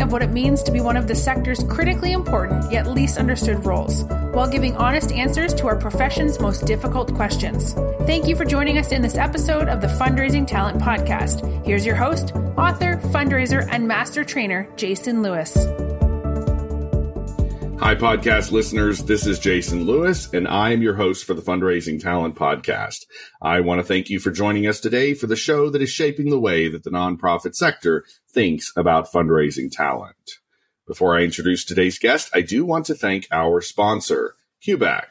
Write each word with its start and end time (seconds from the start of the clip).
of 0.00 0.12
what 0.12 0.22
it 0.22 0.30
means 0.30 0.62
to 0.62 0.72
be 0.72 0.80
one 0.80 0.96
of 0.96 1.06
the 1.06 1.14
sector's 1.14 1.62
critically 1.64 2.12
important 2.12 2.70
yet 2.70 2.86
least 2.86 3.18
understood 3.18 3.64
roles, 3.64 4.04
while 4.32 4.48
giving 4.48 4.76
honest 4.76 5.12
answers 5.12 5.54
to 5.54 5.66
our 5.66 5.76
profession's 5.76 6.40
most 6.40 6.66
difficult 6.66 7.14
questions. 7.14 7.72
Thank 8.06 8.26
you 8.26 8.36
for 8.36 8.44
joining 8.44 8.78
us 8.78 8.92
in 8.92 9.02
this 9.02 9.16
episode 9.16 9.68
of 9.68 9.80
the 9.80 9.86
Fundraising 9.86 10.46
Talent 10.46 10.80
Podcast. 10.80 11.64
Here's 11.64 11.86
your 11.86 11.96
host, 11.96 12.34
author, 12.56 12.96
fundraiser, 13.06 13.66
and 13.70 13.86
master 13.86 14.24
trainer, 14.24 14.68
Jason 14.76 15.22
Lewis. 15.22 15.85
Hi, 17.78 17.94
podcast 17.94 18.52
listeners. 18.52 19.04
This 19.04 19.26
is 19.26 19.38
Jason 19.38 19.84
Lewis, 19.84 20.32
and 20.32 20.48
I 20.48 20.72
am 20.72 20.80
your 20.80 20.94
host 20.94 21.24
for 21.24 21.34
the 21.34 21.42
Fundraising 21.42 22.00
Talent 22.00 22.34
Podcast. 22.34 23.04
I 23.42 23.60
want 23.60 23.80
to 23.80 23.86
thank 23.86 24.08
you 24.08 24.18
for 24.18 24.30
joining 24.30 24.66
us 24.66 24.80
today 24.80 25.12
for 25.12 25.26
the 25.26 25.36
show 25.36 25.68
that 25.68 25.82
is 25.82 25.90
shaping 25.90 26.30
the 26.30 26.40
way 26.40 26.68
that 26.68 26.84
the 26.84 26.90
nonprofit 26.90 27.54
sector 27.54 28.04
thinks 28.32 28.72
about 28.76 29.12
fundraising 29.12 29.70
talent. 29.70 30.16
Before 30.86 31.16
I 31.16 31.22
introduce 31.22 31.64
today's 31.64 31.98
guest, 31.98 32.30
I 32.34 32.40
do 32.40 32.64
want 32.64 32.86
to 32.86 32.94
thank 32.94 33.28
our 33.30 33.60
sponsor, 33.60 34.36
QBAC. 34.66 35.04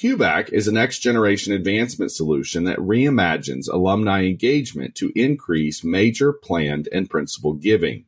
QBAC 0.00 0.48
is 0.48 0.66
a 0.66 0.72
next 0.72 1.00
generation 1.00 1.52
advancement 1.52 2.10
solution 2.10 2.64
that 2.64 2.78
reimagines 2.78 3.68
alumni 3.70 4.24
engagement 4.24 4.94
to 4.94 5.12
increase 5.14 5.84
major 5.84 6.32
planned 6.32 6.88
and 6.90 7.10
principal 7.10 7.52
giving. 7.52 8.06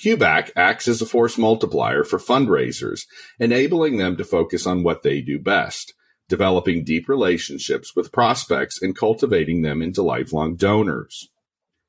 QBAC 0.00 0.50
acts 0.56 0.88
as 0.88 1.00
a 1.00 1.06
force 1.06 1.38
multiplier 1.38 2.04
for 2.04 2.18
fundraisers, 2.18 3.02
enabling 3.38 3.98
them 3.98 4.16
to 4.16 4.24
focus 4.24 4.66
on 4.66 4.82
what 4.82 5.02
they 5.02 5.20
do 5.20 5.38
best, 5.38 5.94
developing 6.28 6.84
deep 6.84 7.08
relationships 7.08 7.94
with 7.94 8.12
prospects 8.12 8.82
and 8.82 8.96
cultivating 8.96 9.62
them 9.62 9.80
into 9.80 10.02
lifelong 10.02 10.56
donors. 10.56 11.28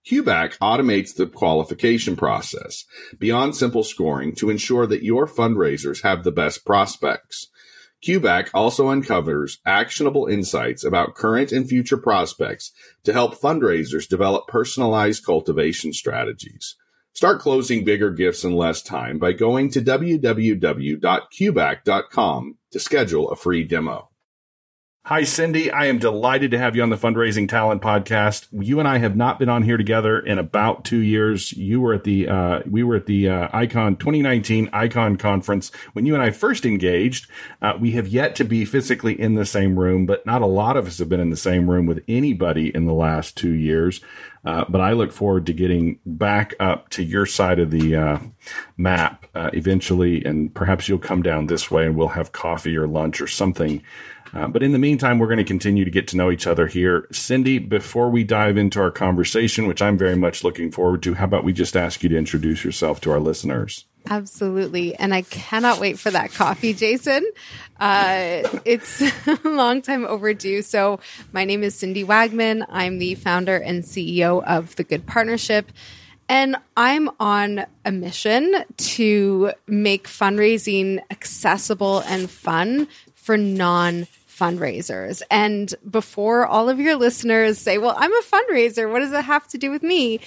QBAC 0.08 0.58
automates 0.60 1.16
the 1.16 1.26
qualification 1.26 2.16
process 2.16 2.86
beyond 3.18 3.56
simple 3.56 3.84
scoring 3.84 4.36
to 4.36 4.52
ensure 4.52 4.86
that 4.86 5.04
your 5.04 5.26
fundraisers 5.26 6.04
have 6.04 6.24
the 6.24 6.32
best 6.32 6.64
prospects. 6.64 7.48
QBAC 8.06 8.50
also 8.54 8.90
uncovers 8.90 9.60
actionable 9.66 10.28
insights 10.28 10.84
about 10.84 11.16
current 11.16 11.52
and 11.52 11.68
future 11.68 11.98
prospects 11.98 12.72
to 13.04 13.14
help 13.14 13.40
fundraisers 13.40 14.08
develop 14.08 14.48
personalized 14.48 15.26
cultivation 15.26 15.92
strategies. 15.92 16.76
Start 17.16 17.40
closing 17.40 17.86
bigger 17.86 18.12
gifts 18.12 18.44
in 18.44 18.58
less 18.58 18.82
time 18.82 19.20
by 19.20 19.32
going 19.32 19.70
to 19.70 19.80
www.qbac.com 19.80 20.98
to 22.72 22.80
schedule 22.80 23.32
a 23.32 23.38
free 23.38 23.64
demo. 23.64 24.10
Hi, 25.08 25.24
Cindy. 25.24 25.70
I 25.70 25.86
am 25.86 26.00
delighted 26.00 26.50
to 26.50 26.58
have 26.58 26.76
you 26.76 26.82
on 26.82 26.90
the 26.90 26.96
Fundraising 26.96 27.48
Talent 27.48 27.80
Podcast. 27.80 28.48
You 28.52 28.80
and 28.80 28.88
I 28.88 28.98
have 28.98 29.16
not 29.16 29.38
been 29.38 29.50
on 29.50 29.62
here 29.62 29.78
together 29.78 30.18
in 30.18 30.40
about 30.40 30.84
two 30.84 30.98
years. 30.98 31.54
You 31.54 31.80
were 31.80 31.94
at 31.94 32.06
the, 32.06 32.28
uh, 32.28 32.62
we 32.68 32.82
were 32.82 32.96
at 32.96 33.06
the 33.06 33.30
uh, 33.30 33.48
Icon 33.54 33.98
2019 33.98 34.68
Icon 34.74 35.16
Conference 35.18 35.72
when 35.94 36.08
you 36.08 36.16
and 36.16 36.24
I 36.24 36.32
first 36.32 36.66
engaged. 36.66 37.30
Uh, 37.62 37.74
we 37.80 37.92
have 37.92 38.08
yet 38.08 38.36
to 38.38 38.44
be 38.44 38.66
physically 38.66 39.14
in 39.14 39.36
the 39.36 39.46
same 39.46 39.78
room, 39.78 40.08
but 40.08 40.26
not 40.26 40.42
a 40.42 40.48
lot 40.48 40.76
of 40.76 40.88
us 40.88 40.98
have 40.98 41.08
been 41.08 41.20
in 41.20 41.30
the 41.30 41.38
same 41.38 41.70
room 41.70 41.86
with 41.86 42.04
anybody 42.08 42.72
in 42.74 42.88
the 42.88 42.94
last 42.94 43.38
two 43.38 43.54
years. 43.54 44.02
Uh, 44.44 44.66
but 44.68 44.82
I 44.82 44.94
look 44.94 45.12
forward 45.12 45.46
to 45.46 45.54
getting 45.54 46.00
back 46.06 46.56
up 46.60 46.90
to 46.90 47.04
your 47.04 47.28
side 47.28 47.60
of 47.60 47.70
the 47.70 47.96
uh, 47.96 48.20
map 48.76 49.28
uh, 49.36 49.52
eventually, 49.54 50.24
and 50.26 50.54
perhaps 50.54 50.90
you'll 50.90 50.98
come 50.98 51.22
down 51.22 51.46
this 51.46 51.70
way 51.70 51.86
and 51.86 51.96
we'll 51.96 52.10
have 52.10 52.32
coffee 52.32 52.76
or 52.76 52.88
lunch 52.88 53.22
or 53.22 53.28
something 53.28 53.84
uh, 54.34 54.48
but 54.48 54.64
in 54.64 54.72
the 54.72 54.80
meantime, 54.80 55.20
we're 55.20 55.28
going 55.28 55.38
to 55.38 55.44
continue 55.44 55.86
to 55.86 55.92
get 55.92 56.08
to 56.10 56.18
know 56.18 56.32
each 56.32 56.48
other 56.48 56.68
here. 56.68 57.08
Cindy, 57.12 57.60
before 57.60 58.10
we 58.10 58.24
dive 58.24 58.58
into 58.58 58.80
our 58.82 58.92
conversation, 58.92 59.68
which 59.68 59.82
I'm 59.82 59.98
very 59.98 60.16
much 60.16 60.44
looking 60.44 60.72
forward 60.72 61.04
to, 61.04 61.14
how 61.14 61.26
about 61.26 61.44
we 61.44 61.54
just 61.54 61.78
ask 61.78 62.04
you 62.04 62.10
to 62.10 62.18
introduce 62.18 62.64
yourself 62.64 63.00
to 63.02 63.12
our 63.12 63.20
listeners? 63.20 63.86
Absolutely. 64.10 64.96
And 64.96 65.14
I 65.14 65.24
cannot 65.24 65.80
wait 65.80 65.98
for 65.98 66.12
that 66.12 66.32
coffee, 66.32 66.74
Jason. 66.74 67.26
Uh, 67.80 68.44
it's 68.66 69.02
a 69.02 69.40
long 69.44 69.82
time 69.82 70.06
overdue. 70.06 70.62
So, 70.62 71.00
my 71.34 71.46
name 71.46 71.64
is 71.64 71.76
Cindy 71.76 72.04
Wagman. 72.04 72.66
I'm 72.70 73.00
the 73.00 73.16
founder 73.16 73.58
and 73.58 73.84
CEO 73.84 74.44
of 74.44 74.76
The 74.76 74.84
Good 74.84 75.06
Partnership. 75.08 75.72
And 76.28 76.56
I'm 76.76 77.10
on 77.20 77.66
a 77.84 77.92
mission 77.92 78.64
to 78.78 79.52
make 79.68 80.08
fundraising 80.08 81.00
accessible 81.12 82.00
and 82.00 82.30
fun 82.30 82.88
for 83.26 83.38
non 83.38 84.06
fundraisers. 84.30 85.24
And 85.32 85.74
before 85.90 86.46
all 86.46 86.70
of 86.70 86.80
your 86.80 86.96
listeners 86.96 87.58
say, 87.58 87.80
well, 87.80 87.96
I'm 87.98 88.14
a 88.14 88.22
fundraiser, 88.22 88.92
what 88.92 89.00
does 89.00 89.12
it 89.12 89.26
have 89.26 89.48
to 89.48 89.58
do 89.58 89.72
with 89.72 89.82
me? 89.82 90.20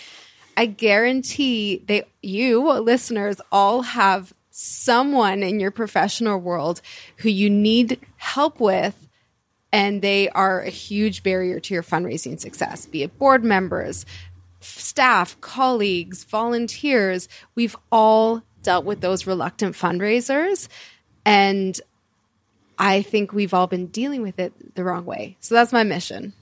I 0.57 0.67
guarantee 0.67 1.85
they, 1.87 2.03
you 2.23 2.69
listeners 2.81 3.41
all 3.53 3.83
have 3.83 4.33
someone 4.51 5.45
in 5.45 5.61
your 5.61 5.71
professional 5.71 6.41
world 6.41 6.83
who 7.19 7.29
you 7.29 7.49
need 7.49 8.01
help 8.17 8.59
with 8.59 9.09
and 9.71 10.03
they 10.03 10.29
are 10.31 10.61
a 10.63 10.71
huge 10.71 11.23
barrier 11.23 11.61
to 11.61 11.75
your 11.75 11.85
fundraising 11.85 12.41
success, 12.41 12.87
be 12.87 13.05
it 13.05 13.17
board 13.19 13.45
members, 13.45 14.07
staff, 14.59 15.41
colleagues, 15.41 16.25
volunteers. 16.25 17.29
We've 17.55 17.77
all 17.93 18.43
dealt 18.63 18.85
with 18.85 19.01
those 19.01 19.29
reluctant 19.29 19.77
fundraisers. 19.77 20.67
And 21.25 21.81
I 22.79 23.03
think 23.03 23.33
we've 23.33 23.55
all 23.55 23.67
been 23.67 23.87
dealing 23.87 24.23
with 24.23 24.39
it 24.39 24.75
the 24.75 24.85
wrong 24.85 25.05
way. 25.05 25.37
So 25.41 25.55
that's 25.55 25.73
my 25.73 25.83
mission. 25.83 26.33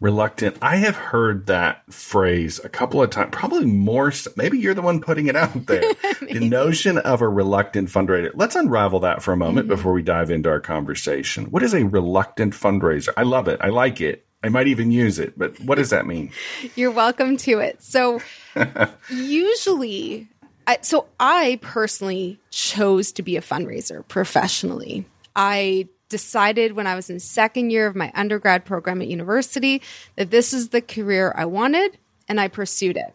Reluctant. 0.00 0.56
I 0.60 0.76
have 0.78 0.96
heard 0.96 1.46
that 1.46 1.84
phrase 1.92 2.60
a 2.64 2.68
couple 2.68 3.00
of 3.00 3.10
times, 3.10 3.28
probably 3.30 3.66
more. 3.66 4.12
Maybe 4.36 4.58
you're 4.58 4.74
the 4.74 4.82
one 4.82 5.00
putting 5.00 5.28
it 5.28 5.36
out 5.36 5.66
there. 5.66 5.80
the 6.20 6.40
notion 6.40 6.98
of 6.98 7.22
a 7.22 7.28
reluctant 7.28 7.88
fundraiser. 7.88 8.32
Let's 8.34 8.56
unravel 8.56 8.98
that 9.00 9.22
for 9.22 9.32
a 9.32 9.36
moment 9.36 9.68
mm-hmm. 9.68 9.76
before 9.76 9.92
we 9.92 10.02
dive 10.02 10.32
into 10.32 10.48
our 10.48 10.58
conversation. 10.58 11.52
What 11.52 11.62
is 11.62 11.72
a 11.72 11.84
reluctant 11.84 12.52
fundraiser? 12.52 13.10
I 13.16 13.22
love 13.22 13.46
it. 13.46 13.60
I 13.60 13.68
like 13.68 14.00
it. 14.00 14.26
I 14.42 14.48
might 14.48 14.66
even 14.66 14.90
use 14.90 15.20
it, 15.20 15.38
but 15.38 15.60
what 15.60 15.76
does 15.76 15.90
that 15.90 16.04
mean? 16.04 16.32
You're 16.74 16.90
welcome 16.90 17.36
to 17.36 17.60
it. 17.60 17.80
So, 17.80 18.20
usually 19.08 20.26
I, 20.66 20.78
so 20.82 21.06
I 21.18 21.58
personally 21.62 22.38
chose 22.50 23.12
to 23.12 23.22
be 23.22 23.36
a 23.36 23.40
fundraiser 23.40 24.06
professionally. 24.06 25.06
I 25.34 25.88
decided 26.08 26.72
when 26.72 26.86
I 26.86 26.94
was 26.94 27.08
in 27.08 27.18
second 27.20 27.70
year 27.70 27.86
of 27.86 27.96
my 27.96 28.12
undergrad 28.14 28.64
program 28.64 29.00
at 29.00 29.08
university 29.08 29.82
that 30.16 30.30
this 30.30 30.52
is 30.52 30.68
the 30.68 30.82
career 30.82 31.32
I 31.36 31.46
wanted 31.46 31.98
and 32.28 32.40
I 32.40 32.48
pursued 32.48 32.96
it. 32.96 33.14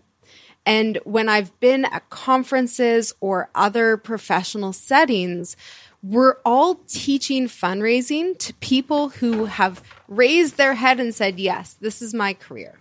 And 0.65 0.99
when 1.05 1.29
I've 1.29 1.57
been 1.61 1.85
at 1.85 2.09
conferences 2.09 3.13
or 3.21 3.49
other 3.55 3.95
professional 3.95 4.73
settings, 4.73 5.55
we're 6.03 6.37
all 6.45 6.75
teaching 6.87 7.47
fundraising 7.47 8.37
to 8.39 8.53
people 8.55 9.09
who 9.09 9.45
have 9.45 9.81
raised 10.07 10.57
their 10.57 10.73
head 10.73 10.99
and 10.99 11.15
said, 11.15 11.39
Yes, 11.39 11.75
this 11.79 12.01
is 12.01 12.13
my 12.13 12.33
career. 12.33 12.77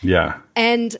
Yeah. 0.00 0.38
And 0.56 0.96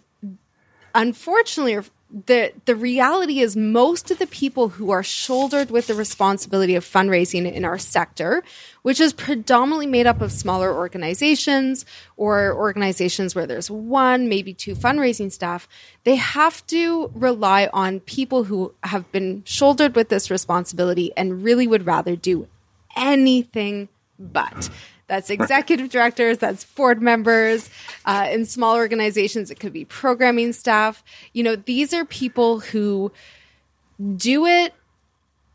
unfortunately, 0.94 1.78
the 2.26 2.52
the 2.64 2.74
reality 2.74 3.38
is 3.38 3.56
most 3.56 4.10
of 4.10 4.18
the 4.18 4.26
people 4.26 4.70
who 4.70 4.90
are 4.90 5.02
shouldered 5.02 5.70
with 5.70 5.86
the 5.86 5.94
responsibility 5.94 6.74
of 6.74 6.84
fundraising 6.84 7.50
in 7.50 7.64
our 7.64 7.78
sector 7.78 8.42
which 8.82 9.00
is 9.00 9.12
predominantly 9.12 9.86
made 9.86 10.06
up 10.06 10.20
of 10.20 10.32
smaller 10.32 10.74
organizations 10.74 11.84
or 12.16 12.52
organizations 12.52 13.34
where 13.34 13.46
there's 13.46 13.70
one 13.70 14.28
maybe 14.28 14.52
two 14.52 14.74
fundraising 14.74 15.30
staff 15.30 15.68
they 16.02 16.16
have 16.16 16.66
to 16.66 17.10
rely 17.14 17.68
on 17.72 18.00
people 18.00 18.44
who 18.44 18.74
have 18.82 19.10
been 19.12 19.42
shouldered 19.44 19.94
with 19.94 20.08
this 20.08 20.30
responsibility 20.30 21.12
and 21.16 21.44
really 21.44 21.66
would 21.66 21.86
rather 21.86 22.16
do 22.16 22.48
anything 22.96 23.88
but 24.18 24.68
that's 25.10 25.28
executive 25.28 25.90
directors, 25.90 26.38
that's 26.38 26.64
board 26.64 27.02
members. 27.02 27.68
Uh, 28.04 28.28
in 28.30 28.46
small 28.46 28.76
organizations, 28.76 29.50
it 29.50 29.58
could 29.60 29.72
be 29.72 29.84
programming 29.84 30.52
staff. 30.52 31.02
You 31.32 31.42
know, 31.42 31.56
these 31.56 31.92
are 31.92 32.04
people 32.04 32.60
who 32.60 33.12
do 34.16 34.46
it 34.46 34.72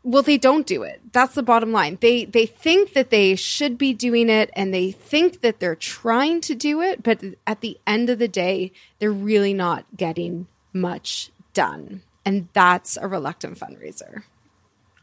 well 0.04 0.22
they 0.22 0.38
don't 0.38 0.68
do 0.68 0.84
it 0.84 1.00
that's 1.10 1.34
the 1.34 1.42
bottom 1.42 1.72
line 1.72 1.98
they 2.00 2.24
they 2.24 2.46
think 2.46 2.92
that 2.92 3.10
they 3.10 3.34
should 3.34 3.76
be 3.76 3.92
doing 3.92 4.30
it 4.30 4.48
and 4.52 4.72
they 4.72 4.92
think 4.92 5.40
that 5.40 5.58
they're 5.58 5.74
trying 5.74 6.40
to 6.40 6.54
do 6.54 6.80
it 6.80 7.02
but 7.02 7.20
at 7.44 7.60
the 7.60 7.76
end 7.88 8.08
of 8.08 8.20
the 8.20 8.28
day 8.28 8.70
they're 9.00 9.10
really 9.10 9.52
not 9.52 9.84
getting 9.96 10.46
much 10.72 11.32
done 11.54 12.02
And 12.26 12.48
that's 12.52 12.98
a 13.00 13.06
reluctant 13.06 13.56
fundraiser. 13.56 14.24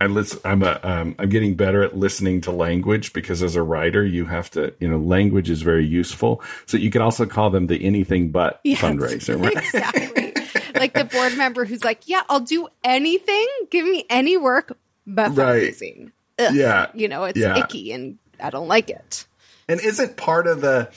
I 0.04 0.08
listen, 0.08 0.40
I'm 0.44 0.64
a, 0.64 0.80
um, 0.84 1.16
I'm 1.18 1.30
getting 1.30 1.56
better 1.56 1.82
at 1.82 1.96
listening 1.96 2.42
to 2.42 2.52
language 2.52 3.14
because 3.14 3.42
as 3.42 3.56
a 3.56 3.64
writer, 3.64 4.06
you 4.06 4.26
have 4.26 4.52
to, 4.52 4.74
you 4.82 4.90
know, 4.90 4.98
language 4.98 5.50
is 5.50 5.62
very 5.62 5.86
useful. 5.86 6.44
So 6.66 6.76
you 6.76 6.92
can 6.92 7.02
also 7.02 7.26
call 7.26 7.50
them 7.50 7.68
the 7.68 7.82
anything 7.82 8.30
but 8.30 8.60
yes, 8.66 8.82
fundraiser, 8.82 9.42
right? 9.42 9.54
Exactly. 9.64 10.34
like 10.76 10.94
the 10.94 11.06
board 11.06 11.38
member 11.38 11.64
who's 11.64 11.86
like, 11.86 12.10
yeah, 12.10 12.24
I'll 12.28 12.42
do 12.42 12.68
anything. 12.84 13.48
Give 13.70 13.86
me 13.86 14.06
any 14.10 14.36
work, 14.36 14.78
but 15.08 15.32
fundraising. 15.32 16.12
Right. 16.38 16.54
Yeah. 16.54 16.88
You 16.94 17.08
know, 17.08 17.24
it's 17.24 17.40
yeah. 17.40 17.58
icky 17.58 17.94
and 17.94 18.18
I 18.42 18.50
don't 18.50 18.68
like 18.68 18.90
it. 18.90 19.26
And 19.70 19.80
isn't 19.80 20.18
part 20.18 20.48
of 20.48 20.60
the, 20.60 20.92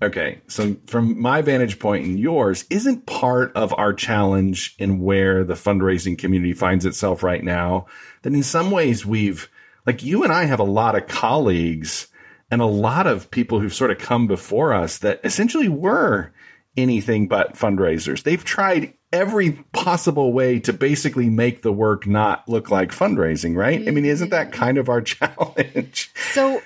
Okay, 0.00 0.40
so 0.46 0.76
from 0.86 1.20
my 1.20 1.42
vantage 1.42 1.80
point 1.80 2.04
and 2.06 2.20
yours, 2.20 2.64
isn't 2.70 3.06
part 3.06 3.52
of 3.56 3.74
our 3.76 3.92
challenge 3.92 4.76
in 4.78 5.00
where 5.00 5.42
the 5.42 5.54
fundraising 5.54 6.16
community 6.16 6.52
finds 6.52 6.86
itself 6.86 7.22
right 7.22 7.42
now 7.42 7.86
that 8.22 8.32
in 8.32 8.44
some 8.44 8.70
ways 8.70 9.04
we've, 9.04 9.50
like 9.86 10.04
you 10.04 10.22
and 10.22 10.32
I 10.32 10.44
have 10.44 10.60
a 10.60 10.64
lot 10.64 10.94
of 10.94 11.08
colleagues 11.08 12.06
and 12.50 12.62
a 12.62 12.66
lot 12.66 13.08
of 13.08 13.30
people 13.32 13.58
who've 13.58 13.74
sort 13.74 13.90
of 13.90 13.98
come 13.98 14.28
before 14.28 14.72
us 14.72 14.98
that 14.98 15.20
essentially 15.24 15.68
were 15.68 16.32
anything 16.76 17.26
but 17.26 17.54
fundraisers. 17.54 18.22
They've 18.22 18.44
tried 18.44 18.94
every 19.12 19.52
possible 19.72 20.32
way 20.32 20.60
to 20.60 20.72
basically 20.72 21.28
make 21.28 21.62
the 21.62 21.72
work 21.72 22.06
not 22.06 22.48
look 22.48 22.70
like 22.70 22.90
fundraising, 22.90 23.56
right? 23.56 23.86
I 23.86 23.90
mean, 23.90 24.04
isn't 24.04 24.30
that 24.30 24.50
mm-hmm. 24.50 24.60
kind 24.60 24.78
of 24.78 24.88
our 24.88 25.00
challenge? 25.02 26.12
So 26.32 26.62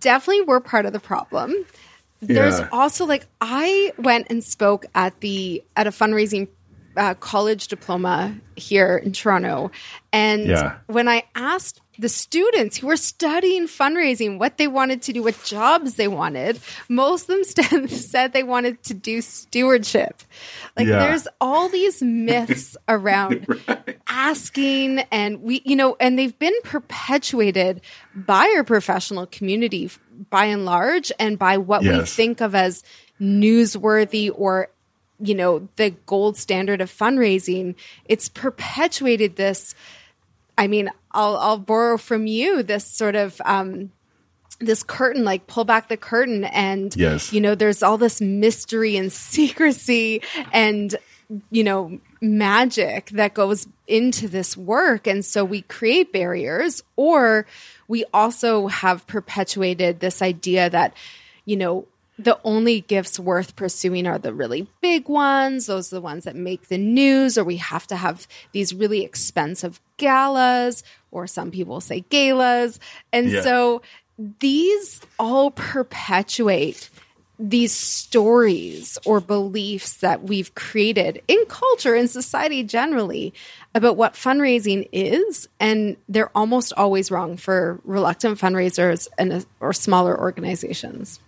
definitely 0.00 0.42
we're 0.42 0.60
part 0.60 0.84
of 0.84 0.92
the 0.92 1.00
problem. 1.00 1.54
There's 2.20 2.58
yeah. 2.58 2.68
also 2.72 3.04
like 3.04 3.26
I 3.40 3.92
went 3.98 4.28
and 4.30 4.42
spoke 4.42 4.86
at 4.94 5.20
the 5.20 5.62
at 5.76 5.86
a 5.86 5.90
fundraising 5.90 6.48
uh, 6.96 7.14
college 7.14 7.68
diploma 7.68 8.34
here 8.56 8.96
in 8.96 9.12
Toronto, 9.12 9.70
and 10.12 10.46
yeah. 10.46 10.76
when 10.86 11.08
I 11.08 11.24
asked 11.34 11.80
the 11.98 12.08
students 12.08 12.78
who 12.78 12.86
were 12.86 12.96
studying 12.96 13.66
fundraising 13.66 14.38
what 14.38 14.58
they 14.58 14.66
wanted 14.66 15.02
to 15.02 15.12
do, 15.12 15.22
what 15.22 15.42
jobs 15.44 15.94
they 15.94 16.08
wanted, 16.08 16.60
most 16.88 17.22
of 17.22 17.26
them 17.28 17.44
st- 17.44 17.90
said 17.90 18.32
they 18.32 18.42
wanted 18.42 18.82
to 18.84 18.94
do 18.94 19.20
stewardship. 19.20 20.22
Like 20.76 20.86
yeah. 20.86 20.98
there's 20.98 21.28
all 21.40 21.68
these 21.68 22.02
myths 22.02 22.76
around 22.88 23.46
right. 23.48 23.98
asking, 24.08 25.00
and 25.10 25.42
we, 25.42 25.62
you 25.64 25.76
know, 25.76 25.96
and 26.00 26.18
they've 26.18 26.38
been 26.38 26.54
perpetuated 26.64 27.80
by 28.14 28.52
our 28.56 28.64
professional 28.64 29.26
community 29.26 29.90
by 30.30 30.46
and 30.46 30.64
large 30.64 31.10
and 31.18 31.38
by 31.38 31.58
what 31.58 31.82
yes. 31.82 31.98
we 31.98 32.06
think 32.06 32.40
of 32.40 32.54
as 32.54 32.82
newsworthy 33.20 34.30
or 34.34 34.68
you 35.20 35.34
know 35.34 35.68
the 35.76 35.90
gold 36.06 36.36
standard 36.36 36.80
of 36.80 36.90
fundraising 36.90 37.74
it's 38.06 38.28
perpetuated 38.28 39.36
this 39.36 39.74
i 40.58 40.66
mean 40.66 40.90
i'll 41.14 41.36
i'll 41.36 41.58
borrow 41.58 41.96
from 41.96 42.26
you 42.26 42.62
this 42.62 42.86
sort 42.86 43.16
of 43.16 43.40
um 43.44 43.90
this 44.60 44.82
curtain 44.82 45.24
like 45.24 45.46
pull 45.46 45.64
back 45.64 45.88
the 45.88 45.96
curtain 45.96 46.44
and 46.44 46.94
yes. 46.96 47.32
you 47.32 47.40
know 47.40 47.54
there's 47.54 47.82
all 47.82 47.98
this 47.98 48.20
mystery 48.20 48.96
and 48.96 49.12
secrecy 49.12 50.22
and 50.52 50.96
you 51.50 51.64
know 51.64 51.98
magic 52.20 53.10
that 53.10 53.34
goes 53.34 53.66
into 53.86 54.28
this 54.28 54.56
work 54.56 55.06
and 55.06 55.24
so 55.24 55.44
we 55.44 55.62
create 55.62 56.12
barriers 56.12 56.82
or 56.96 57.46
we 57.88 58.04
also 58.12 58.68
have 58.68 59.06
perpetuated 59.06 60.00
this 60.00 60.22
idea 60.22 60.70
that, 60.70 60.94
you 61.44 61.56
know, 61.56 61.86
the 62.16 62.38
only 62.44 62.80
gifts 62.80 63.18
worth 63.18 63.56
pursuing 63.56 64.06
are 64.06 64.18
the 64.18 64.32
really 64.32 64.68
big 64.80 65.08
ones. 65.08 65.66
Those 65.66 65.92
are 65.92 65.96
the 65.96 66.00
ones 66.00 66.24
that 66.24 66.36
make 66.36 66.68
the 66.68 66.78
news, 66.78 67.36
or 67.36 67.42
we 67.42 67.56
have 67.56 67.88
to 67.88 67.96
have 67.96 68.28
these 68.52 68.72
really 68.72 69.04
expensive 69.04 69.80
galas, 69.96 70.84
or 71.14 71.26
some 71.26 71.50
people 71.50 71.80
say 71.80 72.00
galas. 72.10 72.78
And 73.12 73.30
yeah. 73.30 73.42
so 73.42 73.82
these 74.18 75.00
all 75.18 75.50
perpetuate 75.52 76.90
these 77.38 77.72
stories 77.72 78.96
or 79.04 79.20
beliefs 79.20 79.96
that 79.96 80.22
we've 80.22 80.54
created 80.54 81.20
in 81.26 81.44
culture 81.48 81.94
and 81.94 82.08
society 82.08 82.62
generally 82.62 83.34
about 83.74 83.96
what 83.96 84.14
fundraising 84.14 84.88
is 84.92 85.48
and 85.58 85.96
they're 86.08 86.30
almost 86.36 86.72
always 86.76 87.10
wrong 87.10 87.36
for 87.36 87.80
reluctant 87.82 88.38
fundraisers 88.38 89.08
and 89.18 89.32
uh, 89.32 89.40
or 89.58 89.72
smaller 89.72 90.16
organizations 90.16 91.18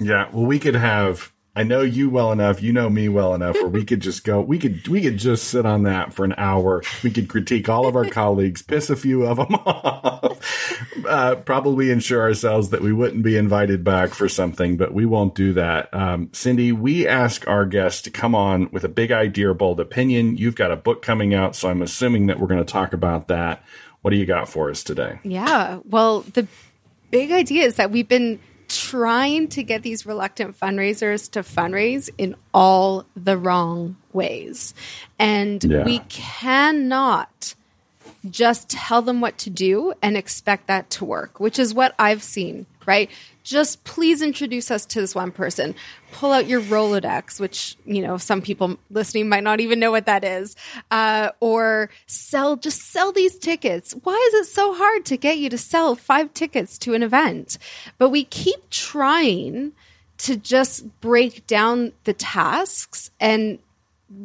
yeah 0.00 0.28
well 0.32 0.46
we 0.46 0.60
could 0.60 0.76
have 0.76 1.32
I 1.58 1.64
know 1.64 1.80
you 1.80 2.08
well 2.08 2.30
enough, 2.30 2.62
you 2.62 2.72
know 2.72 2.88
me 2.88 3.08
well 3.08 3.34
enough, 3.34 3.56
where 3.56 3.66
we 3.66 3.84
could 3.84 3.98
just 3.98 4.22
go, 4.22 4.40
we 4.40 4.60
could, 4.60 4.86
we 4.86 5.00
could 5.00 5.16
just 5.16 5.48
sit 5.48 5.66
on 5.66 5.82
that 5.82 6.14
for 6.14 6.24
an 6.24 6.36
hour. 6.38 6.84
We 7.02 7.10
could 7.10 7.28
critique 7.28 7.68
all 7.68 7.88
of 7.88 7.96
our 7.96 8.04
colleagues, 8.04 8.62
piss 8.62 8.90
a 8.90 8.94
few 8.94 9.26
of 9.26 9.38
them 9.38 9.54
off, 9.66 11.04
uh, 11.04 11.34
probably 11.34 11.90
ensure 11.90 12.22
ourselves 12.22 12.70
that 12.70 12.80
we 12.80 12.92
wouldn't 12.92 13.24
be 13.24 13.36
invited 13.36 13.82
back 13.82 14.10
for 14.10 14.28
something, 14.28 14.76
but 14.76 14.94
we 14.94 15.04
won't 15.04 15.34
do 15.34 15.52
that. 15.54 15.92
Um, 15.92 16.30
Cindy, 16.32 16.70
we 16.70 17.08
ask 17.08 17.44
our 17.48 17.66
guests 17.66 18.02
to 18.02 18.10
come 18.12 18.36
on 18.36 18.70
with 18.70 18.84
a 18.84 18.88
big 18.88 19.10
idea 19.10 19.50
or 19.50 19.54
bold 19.54 19.80
opinion. 19.80 20.36
You've 20.36 20.54
got 20.54 20.70
a 20.70 20.76
book 20.76 21.02
coming 21.02 21.34
out, 21.34 21.56
so 21.56 21.68
I'm 21.68 21.82
assuming 21.82 22.26
that 22.26 22.38
we're 22.38 22.46
going 22.46 22.64
to 22.64 22.72
talk 22.72 22.92
about 22.92 23.26
that. 23.26 23.64
What 24.02 24.12
do 24.12 24.16
you 24.16 24.26
got 24.26 24.48
for 24.48 24.70
us 24.70 24.84
today? 24.84 25.18
Yeah. 25.24 25.80
Well, 25.86 26.20
the 26.20 26.46
big 27.10 27.32
idea 27.32 27.64
is 27.64 27.74
that 27.74 27.90
we've 27.90 28.06
been 28.06 28.38
trying 28.68 29.48
to 29.48 29.62
get 29.62 29.82
these 29.82 30.06
reluctant 30.06 30.58
fundraisers 30.58 31.30
to 31.32 31.40
fundraise 31.40 32.10
in 32.18 32.36
all 32.52 33.06
the 33.16 33.36
wrong 33.36 33.96
ways. 34.12 34.74
And 35.18 35.62
yeah. 35.64 35.84
we 35.84 36.00
cannot 36.08 37.54
just 38.28 38.68
tell 38.68 39.02
them 39.02 39.20
what 39.20 39.38
to 39.38 39.50
do 39.50 39.94
and 40.02 40.16
expect 40.16 40.66
that 40.66 40.90
to 40.90 41.04
work, 41.04 41.40
which 41.40 41.58
is 41.58 41.72
what 41.72 41.94
I've 41.98 42.22
seen, 42.22 42.66
right? 42.88 43.10
just 43.48 43.82
please 43.84 44.20
introduce 44.20 44.70
us 44.70 44.84
to 44.84 45.00
this 45.00 45.14
one 45.14 45.30
person. 45.30 45.74
Pull 46.12 46.32
out 46.32 46.46
your 46.46 46.60
Rolodex, 46.60 47.40
which, 47.40 47.78
you 47.86 48.02
know, 48.02 48.18
some 48.18 48.42
people 48.42 48.76
listening 48.90 49.30
might 49.30 49.42
not 49.42 49.60
even 49.60 49.80
know 49.80 49.90
what 49.90 50.04
that 50.04 50.22
is. 50.22 50.54
Uh, 50.90 51.30
or 51.40 51.88
sell, 52.06 52.56
just 52.56 52.92
sell 52.92 53.10
these 53.10 53.38
tickets. 53.38 53.92
Why 54.02 54.30
is 54.32 54.46
it 54.46 54.52
so 54.52 54.74
hard 54.74 55.06
to 55.06 55.16
get 55.16 55.38
you 55.38 55.48
to 55.48 55.56
sell 55.56 55.94
five 55.94 56.34
tickets 56.34 56.76
to 56.80 56.92
an 56.92 57.02
event? 57.02 57.56
But 57.96 58.10
we 58.10 58.24
keep 58.24 58.68
trying 58.68 59.72
to 60.18 60.36
just 60.36 61.00
break 61.00 61.46
down 61.46 61.92
the 62.04 62.12
tasks 62.12 63.10
and 63.18 63.58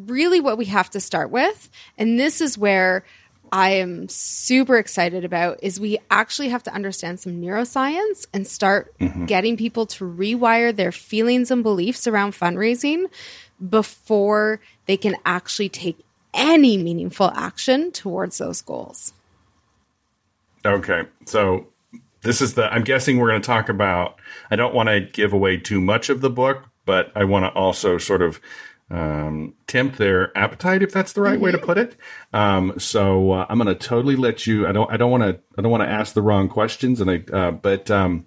really 0.05 0.41
what 0.41 0.57
we 0.57 0.65
have 0.65 0.89
to 0.89 0.99
start 0.99 1.29
with. 1.29 1.69
And 1.97 2.19
this 2.19 2.41
is 2.41 2.57
where 2.57 3.05
I 3.53 3.73
am 3.73 4.09
super 4.09 4.77
excited 4.77 5.23
about 5.23 5.59
is 5.61 5.79
we 5.79 5.99
actually 6.09 6.49
have 6.49 6.63
to 6.63 6.73
understand 6.73 7.19
some 7.19 7.33
neuroscience 7.33 8.25
and 8.33 8.47
start 8.47 8.97
mm-hmm. 8.97 9.25
getting 9.25 9.57
people 9.57 9.85
to 9.85 10.05
rewire 10.05 10.75
their 10.75 10.91
feelings 10.91 11.51
and 11.51 11.61
beliefs 11.61 12.07
around 12.07 12.31
fundraising 12.33 13.05
before 13.69 14.59
they 14.87 14.97
can 14.97 15.15
actually 15.23 15.69
take 15.69 15.99
any 16.33 16.77
meaningful 16.77 17.29
action 17.35 17.91
towards 17.91 18.39
those 18.39 18.63
goals. 18.63 19.13
Okay. 20.65 21.03
So 21.25 21.67
this 22.21 22.41
is 22.41 22.55
the 22.55 22.73
I'm 22.73 22.83
guessing 22.83 23.19
we're 23.19 23.29
going 23.29 23.41
to 23.43 23.45
talk 23.45 23.69
about 23.69 24.19
I 24.49 24.55
don't 24.55 24.73
want 24.73 24.89
to 24.89 24.99
give 24.99 25.31
away 25.31 25.57
too 25.57 25.79
much 25.79 26.09
of 26.09 26.21
the 26.21 26.31
book, 26.31 26.63
but 26.85 27.11
I 27.15 27.25
want 27.25 27.45
to 27.45 27.49
also 27.49 27.99
sort 27.99 28.23
of 28.23 28.41
um, 28.89 29.53
tempt 29.67 29.97
their 29.97 30.35
appetite, 30.37 30.83
if 30.83 30.91
that's 30.91 31.13
the 31.13 31.21
right 31.21 31.39
way 31.39 31.51
to 31.51 31.57
mm-hmm. 31.57 31.65
put 31.65 31.77
it. 31.77 31.95
Um, 32.31 32.77
so 32.77 33.31
uh, 33.31 33.45
I'm 33.49 33.57
going 33.57 33.67
to 33.67 33.75
totally 33.75 34.15
let 34.15 34.45
you. 34.45 34.67
I 34.67 34.71
don't. 34.71 34.91
I 34.91 34.97
don't 34.97 35.11
want 35.11 35.23
to. 35.23 35.39
I 35.57 35.61
don't 35.61 35.71
want 35.71 35.83
to 35.83 35.89
ask 35.89 36.13
the 36.13 36.21
wrong 36.21 36.49
questions. 36.49 37.01
And 37.01 37.09
I. 37.09 37.23
Uh, 37.31 37.51
but 37.51 37.89
um, 37.89 38.25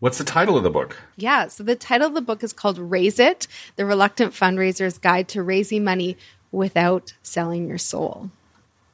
what's 0.00 0.18
the 0.18 0.24
title 0.24 0.56
of 0.56 0.62
the 0.62 0.70
book? 0.70 0.96
Yeah. 1.16 1.48
So 1.48 1.62
the 1.62 1.76
title 1.76 2.08
of 2.08 2.14
the 2.14 2.22
book 2.22 2.42
is 2.42 2.52
called 2.52 2.78
"Raise 2.78 3.18
It: 3.18 3.46
The 3.76 3.84
Reluctant 3.84 4.32
Fundraiser's 4.32 4.98
Guide 4.98 5.28
to 5.28 5.42
Raising 5.42 5.84
Money 5.84 6.16
Without 6.52 7.14
Selling 7.22 7.68
Your 7.68 7.78
Soul." 7.78 8.30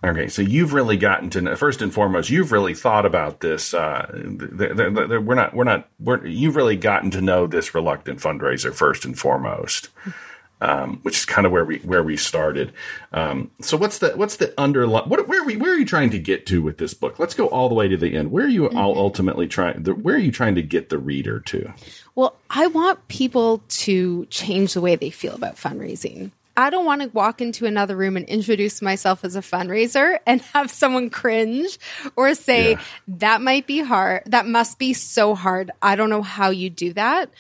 Okay, 0.05 0.29
so 0.29 0.43
you've 0.43 0.75
really 0.75 0.99
gotten 0.99 1.31
to 1.31 1.57
first 1.57 1.81
and 1.81 1.91
foremost, 1.91 2.29
you've 2.29 2.53
really 2.53 2.75
thought 2.75 3.07
about 3.07 3.41
this. 3.41 3.73
Uh, 3.73 4.07
we're 4.13 5.35
not, 5.35 5.55
we're 5.55 5.65
not, 5.65 5.89
we're, 5.99 6.27
you've 6.27 6.57
really 6.57 6.77
gotten 6.77 7.11
to 7.13 7.23
know 7.23 7.47
this 7.47 7.75
reluctant 7.75 8.21
fundraiser 8.21 8.75
first 8.75 9.07
and 9.07 9.19
foremost 9.19 9.89
um, 10.65 10.99
which 11.03 11.19
is 11.19 11.25
kind 11.27 11.47
of 11.47 11.53
where 11.53 11.65
we 11.65 11.79
where 11.79 12.03
we 12.03 12.17
started. 12.17 12.73
Um, 13.13 13.51
so 13.61 13.77
what's 13.77 13.99
the 13.99 14.11
what's 14.17 14.37
the 14.37 14.59
underlying 14.59 15.09
what 15.09 15.29
where 15.29 15.43
are 15.43 15.45
we 15.45 15.57
where 15.57 15.75
are 15.75 15.77
you 15.77 15.85
trying 15.85 16.11
to 16.11 16.19
get 16.19 16.47
to 16.47 16.63
with 16.63 16.79
this 16.79 16.95
book? 16.95 17.19
Let's 17.19 17.35
go 17.35 17.49
all 17.49 17.69
the 17.69 17.75
way 17.75 17.87
to 17.87 17.99
the 17.99 18.17
end. 18.17 18.31
Where 18.31 18.47
are 18.47 18.49
you 18.49 18.63
mm-hmm. 18.63 18.79
ultimately 18.79 19.47
trying? 19.47 19.83
The, 19.83 19.95
where 19.95 20.15
are 20.15 20.19
you 20.19 20.33
trying 20.33 20.55
to 20.55 20.63
get 20.63 20.89
the 20.89 20.99
reader 20.99 21.41
to? 21.41 21.73
Well, 22.15 22.37
I 22.49 22.69
want 22.69 23.07
people 23.09 23.63
to 23.69 24.25
change 24.27 24.73
the 24.73 24.81
way 24.81 24.97
they 24.97 25.11
feel 25.11 25.35
about 25.35 25.57
fundraising. 25.57 26.31
I 26.57 26.71
don't 26.71 26.85
want 26.85 27.03
to 27.03 27.09
walk 27.09 27.41
into 27.41 27.67
another 27.67 27.97
room 27.97 28.17
and 28.17 28.25
introduce 28.27 28.81
myself 28.81 29.25
as 29.25 29.35
a 29.37 29.41
fundraiser 29.41 30.19
and 30.25 30.41
have 30.55 30.71
someone 30.71 31.11
cringe 31.11 31.79
or 32.17 32.35
say, 32.35 32.73
yeah. 32.73 32.81
that 33.09 33.43
might 33.43 33.67
be 33.67 33.81
hard. 33.81 34.23
That 34.27 34.47
must 34.47 34.79
be 34.79 34.95
so 34.95 35.35
hard. 35.35 35.73
I 35.83 35.97
don't 35.97 36.11
know 36.11 36.23
how 36.23 36.51
you 36.51 36.71
do 36.71 36.93
that. 36.95 37.31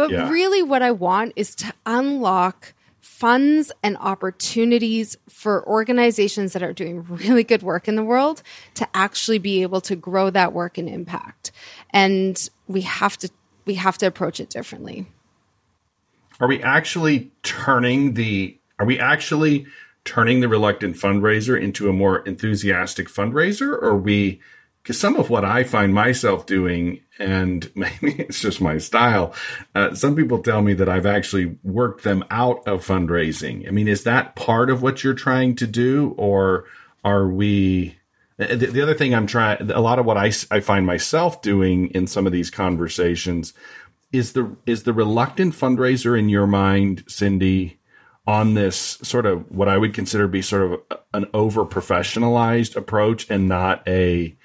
But 0.00 0.12
yeah. 0.12 0.30
really, 0.30 0.62
what 0.62 0.80
I 0.80 0.92
want 0.92 1.34
is 1.36 1.54
to 1.56 1.74
unlock 1.84 2.72
funds 3.02 3.70
and 3.82 3.98
opportunities 3.98 5.18
for 5.28 5.62
organizations 5.68 6.54
that 6.54 6.62
are 6.62 6.72
doing 6.72 7.04
really 7.04 7.44
good 7.44 7.62
work 7.62 7.86
in 7.86 7.96
the 7.96 8.02
world 8.02 8.42
to 8.76 8.88
actually 8.94 9.38
be 9.38 9.60
able 9.60 9.82
to 9.82 9.94
grow 9.94 10.30
that 10.30 10.54
work 10.54 10.78
and 10.78 10.88
impact. 10.88 11.52
And 11.90 12.48
we 12.66 12.80
have 12.80 13.18
to 13.18 13.28
we 13.66 13.74
have 13.74 13.98
to 13.98 14.06
approach 14.06 14.40
it 14.40 14.48
differently. 14.48 15.06
Are 16.40 16.48
we 16.48 16.62
actually 16.62 17.30
turning 17.42 18.14
the 18.14 18.56
are 18.78 18.86
we 18.86 18.98
actually 18.98 19.66
turning 20.06 20.40
the 20.40 20.48
reluctant 20.48 20.96
fundraiser 20.96 21.60
into 21.60 21.90
a 21.90 21.92
more 21.92 22.20
enthusiastic 22.20 23.08
fundraiser 23.08 23.68
or 23.68 23.88
are 23.90 23.98
we 23.98 24.40
because 24.90 24.98
some 24.98 25.14
of 25.14 25.30
what 25.30 25.44
I 25.44 25.62
find 25.62 25.94
myself 25.94 26.46
doing, 26.46 26.98
and 27.16 27.70
maybe 27.76 28.22
it's 28.22 28.40
just 28.40 28.60
my 28.60 28.78
style, 28.78 29.32
uh, 29.72 29.94
some 29.94 30.16
people 30.16 30.42
tell 30.42 30.62
me 30.62 30.74
that 30.74 30.88
I've 30.88 31.06
actually 31.06 31.58
worked 31.62 32.02
them 32.02 32.24
out 32.28 32.66
of 32.66 32.84
fundraising. 32.84 33.68
I 33.68 33.70
mean, 33.70 33.86
is 33.86 34.02
that 34.02 34.34
part 34.34 34.68
of 34.68 34.82
what 34.82 35.04
you're 35.04 35.14
trying 35.14 35.54
to 35.56 35.66
do, 35.68 36.16
or 36.18 36.64
are 37.04 37.28
we? 37.28 37.98
The, 38.38 38.56
the 38.56 38.82
other 38.82 38.94
thing 38.94 39.14
I'm 39.14 39.28
trying, 39.28 39.70
a 39.70 39.80
lot 39.80 40.00
of 40.00 40.06
what 40.06 40.16
I, 40.16 40.32
I 40.50 40.58
find 40.58 40.84
myself 40.84 41.40
doing 41.40 41.86
in 41.90 42.08
some 42.08 42.26
of 42.26 42.32
these 42.32 42.50
conversations 42.50 43.52
is 44.12 44.32
the 44.32 44.56
is 44.66 44.82
the 44.82 44.92
reluctant 44.92 45.54
fundraiser 45.54 46.18
in 46.18 46.28
your 46.28 46.48
mind, 46.48 47.04
Cindy, 47.06 47.78
on 48.26 48.54
this 48.54 48.98
sort 49.02 49.24
of 49.24 49.48
what 49.52 49.68
I 49.68 49.78
would 49.78 49.94
consider 49.94 50.26
be 50.26 50.42
sort 50.42 50.62
of 50.62 51.00
an 51.14 51.26
over 51.32 51.64
professionalized 51.64 52.74
approach 52.74 53.30
and 53.30 53.46
not 53.46 53.86
a 53.86 54.36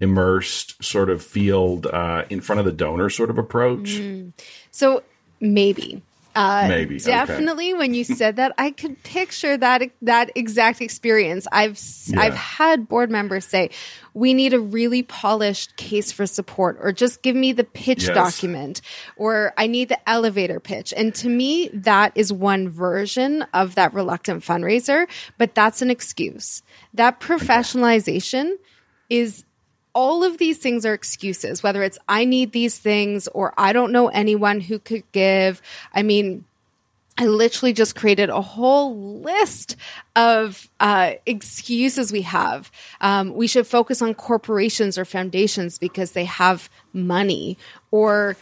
immersed 0.00 0.82
sort 0.82 1.10
of 1.10 1.22
field 1.22 1.86
uh, 1.86 2.24
in 2.30 2.40
front 2.40 2.60
of 2.60 2.66
the 2.66 2.72
donor 2.72 3.10
sort 3.10 3.30
of 3.30 3.38
approach? 3.38 3.90
Mm. 3.90 4.32
So 4.70 5.02
maybe. 5.40 6.02
Uh, 6.34 6.66
Maybe 6.68 6.98
definitely. 6.98 7.70
Okay. 7.70 7.78
When 7.78 7.94
you 7.94 8.02
said 8.02 8.36
that, 8.36 8.52
I 8.58 8.72
could 8.72 9.00
picture 9.04 9.56
that 9.56 9.82
that 10.02 10.32
exact 10.34 10.80
experience. 10.80 11.46
I've 11.52 11.80
yeah. 12.06 12.22
I've 12.22 12.34
had 12.34 12.88
board 12.88 13.08
members 13.08 13.44
say, 13.44 13.70
"We 14.14 14.34
need 14.34 14.52
a 14.52 14.58
really 14.58 15.04
polished 15.04 15.76
case 15.76 16.10
for 16.10 16.26
support," 16.26 16.76
or 16.80 16.90
"Just 16.90 17.22
give 17.22 17.36
me 17.36 17.52
the 17.52 17.62
pitch 17.62 18.08
yes. 18.08 18.14
document," 18.16 18.80
or 19.16 19.52
"I 19.56 19.68
need 19.68 19.90
the 19.90 20.08
elevator 20.10 20.58
pitch." 20.58 20.92
And 20.96 21.14
to 21.14 21.28
me, 21.28 21.68
that 21.72 22.10
is 22.16 22.32
one 22.32 22.68
version 22.68 23.42
of 23.54 23.76
that 23.76 23.94
reluctant 23.94 24.42
fundraiser, 24.42 25.06
but 25.38 25.54
that's 25.54 25.82
an 25.82 25.90
excuse. 25.90 26.64
That 26.94 27.20
professionalization 27.20 28.54
is 29.08 29.44
all 29.94 30.24
of 30.24 30.38
these 30.38 30.58
things 30.58 30.84
are 30.84 30.94
excuses, 30.94 31.62
whether 31.62 31.82
it's 31.82 31.98
I 32.08 32.24
need 32.24 32.52
these 32.52 32.78
things 32.78 33.28
or 33.28 33.54
I 33.56 33.72
don't 33.72 33.92
know 33.92 34.08
anyone 34.08 34.60
who 34.60 34.78
could 34.78 35.04
give. 35.12 35.62
I 35.92 36.02
mean, 36.02 36.44
I 37.16 37.26
literally 37.26 37.72
just 37.72 37.94
created 37.94 38.28
a 38.28 38.40
whole 38.40 39.20
list 39.20 39.76
of 40.16 40.68
uh, 40.80 41.12
excuses 41.26 42.10
we 42.10 42.22
have. 42.22 42.72
Um, 43.00 43.34
we 43.34 43.46
should 43.46 43.68
focus 43.68 44.02
on 44.02 44.14
corporations 44.14 44.98
or 44.98 45.04
foundations 45.04 45.78
because 45.78 46.12
they 46.12 46.24
have 46.24 46.68
money, 46.92 47.56
or 47.92 48.36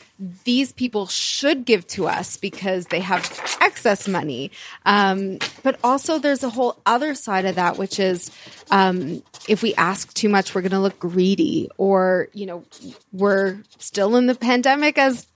these 0.44 0.72
people 0.72 1.06
should 1.06 1.66
give 1.66 1.86
to 1.88 2.06
us 2.06 2.38
because 2.38 2.86
they 2.86 3.00
have 3.00 3.58
excess 3.60 4.08
money. 4.08 4.50
Um, 4.86 5.38
but 5.62 5.78
also, 5.84 6.18
there's 6.18 6.42
a 6.42 6.50
whole 6.50 6.80
other 6.86 7.14
side 7.14 7.44
of 7.44 7.56
that, 7.56 7.76
which 7.76 8.00
is 8.00 8.30
um, 8.70 9.22
if 9.48 9.62
we 9.62 9.74
ask 9.74 10.14
too 10.14 10.30
much, 10.30 10.54
we're 10.54 10.62
going 10.62 10.72
to 10.72 10.80
look 10.80 10.98
greedy, 10.98 11.68
or 11.76 12.28
you 12.32 12.46
know, 12.46 12.64
we're 13.12 13.62
still 13.78 14.16
in 14.16 14.28
the 14.28 14.34
pandemic 14.34 14.96
as 14.96 15.26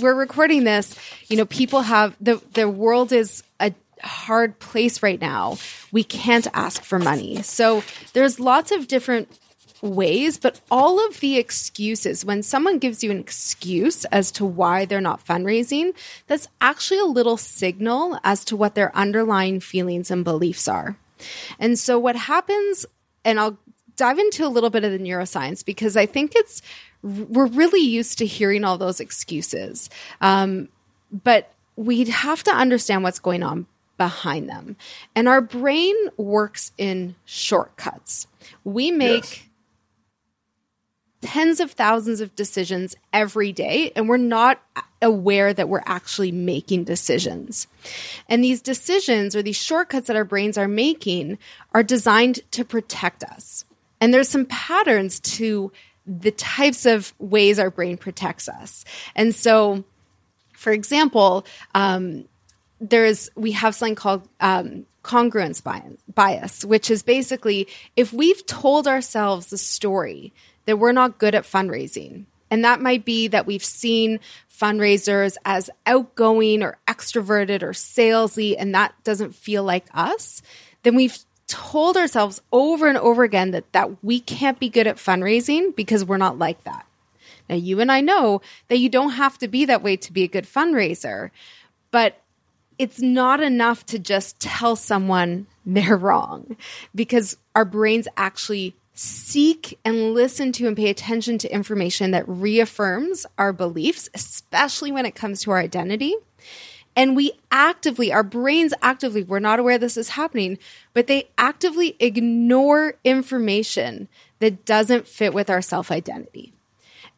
we're 0.00 0.14
recording 0.14 0.64
this, 0.64 0.96
you 1.28 1.36
know, 1.36 1.46
people 1.46 1.82
have 1.82 2.16
the 2.20 2.42
the 2.52 2.68
world 2.68 3.12
is 3.12 3.42
a 3.60 3.72
hard 4.02 4.58
place 4.58 5.02
right 5.02 5.20
now. 5.20 5.56
We 5.90 6.04
can't 6.04 6.46
ask 6.54 6.82
for 6.82 6.98
money. 6.98 7.42
So 7.42 7.82
there's 8.12 8.40
lots 8.40 8.72
of 8.72 8.88
different 8.88 9.38
ways, 9.80 10.38
but 10.38 10.60
all 10.70 11.04
of 11.06 11.20
the 11.20 11.38
excuses, 11.38 12.24
when 12.24 12.42
someone 12.42 12.78
gives 12.78 13.02
you 13.02 13.10
an 13.10 13.18
excuse 13.18 14.04
as 14.06 14.30
to 14.32 14.44
why 14.44 14.84
they're 14.84 15.00
not 15.00 15.24
fundraising, 15.24 15.92
that's 16.28 16.48
actually 16.60 17.00
a 17.00 17.04
little 17.04 17.36
signal 17.36 18.18
as 18.22 18.44
to 18.44 18.56
what 18.56 18.74
their 18.74 18.96
underlying 18.96 19.60
feelings 19.60 20.10
and 20.10 20.24
beliefs 20.24 20.68
are. 20.68 20.96
And 21.58 21.78
so 21.78 21.98
what 21.98 22.16
happens, 22.16 22.86
and 23.24 23.40
I'll 23.40 23.58
dive 23.96 24.18
into 24.18 24.46
a 24.46 24.48
little 24.48 24.70
bit 24.70 24.84
of 24.84 24.92
the 24.92 24.98
neuroscience 24.98 25.64
because 25.64 25.96
I 25.96 26.06
think 26.06 26.32
it's 26.34 26.62
we're 27.02 27.46
really 27.46 27.80
used 27.80 28.18
to 28.18 28.26
hearing 28.26 28.64
all 28.64 28.78
those 28.78 29.00
excuses. 29.00 29.90
Um, 30.20 30.68
but 31.10 31.52
we'd 31.76 32.08
have 32.08 32.42
to 32.44 32.50
understand 32.50 33.02
what's 33.02 33.18
going 33.18 33.42
on 33.42 33.66
behind 33.98 34.48
them. 34.48 34.76
And 35.14 35.28
our 35.28 35.40
brain 35.40 35.94
works 36.16 36.72
in 36.78 37.14
shortcuts. 37.24 38.26
We 38.64 38.90
make 38.90 39.44
yes. 41.22 41.32
tens 41.32 41.60
of 41.60 41.72
thousands 41.72 42.20
of 42.20 42.34
decisions 42.34 42.96
every 43.12 43.52
day, 43.52 43.92
and 43.94 44.08
we're 44.08 44.16
not 44.16 44.60
aware 45.00 45.52
that 45.52 45.68
we're 45.68 45.82
actually 45.84 46.32
making 46.32 46.84
decisions. 46.84 47.66
And 48.28 48.42
these 48.42 48.62
decisions 48.62 49.34
or 49.34 49.42
these 49.42 49.56
shortcuts 49.56 50.06
that 50.06 50.16
our 50.16 50.24
brains 50.24 50.56
are 50.56 50.68
making 50.68 51.38
are 51.74 51.82
designed 51.82 52.40
to 52.52 52.64
protect 52.64 53.24
us. 53.24 53.64
And 54.00 54.12
there's 54.12 54.28
some 54.28 54.46
patterns 54.46 55.20
to 55.20 55.72
the 56.06 56.32
types 56.32 56.86
of 56.86 57.14
ways 57.18 57.58
our 57.58 57.70
brain 57.70 57.96
protects 57.96 58.48
us. 58.48 58.84
And 59.14 59.34
so, 59.34 59.84
for 60.52 60.72
example, 60.72 61.46
um, 61.74 62.26
there's 62.80 63.30
we 63.36 63.52
have 63.52 63.74
something 63.74 63.94
called 63.94 64.28
um, 64.40 64.86
congruence 65.04 65.62
bias, 66.12 66.64
which 66.64 66.90
is 66.90 67.02
basically 67.02 67.68
if 67.96 68.12
we've 68.12 68.44
told 68.46 68.88
ourselves 68.88 69.48
the 69.48 69.58
story 69.58 70.32
that 70.66 70.78
we're 70.78 70.92
not 70.92 71.18
good 71.18 71.34
at 71.34 71.44
fundraising, 71.44 72.24
and 72.50 72.64
that 72.64 72.80
might 72.80 73.04
be 73.04 73.28
that 73.28 73.46
we've 73.46 73.64
seen 73.64 74.20
fundraisers 74.50 75.36
as 75.44 75.70
outgoing 75.86 76.62
or 76.62 76.78
extroverted 76.86 77.62
or 77.62 77.70
salesy, 77.72 78.54
and 78.58 78.74
that 78.74 78.94
doesn't 79.04 79.34
feel 79.34 79.62
like 79.64 79.86
us, 79.94 80.42
then 80.82 80.94
we've 80.94 81.18
told 81.52 81.98
ourselves 81.98 82.40
over 82.50 82.88
and 82.88 82.96
over 82.96 83.24
again 83.24 83.50
that 83.50 83.70
that 83.72 84.02
we 84.02 84.20
can't 84.20 84.58
be 84.58 84.70
good 84.70 84.86
at 84.86 84.96
fundraising 84.96 85.76
because 85.76 86.02
we're 86.02 86.16
not 86.16 86.38
like 86.38 86.64
that. 86.64 86.86
Now 87.50 87.56
you 87.56 87.78
and 87.80 87.92
I 87.92 88.00
know 88.00 88.40
that 88.68 88.78
you 88.78 88.88
don't 88.88 89.10
have 89.10 89.36
to 89.38 89.48
be 89.48 89.66
that 89.66 89.82
way 89.82 89.96
to 89.98 90.12
be 90.14 90.22
a 90.22 90.28
good 90.28 90.46
fundraiser, 90.46 91.30
but 91.90 92.18
it's 92.78 93.02
not 93.02 93.42
enough 93.42 93.84
to 93.86 93.98
just 93.98 94.40
tell 94.40 94.76
someone 94.76 95.46
they're 95.66 95.96
wrong 95.96 96.56
because 96.94 97.36
our 97.54 97.66
brains 97.66 98.08
actually 98.16 98.74
seek 98.94 99.78
and 99.84 100.14
listen 100.14 100.52
to 100.52 100.66
and 100.66 100.76
pay 100.76 100.88
attention 100.88 101.36
to 101.36 101.52
information 101.52 102.12
that 102.12 102.26
reaffirms 102.26 103.26
our 103.36 103.52
beliefs, 103.52 104.08
especially 104.14 104.90
when 104.90 105.04
it 105.04 105.14
comes 105.14 105.42
to 105.42 105.50
our 105.50 105.58
identity. 105.58 106.14
And 106.94 107.16
we 107.16 107.32
actively, 107.50 108.12
our 108.12 108.22
brains 108.22 108.74
actively, 108.82 109.22
we're 109.22 109.38
not 109.38 109.58
aware 109.58 109.78
this 109.78 109.96
is 109.96 110.10
happening, 110.10 110.58
but 110.92 111.06
they 111.06 111.28
actively 111.38 111.96
ignore 111.98 112.94
information 113.02 114.08
that 114.40 114.64
doesn't 114.64 115.08
fit 115.08 115.32
with 115.32 115.48
our 115.48 115.62
self 115.62 115.90
identity. 115.90 116.52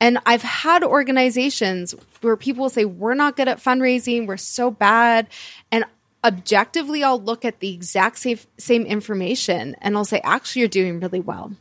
And 0.00 0.18
I've 0.26 0.42
had 0.42 0.84
organizations 0.84 1.94
where 2.20 2.36
people 2.36 2.62
will 2.62 2.70
say, 2.70 2.84
We're 2.84 3.14
not 3.14 3.36
good 3.36 3.48
at 3.48 3.62
fundraising, 3.62 4.26
we're 4.26 4.36
so 4.36 4.70
bad. 4.70 5.28
And 5.72 5.84
objectively, 6.22 7.02
I'll 7.02 7.20
look 7.20 7.44
at 7.44 7.60
the 7.60 7.72
exact 7.72 8.18
same, 8.18 8.38
same 8.58 8.84
information 8.86 9.76
and 9.80 9.96
I'll 9.96 10.04
say, 10.04 10.20
Actually, 10.22 10.60
you're 10.60 10.68
doing 10.68 11.00
really 11.00 11.20
well. 11.20 11.52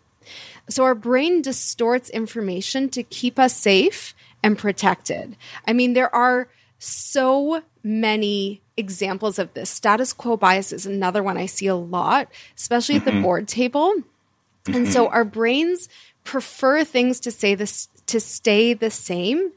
So 0.69 0.83
our 0.83 0.95
brain 0.95 1.41
distorts 1.41 2.09
information 2.09 2.89
to 2.89 3.03
keep 3.03 3.37
us 3.37 3.55
safe 3.55 4.15
and 4.41 4.57
protected. 4.57 5.35
I 5.67 5.73
mean, 5.73 5.93
there 5.93 6.13
are 6.13 6.47
so 6.79 7.63
many 7.83 8.61
examples 8.77 9.37
of 9.39 9.53
this. 9.53 9.69
Status 9.69 10.13
quo 10.13 10.37
bias 10.37 10.71
is 10.71 10.85
another 10.85 11.21
one 11.21 11.37
I 11.37 11.45
see 11.45 11.67
a 11.67 11.75
lot, 11.75 12.29
especially 12.57 12.95
mm-hmm. 12.95 13.01
at 13.01 13.05
the 13.05 13.11
mm-hmm. 13.11 13.23
board 13.23 13.47
table. 13.47 13.93
Mm-hmm. 13.93 14.75
And 14.75 14.87
so 14.87 15.05
mm-hmm. 15.05 15.13
our 15.13 15.25
brains 15.25 15.89
prefer 16.23 16.83
things 16.83 17.19
to 17.21 17.31
say 17.31 17.55
this 17.55 17.89
to 18.07 18.19
stay 18.19 18.73
the 18.73 18.89
same 18.89 19.51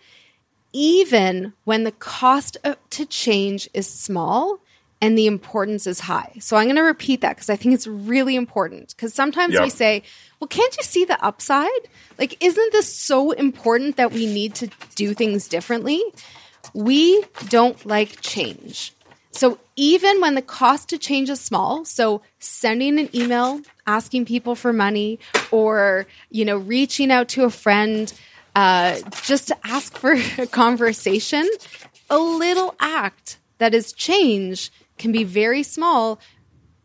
even 0.73 1.55
when 1.65 1.85
the 1.85 1.93
cost 1.93 2.59
to 2.91 3.07
change 3.07 3.67
is 3.73 3.89
small 3.89 4.61
and 5.01 5.17
the 5.17 5.27
importance 5.27 5.87
is 5.87 6.01
high. 6.01 6.33
So 6.39 6.57
I'm 6.57 6.67
going 6.67 6.77
to 6.77 6.83
repeat 6.83 7.23
that 7.23 7.37
because 7.37 7.49
I 7.49 7.57
think 7.57 7.75
it's 7.75 7.87
really 7.87 8.37
important 8.37 8.95
because 8.95 9.15
sometimes 9.15 9.55
yep. 9.55 9.63
we 9.63 9.71
say, 9.71 10.03
well, 10.39 10.49
can't 10.49 10.77
you 10.77 10.83
see 10.83 11.07
the 11.07 11.23
upside? 11.25 11.71
Like, 12.19 12.43
isn't 12.45 12.73
this 12.73 12.95
so 12.95 13.31
important 13.31 13.97
that 13.97 14.13
we 14.13 14.27
need 14.27 14.55
to 14.57 14.71
do 14.95 15.15
things 15.15 15.49
differently? 15.49 16.03
We 16.75 17.25
don't 17.49 17.85
like 17.87 18.21
change. 18.21 18.93
So 19.33 19.59
even 19.77 20.21
when 20.21 20.35
the 20.35 20.43
cost 20.43 20.89
to 20.89 20.99
change 20.99 21.29
is 21.29 21.41
small, 21.41 21.85
so 21.85 22.23
sending 22.39 22.99
an 22.99 23.15
email 23.15 23.61
asking 23.87 24.25
people 24.25 24.55
for 24.55 24.73
money 24.73 25.19
or, 25.51 26.07
you 26.31 26.45
know, 26.45 26.57
reaching 26.57 27.11
out 27.11 27.29
to 27.31 27.45
a 27.45 27.51
friend 27.51 28.13
uh, 28.55 28.99
just 29.23 29.49
to 29.49 29.57
ask 29.65 29.97
for 29.99 30.13
a 30.39 30.47
conversation, 30.47 31.47
a 32.09 32.19
little 32.19 32.75
act 32.81 33.39
that 33.59 33.75
is 33.75 33.93
change 33.93 34.73
can 34.97 35.13
be 35.13 35.25
very 35.25 35.63
small 35.63 36.19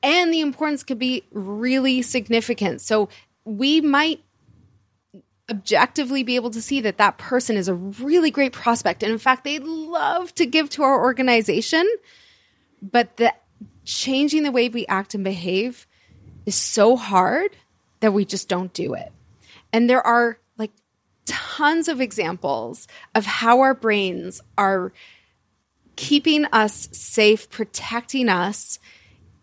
and 0.04 0.34
the 0.34 0.42
importance 0.42 0.84
could 0.84 1.00
be 1.00 1.24
really 1.32 2.02
significant. 2.02 2.82
So 2.82 3.08
we 3.46 3.82
might 3.82 4.22
objectively 5.51 6.24
be 6.24 6.36
able 6.36 6.50
to 6.50 6.62
see 6.62 6.81
that 6.81 6.98
that 6.98 7.17
person 7.17 7.58
is 7.58 7.67
a 7.67 7.75
really 7.75 8.31
great 8.31 8.53
prospect. 8.53 9.03
And 9.03 9.12
in 9.12 9.17
fact, 9.20 9.43
they'd 9.43 9.63
love 9.63 10.34
to 10.36 10.46
give 10.46 10.70
to 10.72 10.84
our 10.84 11.00
organization, 11.00 11.88
but 12.81 13.17
the 13.17 13.34
changing 13.84 14.43
the 14.43 14.51
way 14.51 14.70
we 14.70 14.88
act 14.88 15.13
and 15.13 15.24
behave 15.24 15.86
is 16.46 16.55
so 16.55 16.96
hard 16.96 17.55
that 18.00 18.13
we 18.13 18.25
just 18.25 18.48
don't 18.48 18.74
do 18.74 18.93
it. 18.93 19.12
And 19.74 19.89
there 19.89 20.05
are 20.05 20.39
like 20.58 20.72
tons 21.25 21.88
of 21.88 22.01
examples 22.01 22.88
of 23.13 23.25
how 23.25 23.60
our 23.60 23.74
brains 23.74 24.41
are 24.58 24.93
keeping 25.96 26.46
us 26.46 26.88
safe, 26.93 27.50
protecting 27.50 28.29
us, 28.29 28.79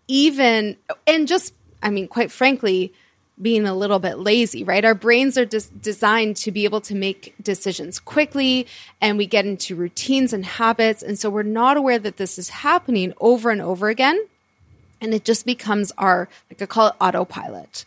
even, 0.08 0.76
and 1.06 1.28
just, 1.28 1.54
I 1.82 1.90
mean, 1.90 2.08
quite 2.08 2.32
frankly, 2.32 2.94
being 3.40 3.66
a 3.66 3.74
little 3.74 3.98
bit 3.98 4.18
lazy, 4.18 4.64
right? 4.64 4.84
Our 4.84 4.94
brains 4.94 5.38
are 5.38 5.44
just 5.44 5.80
designed 5.80 6.36
to 6.38 6.50
be 6.50 6.64
able 6.64 6.80
to 6.82 6.94
make 6.94 7.34
decisions 7.40 8.00
quickly 8.00 8.66
and 9.00 9.16
we 9.16 9.26
get 9.26 9.46
into 9.46 9.76
routines 9.76 10.32
and 10.32 10.44
habits. 10.44 11.02
And 11.02 11.18
so 11.18 11.30
we're 11.30 11.42
not 11.42 11.76
aware 11.76 11.98
that 11.98 12.16
this 12.16 12.38
is 12.38 12.48
happening 12.48 13.12
over 13.20 13.50
and 13.50 13.62
over 13.62 13.88
again. 13.88 14.20
And 15.00 15.14
it 15.14 15.24
just 15.24 15.46
becomes 15.46 15.92
our, 15.98 16.28
like 16.50 16.60
I 16.60 16.66
call 16.66 16.88
it 16.88 16.94
autopilot. 17.00 17.84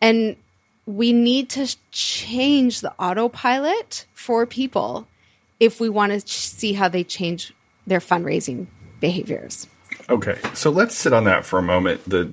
And 0.00 0.36
we 0.86 1.12
need 1.12 1.48
to 1.50 1.74
change 1.90 2.80
the 2.80 2.92
autopilot 2.98 4.06
for 4.14 4.46
people 4.46 5.08
if 5.58 5.80
we 5.80 5.88
want 5.88 6.12
to 6.12 6.20
see 6.20 6.74
how 6.74 6.88
they 6.88 7.02
change 7.02 7.52
their 7.86 8.00
fundraising 8.00 8.66
behaviors. 9.00 9.66
Okay, 10.08 10.38
so 10.52 10.70
let's 10.70 10.94
sit 10.94 11.12
on 11.12 11.24
that 11.24 11.46
for 11.46 11.58
a 11.58 11.62
moment. 11.62 12.02
The 12.08 12.32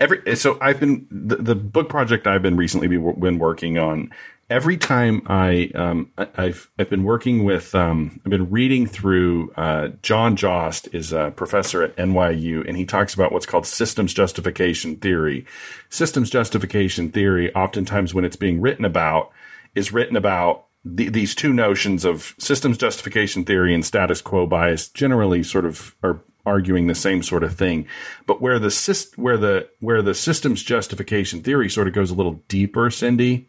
every 0.00 0.36
so 0.36 0.56
I've 0.60 0.80
been 0.80 1.06
the, 1.10 1.36
the 1.36 1.54
book 1.54 1.88
project 1.88 2.26
I've 2.26 2.42
been 2.42 2.56
recently 2.56 2.88
been 2.88 3.38
working 3.38 3.78
on. 3.78 4.10
Every 4.48 4.76
time 4.76 5.22
I 5.26 5.70
um, 5.74 6.10
I've 6.16 6.70
I've 6.78 6.88
been 6.88 7.04
working 7.04 7.44
with 7.44 7.74
um, 7.74 8.20
I've 8.24 8.30
been 8.30 8.50
reading 8.50 8.86
through 8.86 9.52
uh, 9.56 9.88
John 10.02 10.36
Jost 10.36 10.88
is 10.92 11.12
a 11.12 11.32
professor 11.36 11.82
at 11.82 11.96
NYU 11.96 12.66
and 12.66 12.76
he 12.76 12.86
talks 12.86 13.12
about 13.12 13.30
what's 13.30 13.46
called 13.46 13.66
systems 13.66 14.14
justification 14.14 14.96
theory. 14.96 15.44
Systems 15.90 16.30
justification 16.30 17.10
theory, 17.10 17.54
oftentimes 17.54 18.14
when 18.14 18.24
it's 18.24 18.36
being 18.36 18.60
written 18.60 18.84
about, 18.84 19.30
is 19.74 19.92
written 19.92 20.16
about 20.16 20.66
the, 20.84 21.08
these 21.08 21.34
two 21.34 21.52
notions 21.52 22.04
of 22.04 22.34
systems 22.38 22.76
justification 22.76 23.44
theory 23.44 23.74
and 23.74 23.84
status 23.84 24.20
quo 24.20 24.46
bias 24.46 24.88
generally 24.88 25.42
sort 25.42 25.64
of 25.64 25.94
are 26.02 26.20
arguing 26.44 26.86
the 26.86 26.94
same 26.94 27.22
sort 27.22 27.44
of 27.44 27.54
thing. 27.54 27.86
But 28.26 28.40
where 28.40 28.58
the 28.58 29.06
where 29.16 29.36
the 29.36 29.68
where 29.80 30.02
the 30.02 30.14
systems 30.14 30.62
justification 30.62 31.42
theory 31.42 31.68
sort 31.68 31.88
of 31.88 31.94
goes 31.94 32.10
a 32.10 32.14
little 32.14 32.42
deeper, 32.48 32.90
Cindy, 32.90 33.48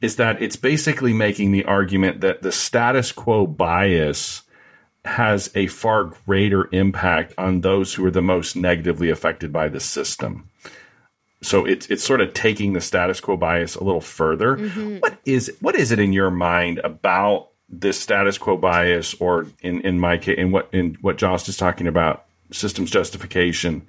is 0.00 0.16
that 0.16 0.40
it's 0.40 0.56
basically 0.56 1.12
making 1.12 1.52
the 1.52 1.64
argument 1.64 2.20
that 2.20 2.42
the 2.42 2.52
status 2.52 3.12
quo 3.12 3.46
bias 3.46 4.42
has 5.04 5.50
a 5.54 5.66
far 5.66 6.04
greater 6.04 6.68
impact 6.72 7.32
on 7.38 7.62
those 7.62 7.94
who 7.94 8.04
are 8.04 8.10
the 8.10 8.22
most 8.22 8.54
negatively 8.54 9.08
affected 9.08 9.52
by 9.52 9.68
the 9.68 9.80
system. 9.80 10.48
So 11.42 11.64
it's 11.64 11.86
it's 11.86 12.04
sort 12.04 12.20
of 12.20 12.34
taking 12.34 12.74
the 12.74 12.80
status 12.80 13.20
quo 13.20 13.36
bias 13.36 13.74
a 13.74 13.84
little 13.84 14.02
further. 14.02 14.56
Mm-hmm. 14.56 14.98
What 14.98 15.18
is 15.24 15.56
what 15.60 15.74
is 15.74 15.90
it 15.90 15.98
in 15.98 16.12
your 16.12 16.30
mind 16.30 16.78
about 16.84 17.48
this 17.70 18.00
status 18.00 18.36
quo 18.36 18.56
bias, 18.56 19.14
or 19.14 19.46
in 19.62 19.80
in 19.82 20.00
my 20.00 20.18
case, 20.18 20.38
in 20.38 20.50
what 20.50 20.68
in 20.72 20.98
what 21.00 21.18
Jost 21.18 21.48
is 21.48 21.56
talking 21.56 21.86
about, 21.86 22.24
systems 22.50 22.90
justification. 22.90 23.86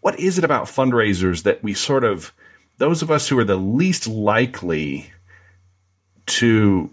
What 0.00 0.18
is 0.18 0.38
it 0.38 0.44
about 0.44 0.66
fundraisers 0.66 1.42
that 1.42 1.62
we 1.62 1.74
sort 1.74 2.04
of 2.04 2.32
those 2.78 3.02
of 3.02 3.10
us 3.10 3.28
who 3.28 3.38
are 3.38 3.44
the 3.44 3.56
least 3.56 4.06
likely 4.06 5.12
to 6.26 6.90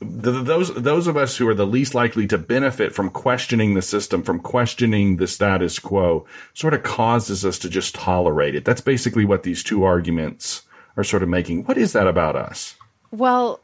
the, 0.00 0.30
those 0.30 0.72
those 0.74 1.06
of 1.08 1.16
us 1.16 1.36
who 1.36 1.48
are 1.48 1.54
the 1.54 1.66
least 1.66 1.94
likely 1.94 2.26
to 2.28 2.38
benefit 2.38 2.94
from 2.94 3.10
questioning 3.10 3.74
the 3.74 3.82
system, 3.82 4.22
from 4.22 4.38
questioning 4.38 5.16
the 5.16 5.26
status 5.26 5.78
quo, 5.78 6.24
sort 6.54 6.74
of 6.74 6.82
causes 6.84 7.44
us 7.44 7.58
to 7.58 7.68
just 7.68 7.94
tolerate 7.94 8.54
it. 8.54 8.64
That's 8.64 8.80
basically 8.80 9.24
what 9.24 9.42
these 9.42 9.64
two 9.64 9.82
arguments 9.82 10.62
are 10.96 11.04
sort 11.04 11.22
of 11.22 11.28
making. 11.28 11.64
What 11.64 11.78
is 11.78 11.94
that 11.94 12.06
about 12.06 12.36
us? 12.36 12.76
Well, 13.10 13.60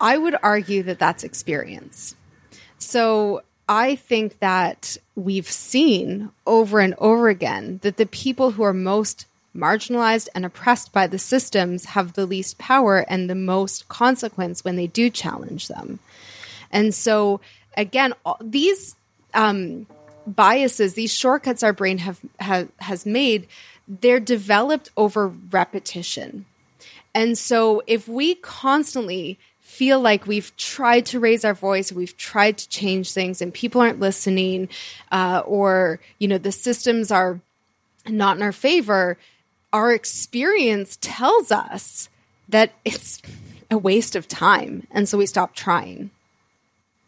I 0.00 0.16
would 0.16 0.36
argue 0.42 0.82
that 0.84 0.98
that's 0.98 1.24
experience. 1.24 2.14
So 2.78 3.42
I 3.68 3.94
think 3.94 4.38
that 4.40 4.96
we've 5.14 5.48
seen 5.48 6.30
over 6.46 6.80
and 6.80 6.94
over 6.98 7.28
again 7.28 7.78
that 7.82 7.98
the 7.98 8.06
people 8.06 8.52
who 8.52 8.62
are 8.62 8.72
most 8.72 9.26
marginalized 9.54 10.28
and 10.34 10.44
oppressed 10.44 10.92
by 10.92 11.06
the 11.06 11.18
systems 11.18 11.84
have 11.84 12.14
the 12.14 12.26
least 12.26 12.58
power 12.58 13.04
and 13.08 13.28
the 13.28 13.34
most 13.34 13.88
consequence 13.88 14.64
when 14.64 14.76
they 14.76 14.86
do 14.86 15.10
challenge 15.10 15.68
them. 15.68 15.98
And 16.72 16.94
so, 16.94 17.40
again, 17.76 18.14
these 18.40 18.96
um, 19.34 19.86
biases, 20.26 20.94
these 20.94 21.12
shortcuts 21.12 21.62
our 21.62 21.72
brain 21.72 21.98
have, 21.98 22.20
have 22.38 22.68
has 22.78 23.04
made, 23.04 23.48
they're 23.88 24.20
developed 24.20 24.90
over 24.96 25.28
repetition. 25.28 26.46
And 27.12 27.36
so, 27.36 27.82
if 27.88 28.06
we 28.06 28.36
constantly 28.36 29.38
feel 29.70 30.00
like 30.00 30.26
we've 30.26 30.54
tried 30.56 31.06
to 31.06 31.20
raise 31.20 31.44
our 31.44 31.54
voice, 31.54 31.92
we've 31.92 32.16
tried 32.16 32.58
to 32.58 32.68
change 32.68 33.12
things, 33.12 33.40
and 33.40 33.54
people 33.54 33.80
aren't 33.80 34.00
listening, 34.00 34.68
uh, 35.12 35.42
or 35.46 36.00
you 36.18 36.26
know 36.26 36.38
the 36.38 36.52
systems 36.52 37.10
are 37.10 37.40
not 38.06 38.36
in 38.36 38.42
our 38.42 38.52
favor, 38.52 39.16
our 39.72 39.92
experience 39.92 40.98
tells 41.00 41.52
us 41.52 42.08
that 42.48 42.72
it's 42.84 43.22
a 43.70 43.78
waste 43.78 44.16
of 44.16 44.26
time, 44.26 44.86
and 44.90 45.08
so 45.08 45.16
we 45.16 45.26
stop 45.26 45.54
trying. 45.54 46.10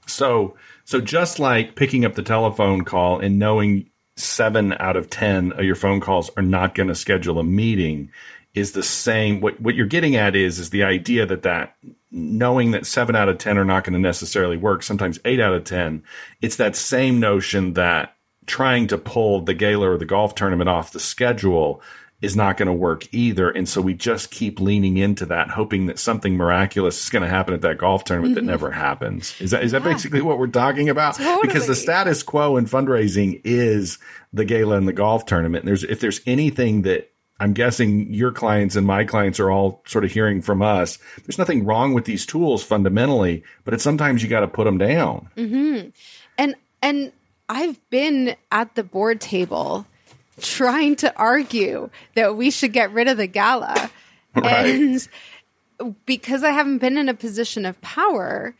So, 0.07 0.57
so 0.85 1.01
just 1.01 1.38
like 1.38 1.75
picking 1.75 2.05
up 2.05 2.14
the 2.14 2.22
telephone 2.22 2.85
call 2.85 3.18
and 3.18 3.38
knowing 3.38 3.90
seven 4.16 4.72
out 4.79 4.96
of 4.96 5.11
ten 5.11 5.53
of 5.53 5.64
your 5.64 5.75
phone 5.75 6.01
calls 6.01 6.31
are 6.37 6.42
not 6.42 6.75
going 6.77 6.88
to 6.88 6.94
schedule 6.94 7.40
a 7.40 7.44
meeting 7.44 8.11
is 8.55 8.72
the 8.72 8.83
same. 8.83 9.40
What 9.40 9.61
what 9.61 9.75
you're 9.75 9.87
getting 9.87 10.14
at 10.14 10.37
is 10.37 10.61
is 10.61 10.70
the 10.70 10.85
idea 10.85 11.27
that 11.27 11.42
that 11.42 11.75
knowing 12.12 12.72
that 12.72 12.87
seven 12.87 13.16
out 13.16 13.29
of 13.29 13.38
ten 13.38 13.59
are 13.59 13.64
not 13.64 13.85
going 13.85 13.94
to 13.94 13.98
necessarily 13.98 14.57
work. 14.57 14.83
Sometimes 14.83 15.18
eight 15.25 15.40
out 15.40 15.55
of 15.55 15.64
ten. 15.64 16.05
It's 16.40 16.57
that 16.57 16.77
same 16.77 17.18
notion 17.18 17.72
that 17.72 18.14
trying 18.46 18.87
to 18.88 18.98
pull 18.98 19.40
the 19.40 19.55
gala 19.55 19.90
or 19.90 19.98
the 19.98 20.05
golf 20.05 20.35
tournament 20.35 20.68
off 20.68 20.92
the 20.92 21.01
schedule 21.01 21.81
is 22.20 22.37
not 22.37 22.57
going 22.57 22.66
to 22.66 22.72
work 22.72 23.12
either. 23.12 23.51
And 23.51 23.68
so 23.68 23.81
we 23.81 23.94
just 23.94 24.31
keep 24.31 24.61
leaning 24.61 24.96
into 24.96 25.27
that, 25.27 25.51
hoping 25.51 25.87
that 25.87 25.98
something 25.98 26.37
miraculous 26.37 27.03
is 27.03 27.11
going 27.11 27.22
to 27.22 27.29
happen 27.29 27.53
at 27.53 27.62
that 27.62 27.79
golf 27.79 28.05
tournament 28.05 28.37
mm-hmm. 28.37 28.46
that 28.46 28.51
never 28.51 28.70
happens. 28.70 29.40
Is 29.40 29.51
that, 29.51 29.64
is 29.64 29.72
yeah. 29.72 29.81
that 29.81 29.88
basically 29.88 30.22
what 30.22 30.38
we're 30.38 30.46
talking 30.46 30.88
about? 30.88 31.16
Totally. 31.16 31.48
Because 31.48 31.66
the 31.66 31.75
status 31.75 32.22
quo 32.22 32.57
in 32.57 32.66
fundraising 32.66 33.40
is 33.42 33.98
the 34.33 34.44
gala 34.44 34.77
and 34.77 34.87
the 34.87 34.92
golf 34.92 35.27
tournament. 35.27 35.64
And 35.64 35.68
there's, 35.68 35.83
if 35.83 35.98
there's 35.98 36.20
anything 36.27 36.83
that 36.83 37.12
I'm 37.42 37.55
guessing 37.55 38.14
your 38.14 38.31
clients 38.31 38.76
and 38.76 38.87
my 38.87 39.02
clients 39.02 39.40
are 39.40 39.50
all 39.50 39.83
sort 39.85 40.05
of 40.05 40.12
hearing 40.12 40.42
from 40.42 40.62
us. 40.62 41.00
There's 41.26 41.38
nothing 41.38 41.64
wrong 41.64 41.92
with 41.92 42.05
these 42.05 42.24
tools 42.24 42.62
fundamentally, 42.62 43.42
but 43.64 43.74
it's 43.74 43.83
sometimes 43.83 44.22
you 44.22 44.28
got 44.28 44.40
to 44.40 44.48
put 44.48 44.62
them 44.62 44.78
down. 44.78 45.28
Mm-hmm. 45.37 45.88
And 46.38 46.55
and 46.81 47.12
I've 47.48 47.81
been 47.90 48.37
at 48.52 48.76
the 48.76 48.85
board 48.85 49.20
table 49.20 49.87
trying 50.40 50.94
to 50.96 51.12
argue 51.16 51.90
that 52.14 52.37
we 52.37 52.52
should 52.52 52.72
get 52.72 52.92
rid 52.92 53.09
of 53.09 53.16
the 53.16 53.26
gala, 53.26 53.90
right. 54.37 54.66
and 54.66 55.09
because 56.07 56.44
I 56.44 56.50
haven't 56.50 56.78
been 56.78 56.96
in 56.96 57.09
a 57.09 57.14
position 57.14 57.66
of 57.66 57.81
power. 57.81 58.55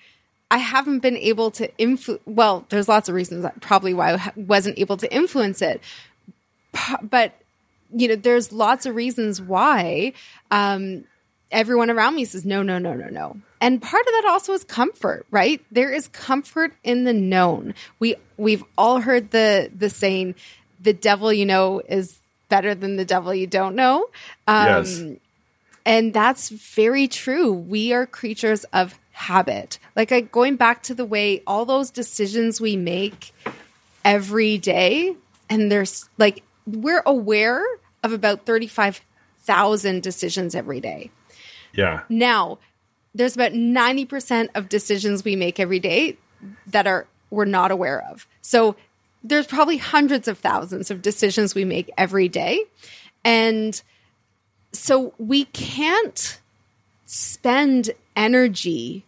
I 0.51 0.59
haven't 0.59 0.99
been 0.99 1.16
able 1.16 1.51
to 1.53 1.75
influence. 1.79 2.23
Well, 2.27 2.66
there's 2.68 2.87
lots 2.87 3.09
of 3.09 3.14
reasons 3.14 3.47
probably 3.62 3.95
why 3.95 4.12
I 4.12 4.33
wasn't 4.37 4.79
able 4.79 4.99
to 4.99 5.11
influence 5.11 5.62
it, 5.62 5.81
but 7.03 7.41
you 7.94 8.09
know, 8.09 8.16
there's 8.16 8.52
lots 8.52 8.87
of 8.87 8.94
reasons 8.94 9.40
why 9.40 10.12
um, 10.50 11.05
everyone 11.50 11.90
around 11.90 12.14
me 12.14 12.24
says, 12.24 12.44
no, 12.44 12.62
no, 12.62 12.78
no, 12.78 12.94
no, 12.94 13.09
no. 13.09 13.37
And 13.61 13.81
part 13.81 14.07
of 14.07 14.12
that 14.12 14.24
also 14.28 14.55
is 14.55 14.64
comfort, 14.64 15.26
right? 15.31 15.64
There 15.70 15.92
is 15.92 16.09
comfort 16.09 16.72
in 16.83 17.05
the 17.05 17.12
known. 17.12 17.74
We 18.00 18.16
we've 18.37 18.64
all 18.76 19.00
heard 19.00 19.31
the 19.31 19.70
the 19.72 19.88
saying, 19.88 20.35
"The 20.81 20.92
devil 20.92 21.33
you 21.33 21.46
know 21.46 21.81
is 21.88 22.18
better 22.48 22.74
than 22.74 22.96
the 22.96 23.05
devil 23.05 23.33
you 23.33 23.46
don't 23.46 23.76
know." 23.76 24.09
Um, 24.48 24.66
yes. 24.66 25.02
And 25.87 26.12
that's 26.12 26.48
very 26.48 27.07
true. 27.07 27.52
We 27.52 27.92
are 27.92 28.05
creatures 28.05 28.64
of 28.72 28.98
habit. 29.12 29.78
Like 29.94 30.33
going 30.33 30.57
back 30.57 30.83
to 30.85 30.94
the 30.94 31.05
way 31.05 31.42
all 31.46 31.64
those 31.64 31.90
decisions 31.90 32.61
we 32.61 32.74
make 32.74 33.33
every 34.05 34.59
day, 34.59 35.14
and 35.48 35.70
there's 35.70 36.09
like 36.18 36.42
we're 36.66 37.02
aware 37.07 37.64
of 38.03 38.12
about 38.12 38.47
35,000 38.47 40.03
decisions 40.03 40.55
every 40.55 40.81
day. 40.81 41.11
Yeah. 41.75 42.03
Now, 42.09 42.59
there's 43.15 43.35
about 43.35 43.53
90% 43.53 44.49
of 44.55 44.69
decisions 44.69 45.25
we 45.25 45.37
make 45.37 45.61
every 45.61 45.79
day 45.79 46.17
that 46.67 46.87
are 46.87 47.07
we're 47.31 47.45
not 47.47 47.71
aware 47.71 48.05
of. 48.11 48.27
So 48.43 48.77
there's 49.25 49.47
probably 49.47 49.79
hundreds 49.79 50.29
of 50.29 50.38
thousands 50.38 50.91
of 50.91 51.01
decisions 51.01 51.55
we 51.55 51.65
make 51.65 51.91
every 51.97 52.29
day. 52.29 52.65
And 53.25 53.81
so 54.73 55.15
we 55.19 55.47
can't 55.47 56.41
spend 57.07 57.91
energy 58.17 59.05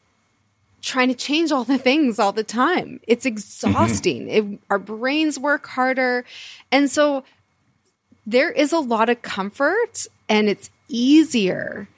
trying 0.80 1.08
to 1.08 1.14
change 1.14 1.50
all 1.50 1.64
the 1.64 1.78
things 1.78 2.18
all 2.18 2.32
the 2.32 2.44
time. 2.44 3.00
It's 3.06 3.26
exhausting. 3.26 4.26
Mm-hmm. 4.26 4.52
It, 4.54 4.60
our 4.70 4.78
brains 4.78 5.38
work 5.38 5.66
harder. 5.66 6.24
And 6.70 6.90
so 6.90 7.24
there 8.26 8.50
is 8.50 8.72
a 8.72 8.78
lot 8.78 9.08
of 9.08 9.22
comfort 9.22 10.06
and 10.28 10.48
it's 10.48 10.70
easier 10.88 11.88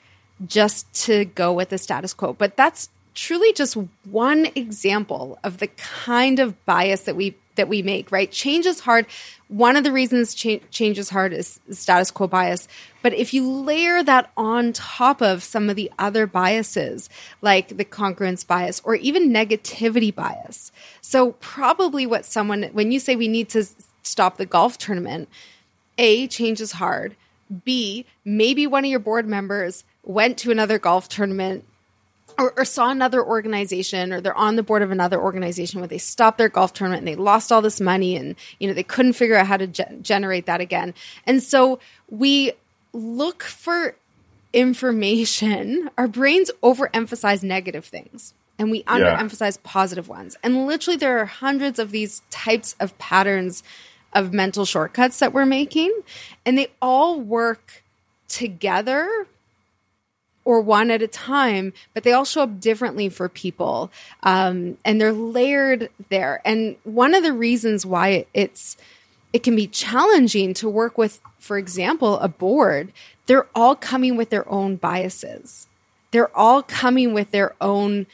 just 0.45 0.91
to 1.05 1.25
go 1.25 1.53
with 1.53 1.69
the 1.69 1.77
status 1.77 2.13
quo. 2.13 2.33
But 2.33 2.55
that's 2.55 2.89
truly 3.13 3.51
just 3.53 3.75
one 4.05 4.47
example 4.55 5.39
of 5.43 5.57
the 5.57 5.67
kind 5.67 6.39
of 6.39 6.65
bias 6.65 7.01
that 7.01 7.15
we 7.15 7.35
that 7.55 7.67
we 7.67 7.81
make, 7.81 8.11
right? 8.11 8.31
Change 8.31 8.67
is 8.67 8.79
hard. 8.81 9.07
One 9.47 9.75
of 9.75 9.83
the 9.83 9.91
reasons 9.91 10.35
cha- 10.35 10.59
change 10.69 10.99
is 10.99 11.09
hard 11.09 11.33
is 11.33 11.59
status 11.71 12.11
quo 12.11 12.27
bias. 12.27 12.67
But 13.01 13.13
if 13.13 13.33
you 13.33 13.49
layer 13.49 14.03
that 14.03 14.31
on 14.37 14.73
top 14.73 15.21
of 15.21 15.43
some 15.43 15.67
of 15.69 15.75
the 15.75 15.91
other 15.97 16.27
biases, 16.27 17.09
like 17.41 17.75
the 17.75 17.85
congruence 17.85 18.45
bias 18.45 18.79
or 18.83 18.93
even 18.95 19.31
negativity 19.31 20.13
bias. 20.13 20.71
So, 21.01 21.31
probably 21.33 22.05
what 22.05 22.25
someone, 22.25 22.63
when 22.73 22.91
you 22.91 22.99
say 22.99 23.15
we 23.15 23.27
need 23.27 23.49
to 23.49 23.65
stop 24.03 24.37
the 24.37 24.45
golf 24.45 24.77
tournament, 24.77 25.27
A, 25.97 26.27
change 26.27 26.61
is 26.61 26.73
hard. 26.73 27.15
B, 27.63 28.05
maybe 28.25 28.67
one 28.67 28.83
of 28.83 28.91
your 28.91 28.99
board 28.99 29.27
members 29.27 29.83
went 30.03 30.37
to 30.39 30.51
another 30.51 30.79
golf 30.79 31.07
tournament 31.09 31.63
or, 32.37 32.53
or, 32.55 32.65
saw 32.65 32.89
another 32.89 33.23
organization 33.23 34.13
or 34.13 34.21
they're 34.21 34.35
on 34.35 34.57
the 34.57 34.63
board 34.63 34.81
of 34.81 34.91
another 34.91 35.19
organization 35.19 35.79
where 35.79 35.87
they 35.87 35.97
stopped 35.97 36.37
their 36.37 36.49
golf 36.49 36.73
tournament 36.73 36.99
and 36.99 37.07
they 37.07 37.15
lost 37.15 37.51
all 37.51 37.61
this 37.61 37.81
money 37.81 38.15
and 38.15 38.35
you 38.59 38.67
know 38.67 38.73
they 38.73 38.83
couldn't 38.83 39.13
figure 39.13 39.35
out 39.35 39.47
how 39.47 39.57
to 39.57 39.67
ge- 39.67 40.01
generate 40.01 40.45
that 40.45 40.61
again 40.61 40.93
and 41.25 41.41
so 41.41 41.79
we 42.09 42.51
look 42.93 43.43
for 43.43 43.95
information 44.53 45.89
our 45.97 46.07
brains 46.07 46.51
overemphasize 46.61 47.43
negative 47.43 47.85
things 47.85 48.33
and 48.59 48.71
we 48.71 48.83
underemphasize 48.83 49.57
yeah. 49.57 49.61
positive 49.63 50.07
ones 50.07 50.37
and 50.43 50.67
literally 50.67 50.97
there 50.97 51.19
are 51.19 51.25
hundreds 51.25 51.79
of 51.79 51.91
these 51.91 52.21
types 52.29 52.75
of 52.79 52.97
patterns 52.97 53.63
of 54.13 54.33
mental 54.33 54.65
shortcuts 54.65 55.19
that 55.19 55.33
we're 55.33 55.45
making 55.45 55.93
and 56.45 56.57
they 56.57 56.67
all 56.81 57.19
work 57.19 57.83
together 58.27 59.27
or 60.47 60.61
one 60.61 60.89
at 60.89 61.01
a 61.01 61.07
time, 61.07 61.73
but 61.93 62.03
they 62.03 62.13
all 62.13 62.23
show 62.23 62.43
up 62.43 62.59
differently 62.61 63.09
for 63.09 63.27
people. 63.27 63.91
Um, 64.23 64.77
and 64.85 64.99
they're 64.99 65.11
layered 65.11 65.89
there. 66.07 66.41
And 66.45 66.77
one 66.85 67.13
of 67.13 67.21
the 67.21 67.33
reasons 67.33 67.85
why 67.85 68.25
it's, 68.33 68.77
it 69.33 69.43
can 69.43 69.57
be 69.57 69.67
challenging 69.67 70.53
to 70.53 70.69
work 70.69 70.97
with, 70.97 71.19
for 71.37 71.57
example, 71.57 72.17
a 72.19 72.29
board, 72.29 72.93
they're 73.25 73.47
all 73.53 73.75
coming 73.75 74.15
with 74.15 74.29
their 74.29 74.49
own 74.49 74.77
biases. 74.77 75.67
They're 76.11 76.35
all 76.35 76.63
coming 76.63 77.13
with 77.13 77.31
their 77.31 77.53
own 77.59 78.07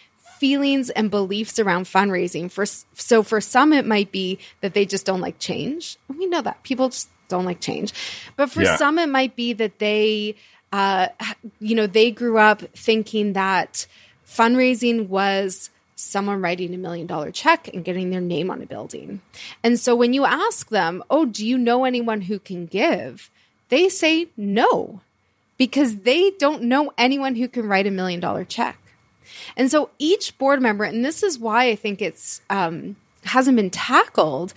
feelings 0.43 0.89
and 0.89 1.09
beliefs 1.09 1.57
around 1.57 1.85
fundraising. 1.85 2.51
For 2.51 2.65
so 2.65 3.23
for 3.23 3.39
some, 3.39 3.71
it 3.71 3.85
might 3.85 4.11
be 4.11 4.39
that 4.59 4.73
they 4.73 4.85
just 4.85 5.05
don't 5.05 5.21
like 5.21 5.39
change. 5.39 5.95
We 6.09 6.25
know 6.25 6.41
that 6.41 6.63
people 6.63 6.89
just 6.89 7.07
don't 7.29 7.45
like 7.45 7.61
change, 7.61 7.93
but 8.35 8.51
for 8.51 8.61
yeah. 8.61 8.75
some, 8.75 8.99
it 8.99 9.07
might 9.07 9.37
be 9.37 9.53
that 9.53 9.79
they 9.79 10.35
uh, 10.73 11.07
you 11.61 11.75
know, 11.75 11.87
they 11.87 12.11
grew 12.11 12.37
up 12.37 12.59
thinking 12.75 13.31
that 13.33 13.87
fundraising 14.27 15.07
was 15.07 15.69
someone 15.95 16.41
writing 16.41 16.73
a 16.73 16.77
million 16.77 17.07
dollar 17.07 17.31
check 17.31 17.69
and 17.73 17.85
getting 17.85 18.09
their 18.09 18.19
name 18.19 18.51
on 18.51 18.61
a 18.61 18.65
building. 18.65 19.21
And 19.63 19.79
so 19.79 19.95
when 19.95 20.11
you 20.11 20.25
ask 20.25 20.67
them, 20.67 21.05
Oh, 21.09 21.23
do 21.23 21.47
you 21.47 21.57
know 21.57 21.85
anyone 21.85 22.19
who 22.19 22.37
can 22.37 22.65
give? 22.65 23.31
They 23.69 23.87
say 23.87 24.27
no, 24.35 24.99
because 25.57 25.99
they 25.99 26.31
don't 26.31 26.63
know 26.63 26.91
anyone 26.97 27.35
who 27.35 27.47
can 27.47 27.65
write 27.65 27.87
a 27.87 27.91
million 27.91 28.19
dollar 28.19 28.43
check. 28.43 28.77
And 29.55 29.69
so 29.69 29.89
each 29.99 30.37
board 30.37 30.61
member, 30.61 30.83
and 30.83 31.03
this 31.03 31.23
is 31.23 31.39
why 31.39 31.67
I 31.67 31.75
think 31.75 32.01
it's, 32.01 32.41
um, 32.49 32.95
hasn't 33.23 33.55
been 33.55 33.69
tackled 33.69 34.53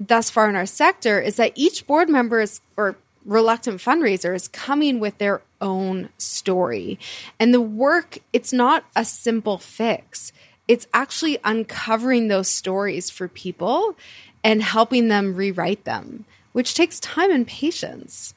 thus 0.00 0.30
far 0.30 0.48
in 0.48 0.56
our 0.56 0.66
sector, 0.66 1.20
is 1.20 1.36
that 1.36 1.52
each 1.54 1.86
board 1.86 2.08
member 2.08 2.40
is, 2.40 2.60
or 2.76 2.96
reluctant 3.24 3.80
fundraiser 3.80 4.34
is 4.34 4.48
coming 4.48 5.00
with 5.00 5.18
their 5.18 5.42
own 5.60 6.08
story. 6.18 6.98
And 7.40 7.52
the 7.52 7.60
work, 7.60 8.18
it's 8.32 8.52
not 8.52 8.84
a 8.94 9.04
simple 9.04 9.58
fix. 9.58 10.32
It's 10.68 10.86
actually 10.92 11.38
uncovering 11.44 12.28
those 12.28 12.48
stories 12.48 13.10
for 13.10 13.28
people 13.28 13.96
and 14.42 14.62
helping 14.62 15.08
them 15.08 15.34
rewrite 15.34 15.84
them, 15.84 16.24
which 16.52 16.74
takes 16.74 17.00
time 17.00 17.30
and 17.30 17.46
patience. 17.46 18.34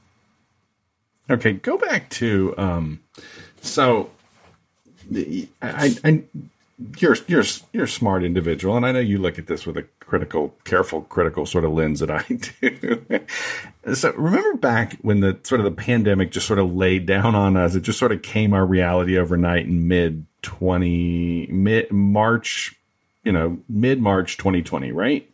Okay, 1.30 1.54
go 1.54 1.78
back 1.78 2.10
to 2.12 2.56
um, 2.58 3.02
so 3.62 4.10
I, 5.61 5.95
I 6.03 6.23
you're 6.97 7.17
you're 7.27 7.43
you're 7.73 7.83
a 7.83 7.87
smart 7.87 8.23
individual, 8.23 8.77
and 8.77 8.85
I 8.85 8.91
know 8.91 8.99
you 8.99 9.17
look 9.17 9.37
at 9.37 9.47
this 9.47 9.65
with 9.65 9.77
a 9.77 9.83
critical, 9.99 10.55
careful, 10.63 11.01
critical 11.01 11.45
sort 11.45 11.65
of 11.65 11.71
lens 11.71 11.99
that 11.99 12.09
I 12.09 12.23
do. 12.61 13.05
so 13.93 14.13
remember 14.13 14.55
back 14.55 14.97
when 15.01 15.19
the 15.19 15.37
sort 15.43 15.59
of 15.59 15.65
the 15.65 15.71
pandemic 15.71 16.31
just 16.31 16.47
sort 16.47 16.59
of 16.59 16.73
laid 16.73 17.05
down 17.05 17.35
on 17.35 17.57
us, 17.57 17.75
it 17.75 17.81
just 17.81 17.99
sort 17.99 18.11
of 18.11 18.21
came 18.21 18.53
our 18.53 18.65
reality 18.65 19.17
overnight 19.17 19.65
in 19.65 19.87
mid 19.87 20.25
twenty 20.41 21.47
mid 21.47 21.91
March, 21.91 22.75
you 23.23 23.31
know, 23.31 23.59
mid 23.67 24.01
March 24.01 24.37
twenty 24.37 24.61
twenty, 24.61 24.91
right? 24.91 25.29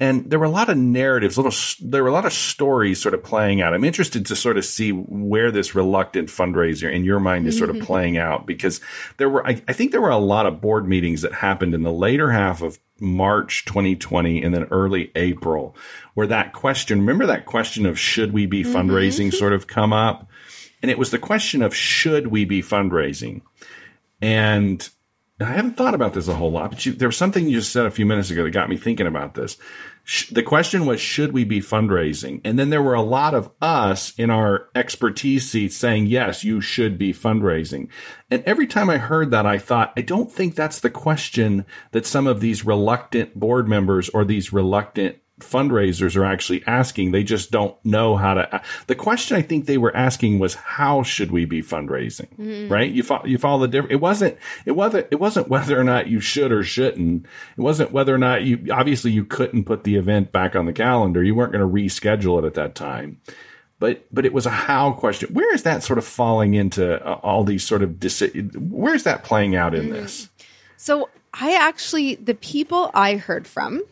And 0.00 0.28
there 0.28 0.40
were 0.40 0.44
a 0.44 0.50
lot 0.50 0.68
of 0.68 0.76
narratives 0.76 1.36
little 1.38 1.52
there 1.88 2.02
were 2.02 2.08
a 2.08 2.12
lot 2.12 2.24
of 2.24 2.32
stories 2.32 3.00
sort 3.00 3.14
of 3.14 3.22
playing 3.22 3.60
out 3.60 3.74
i'm 3.74 3.84
interested 3.84 4.26
to 4.26 4.34
sort 4.34 4.56
of 4.56 4.64
see 4.64 4.90
where 4.90 5.50
this 5.50 5.74
reluctant 5.74 6.28
fundraiser 6.28 6.92
in 6.92 7.04
your 7.04 7.20
mind 7.20 7.46
is 7.46 7.56
sort 7.56 7.70
of 7.70 7.76
mm-hmm. 7.76 7.86
playing 7.86 8.18
out 8.18 8.46
because 8.46 8.80
there 9.18 9.28
were 9.28 9.46
I, 9.46 9.62
I, 9.68 9.72
think 9.72 9.92
there 9.92 10.00
were 10.00 10.10
a 10.10 10.16
lot 10.16 10.46
of 10.46 10.60
board 10.60 10.88
meetings 10.88 11.22
that 11.22 11.32
happened 11.32 11.74
in 11.74 11.82
the 11.82 11.92
later 11.92 12.32
half 12.32 12.62
of 12.62 12.78
march 13.00 13.64
2020 13.66 14.42
and 14.42 14.54
then 14.54 14.64
early 14.64 15.10
april 15.14 15.76
where 16.14 16.26
that 16.26 16.52
question 16.52 17.00
remember 17.00 17.26
that 17.26 17.46
question 17.46 17.86
of 17.86 17.98
should 17.98 18.32
we 18.32 18.46
be 18.46 18.62
mm-hmm. 18.62 18.74
fundraising 18.74 19.32
sort 19.32 19.52
of 19.52 19.66
come 19.66 19.92
up 19.92 20.28
and 20.82 20.90
it 20.90 20.98
was 20.98 21.10
the 21.10 21.18
question 21.18 21.62
of 21.62 21.74
should 21.74 22.28
we 22.28 22.44
be 22.44 22.62
fundraising 22.62 23.42
and 24.20 24.90
I 25.44 25.52
haven't 25.52 25.76
thought 25.76 25.94
about 25.94 26.14
this 26.14 26.28
a 26.28 26.34
whole 26.34 26.50
lot, 26.50 26.70
but 26.70 26.86
you, 26.86 26.92
there 26.92 27.08
was 27.08 27.16
something 27.16 27.48
you 27.48 27.58
just 27.58 27.72
said 27.72 27.86
a 27.86 27.90
few 27.90 28.06
minutes 28.06 28.30
ago 28.30 28.44
that 28.44 28.50
got 28.50 28.68
me 28.68 28.76
thinking 28.76 29.06
about 29.06 29.34
this. 29.34 29.56
The 30.30 30.42
question 30.42 30.84
was, 30.84 31.00
should 31.00 31.32
we 31.32 31.44
be 31.44 31.60
fundraising? 31.60 32.42
And 32.44 32.58
then 32.58 32.68
there 32.68 32.82
were 32.82 32.94
a 32.94 33.00
lot 33.00 33.32
of 33.32 33.50
us 33.62 34.12
in 34.18 34.28
our 34.28 34.68
expertise 34.74 35.50
seats 35.50 35.76
saying, 35.76 36.06
yes, 36.06 36.44
you 36.44 36.60
should 36.60 36.98
be 36.98 37.14
fundraising. 37.14 37.88
And 38.30 38.42
every 38.44 38.66
time 38.66 38.90
I 38.90 38.98
heard 38.98 39.30
that, 39.30 39.46
I 39.46 39.56
thought, 39.56 39.94
I 39.96 40.02
don't 40.02 40.30
think 40.30 40.54
that's 40.54 40.80
the 40.80 40.90
question 40.90 41.64
that 41.92 42.04
some 42.04 42.26
of 42.26 42.40
these 42.40 42.66
reluctant 42.66 43.34
board 43.34 43.66
members 43.66 44.10
or 44.10 44.26
these 44.26 44.52
reluctant 44.52 45.16
fundraisers 45.44 46.16
are 46.16 46.24
actually 46.24 46.64
asking. 46.66 47.12
They 47.12 47.22
just 47.22 47.50
don't 47.50 47.76
know 47.84 48.16
how 48.16 48.34
to. 48.34 48.62
The 48.86 48.94
question 48.94 49.36
I 49.36 49.42
think 49.42 49.66
they 49.66 49.78
were 49.78 49.94
asking 49.96 50.38
was, 50.38 50.54
how 50.54 51.02
should 51.02 51.30
we 51.30 51.44
be 51.44 51.62
fundraising? 51.62 52.28
Mm-hmm. 52.36 52.72
Right? 52.72 52.90
You 52.90 53.02
follow, 53.02 53.26
you 53.26 53.38
follow 53.38 53.60
the 53.60 53.68
difference. 53.68 53.92
It 53.92 54.00
wasn't, 54.00 54.38
it 54.64 54.72
wasn't, 54.72 55.06
it 55.10 55.20
wasn't 55.20 55.48
whether 55.48 55.78
or 55.78 55.84
not 55.84 56.08
you 56.08 56.20
should 56.20 56.50
or 56.50 56.62
shouldn't. 56.62 57.26
It 57.56 57.60
wasn't 57.60 57.92
whether 57.92 58.14
or 58.14 58.18
not 58.18 58.42
you, 58.42 58.66
obviously 58.72 59.10
you 59.12 59.24
couldn't 59.24 59.64
put 59.64 59.84
the 59.84 59.96
event 59.96 60.32
back 60.32 60.56
on 60.56 60.66
the 60.66 60.72
calendar. 60.72 61.22
You 61.22 61.34
weren't 61.34 61.52
going 61.52 61.66
to 61.66 61.72
reschedule 61.72 62.38
it 62.38 62.46
at 62.46 62.54
that 62.54 62.74
time. 62.74 63.20
But, 63.80 64.06
but 64.12 64.24
it 64.24 64.32
was 64.32 64.46
a 64.46 64.50
how 64.50 64.92
question. 64.92 65.34
Where 65.34 65.52
is 65.54 65.64
that 65.64 65.82
sort 65.82 65.98
of 65.98 66.04
falling 66.04 66.54
into 66.54 67.04
uh, 67.04 67.20
all 67.22 67.44
these 67.44 67.64
sort 67.64 67.82
of, 67.82 67.90
deci- 67.92 68.56
where's 68.56 69.02
that 69.02 69.24
playing 69.24 69.56
out 69.56 69.74
in 69.74 69.86
mm-hmm. 69.86 69.92
this? 69.92 70.30
So 70.76 71.10
I 71.34 71.54
actually, 71.54 72.14
the 72.14 72.34
people 72.34 72.90
I 72.94 73.16
heard 73.16 73.46
from, 73.46 73.82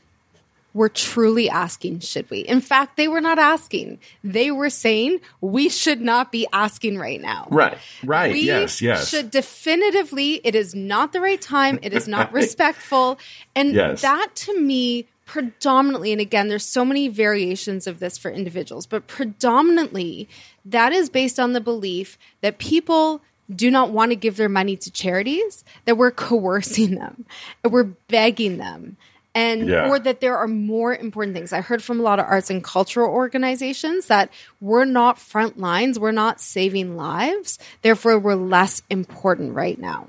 were 0.74 0.88
truly 0.88 1.48
asking, 1.50 2.00
should 2.00 2.28
we? 2.30 2.40
In 2.40 2.60
fact, 2.60 2.96
they 2.96 3.08
were 3.08 3.20
not 3.20 3.38
asking. 3.38 3.98
They 4.24 4.50
were 4.50 4.70
saying 4.70 5.20
we 5.40 5.68
should 5.68 6.00
not 6.00 6.32
be 6.32 6.46
asking 6.52 6.98
right 6.98 7.20
now. 7.20 7.46
Right. 7.50 7.78
Right. 8.04 8.32
We 8.32 8.42
yes. 8.42 8.80
Yes. 8.80 9.08
Should 9.08 9.30
definitively, 9.30 10.40
it 10.44 10.54
is 10.54 10.74
not 10.74 11.12
the 11.12 11.20
right 11.20 11.40
time. 11.40 11.78
It 11.82 11.92
is 11.92 12.08
not 12.08 12.32
respectful. 12.32 13.18
And 13.54 13.74
yes. 13.74 14.02
that 14.02 14.34
to 14.34 14.58
me, 14.58 15.06
predominantly, 15.26 16.12
and 16.12 16.20
again, 16.20 16.48
there's 16.48 16.66
so 16.66 16.84
many 16.84 17.08
variations 17.08 17.86
of 17.86 18.00
this 18.00 18.18
for 18.18 18.30
individuals, 18.30 18.86
but 18.86 19.06
predominantly 19.06 20.28
that 20.64 20.92
is 20.92 21.08
based 21.08 21.38
on 21.38 21.52
the 21.52 21.60
belief 21.60 22.18
that 22.40 22.58
people 22.58 23.22
do 23.54 23.70
not 23.70 23.90
want 23.90 24.10
to 24.10 24.16
give 24.16 24.36
their 24.36 24.48
money 24.48 24.76
to 24.76 24.90
charities, 24.90 25.64
that 25.84 25.96
we're 25.96 26.10
coercing 26.10 26.94
them, 26.94 27.24
that 27.62 27.70
we're 27.70 27.84
begging 28.08 28.58
them, 28.58 28.96
and 29.34 29.68
yeah. 29.68 29.88
or 29.88 29.98
that 29.98 30.20
there 30.20 30.36
are 30.36 30.48
more 30.48 30.94
important 30.94 31.34
things. 31.34 31.52
I 31.52 31.60
heard 31.60 31.82
from 31.82 32.00
a 32.00 32.02
lot 32.02 32.18
of 32.18 32.26
arts 32.26 32.50
and 32.50 32.62
cultural 32.62 33.10
organizations 33.10 34.06
that 34.06 34.30
we're 34.60 34.84
not 34.84 35.18
front 35.18 35.58
lines, 35.58 35.98
we're 35.98 36.12
not 36.12 36.40
saving 36.40 36.96
lives, 36.96 37.58
therefore 37.82 38.18
we're 38.18 38.34
less 38.34 38.82
important 38.90 39.54
right 39.54 39.78
now. 39.78 40.08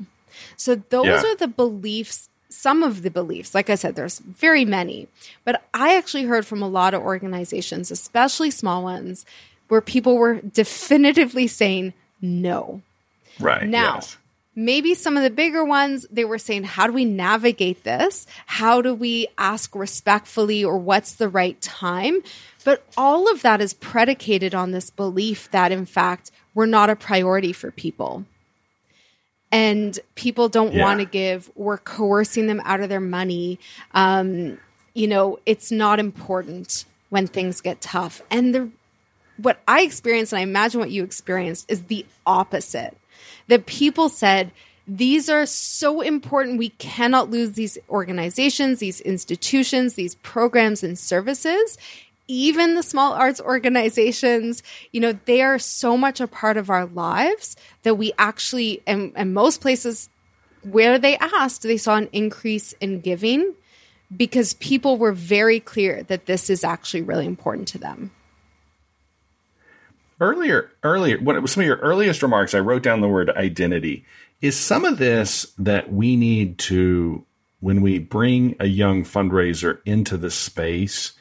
So 0.58 0.76
those 0.76 1.06
yeah. 1.06 1.24
are 1.24 1.36
the 1.36 1.48
beliefs 1.48 2.30
some 2.54 2.84
of 2.84 3.02
the 3.02 3.10
beliefs. 3.10 3.54
Like 3.54 3.70
I 3.70 3.76
said, 3.76 3.96
there's 3.96 4.20
very 4.20 4.64
many. 4.64 5.08
But 5.44 5.64
I 5.74 5.98
actually 5.98 6.24
heard 6.24 6.46
from 6.46 6.62
a 6.62 6.68
lot 6.68 6.94
of 6.94 7.02
organizations, 7.02 7.92
especially 7.92 8.52
small 8.52 8.84
ones, 8.84 9.26
where 9.68 9.82
people 9.82 10.18
were 10.18 10.36
definitively 10.54 11.48
saying 11.48 11.94
no. 12.22 12.82
Right. 13.40 13.68
Now, 13.68 13.96
yes. 13.96 14.18
Maybe 14.56 14.94
some 14.94 15.18
of 15.18 15.24
the 15.24 15.30
bigger 15.30 15.64
ones, 15.64 16.06
they 16.12 16.26
were 16.26 16.38
saying, 16.38 16.64
how 16.64 16.88
do 16.88 16.94
we 16.94 17.06
navigate 17.06 17.84
this? 17.84 18.28
How 18.46 18.82
do 18.82 18.94
we 18.94 19.28
ask 19.38 19.74
respectfully 19.76 20.64
or 20.64 20.78
what's 20.78 21.14
the 21.14 21.30
right 21.30 21.60
time? 21.62 22.22
But 22.64 22.86
all 22.96 23.32
of 23.32 23.42
that 23.42 23.62
is 23.62 23.74
predicated 23.74 24.54
on 24.54 24.72
this 24.72 24.90
belief 24.90 25.50
that, 25.52 25.72
in 25.72 25.86
fact, 25.86 26.32
we're 26.54 26.66
not 26.66 26.90
a 26.90 26.96
priority 26.96 27.52
for 27.52 27.72
people. 27.72 28.26
And 29.52 30.00
people 30.16 30.50
don't 30.50 30.74
Yeah. 30.74 30.84
want 30.84 31.00
to 31.00 31.06
give, 31.06 31.52
we're 31.56 31.78
coercing 31.78 32.48
them 32.48 32.62
out 32.64 32.80
of 32.80 32.90
their 32.90 33.00
money. 33.00 33.60
Um, 33.94 34.60
you 34.94 35.08
know, 35.08 35.40
it's 35.46 35.72
not 35.72 36.00
important 36.00 36.86
when 37.10 37.28
things 37.28 37.62
get 37.62 37.82
tough. 37.82 38.22
And 38.30 38.56
the 38.56 38.70
what 39.38 39.60
I 39.68 39.82
experienced, 39.82 40.32
and 40.32 40.40
I 40.40 40.44
imagine 40.44 40.80
what 40.80 40.92
you 40.92 41.04
experienced, 41.04 41.66
is 41.70 41.84
the 41.84 42.06
opposite. 42.26 42.96
That 43.48 43.66
people 43.66 44.10
said, 44.10 44.52
these 44.88 45.30
are 45.30 45.46
so 45.46 46.02
important. 46.02 46.58
We 46.58 46.70
cannot 46.70 47.30
lose 47.30 47.54
these 47.54 47.78
organizations, 47.90 48.80
these 48.80 49.02
institutions, 49.02 49.94
these 49.94 50.16
programs 50.16 50.84
and 50.84 51.00
services. 51.00 51.78
Even 52.28 52.76
the 52.76 52.84
small 52.84 53.14
arts 53.14 53.42
organizations, 53.42 54.64
you 54.92 55.00
know, 55.00 55.18
they 55.26 55.42
are 55.42 55.60
so 55.60 55.98
much 55.98 56.20
a 56.20 56.28
part 56.28 56.58
of 56.58 56.70
our 56.70 56.86
lives 56.86 57.56
that 57.84 57.96
we 57.96 58.14
actually, 58.18 58.82
and, 58.88 59.12
and 59.16 59.34
most 59.34 59.62
places 59.62 60.10
where 60.64 60.98
they 60.98 61.18
asked, 61.18 61.64
they 61.64 61.78
saw 61.78 61.96
an 61.96 62.10
increase 62.12 62.74
in 62.80 63.02
giving 63.02 63.54
because 64.16 64.54
people 64.56 64.98
were 64.98 65.12
very 65.12 65.60
clear 65.60 66.04
that 66.04 66.26
this 66.26 66.50
is 66.50 66.64
actually 66.64 67.02
really 67.02 67.26
important 67.26 67.68
to 67.70 67.78
them. 67.78 68.12
Earlier 70.24 70.72
earlier 70.84 71.18
what 71.20 71.48
some 71.50 71.62
of 71.62 71.68
your 71.68 71.78
earliest 71.78 72.24
remarks 72.24 72.54
i 72.54 72.60
wrote 72.60 72.84
down 72.84 73.02
the 73.02 73.08
word 73.08 73.30
identity. 73.32 74.06
Is 74.42 74.60
some 74.60 74.84
of 74.84 74.98
this 74.98 75.54
that 75.58 75.92
we 75.94 76.16
need 76.16 76.58
to 76.60 77.26
when 77.60 77.82
we 77.82 77.98
bring 77.98 78.56
a 78.60 78.68
young 78.68 79.04
fundraiser 79.04 79.80
into 79.86 80.18
the 80.18 80.32
space 80.32 81.14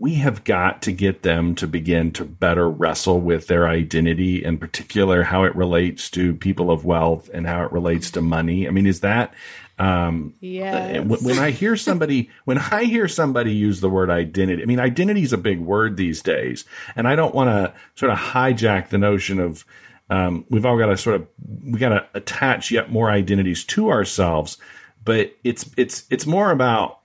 we 0.00 0.14
have 0.14 0.44
got 0.44 0.80
to 0.80 0.92
get 0.92 1.22
them 1.22 1.54
to 1.54 1.66
begin 1.66 2.10
to 2.10 2.24
better 2.24 2.70
wrestle 2.70 3.20
with 3.20 3.48
their 3.48 3.68
identity 3.68 4.42
in 4.42 4.56
particular 4.56 5.24
how 5.24 5.44
it 5.44 5.54
relates 5.54 6.08
to 6.08 6.34
people 6.34 6.70
of 6.70 6.86
wealth 6.86 7.28
and 7.34 7.46
how 7.46 7.62
it 7.64 7.70
relates 7.70 8.10
to 8.10 8.22
money. 8.22 8.66
I 8.66 8.70
mean 8.70 8.86
is 8.86 9.00
that 9.00 9.34
um, 9.80 10.34
Yes. 10.40 10.98
uh, 10.98 11.02
when 11.22 11.38
I 11.38 11.50
hear 11.50 11.74
somebody, 11.74 12.28
when 12.44 12.58
I 12.58 12.84
hear 12.84 13.08
somebody 13.08 13.52
use 13.52 13.80
the 13.80 13.88
word 13.88 14.10
identity, 14.10 14.62
I 14.62 14.66
mean, 14.66 14.78
identity 14.78 15.22
is 15.22 15.32
a 15.32 15.38
big 15.38 15.58
word 15.58 15.96
these 15.96 16.20
days, 16.22 16.64
and 16.94 17.08
I 17.08 17.16
don't 17.16 17.34
want 17.34 17.48
to 17.48 17.72
sort 17.94 18.12
of 18.12 18.18
hijack 18.18 18.90
the 18.90 18.98
notion 18.98 19.40
of 19.40 19.64
um, 20.10 20.44
we've 20.50 20.66
all 20.66 20.76
got 20.76 20.86
to 20.86 20.96
sort 20.96 21.16
of 21.16 21.26
we 21.64 21.78
got 21.78 21.90
to 21.90 22.06
attach 22.14 22.70
yet 22.70 22.90
more 22.90 23.10
identities 23.10 23.64
to 23.64 23.90
ourselves, 23.90 24.58
but 25.04 25.34
it's 25.44 25.70
it's 25.76 26.04
it's 26.10 26.26
more 26.26 26.50
about 26.50 26.98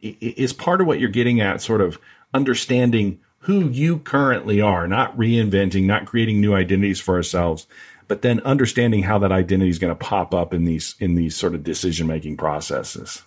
is 0.00 0.52
part 0.52 0.80
of 0.80 0.86
what 0.86 1.00
you're 1.00 1.08
getting 1.08 1.40
at, 1.40 1.60
sort 1.60 1.80
of 1.80 1.98
understanding 2.32 3.18
who 3.40 3.68
you 3.68 3.98
currently 3.98 4.60
are, 4.60 4.86
not 4.86 5.16
reinventing, 5.16 5.84
not 5.84 6.04
creating 6.04 6.40
new 6.40 6.54
identities 6.54 7.00
for 7.00 7.14
ourselves, 7.16 7.66
but 8.08 8.22
then 8.22 8.40
understanding 8.40 9.02
how 9.02 9.18
that 9.18 9.32
identity 9.32 9.70
is 9.70 9.78
going 9.78 9.92
to 9.92 9.98
pop 10.04 10.34
up 10.34 10.54
in 10.54 10.64
these 10.64 10.94
in 11.00 11.14
these 11.14 11.36
sort 11.36 11.54
of 11.54 11.64
decision 11.64 12.06
making 12.06 12.36
processes. 12.36 13.22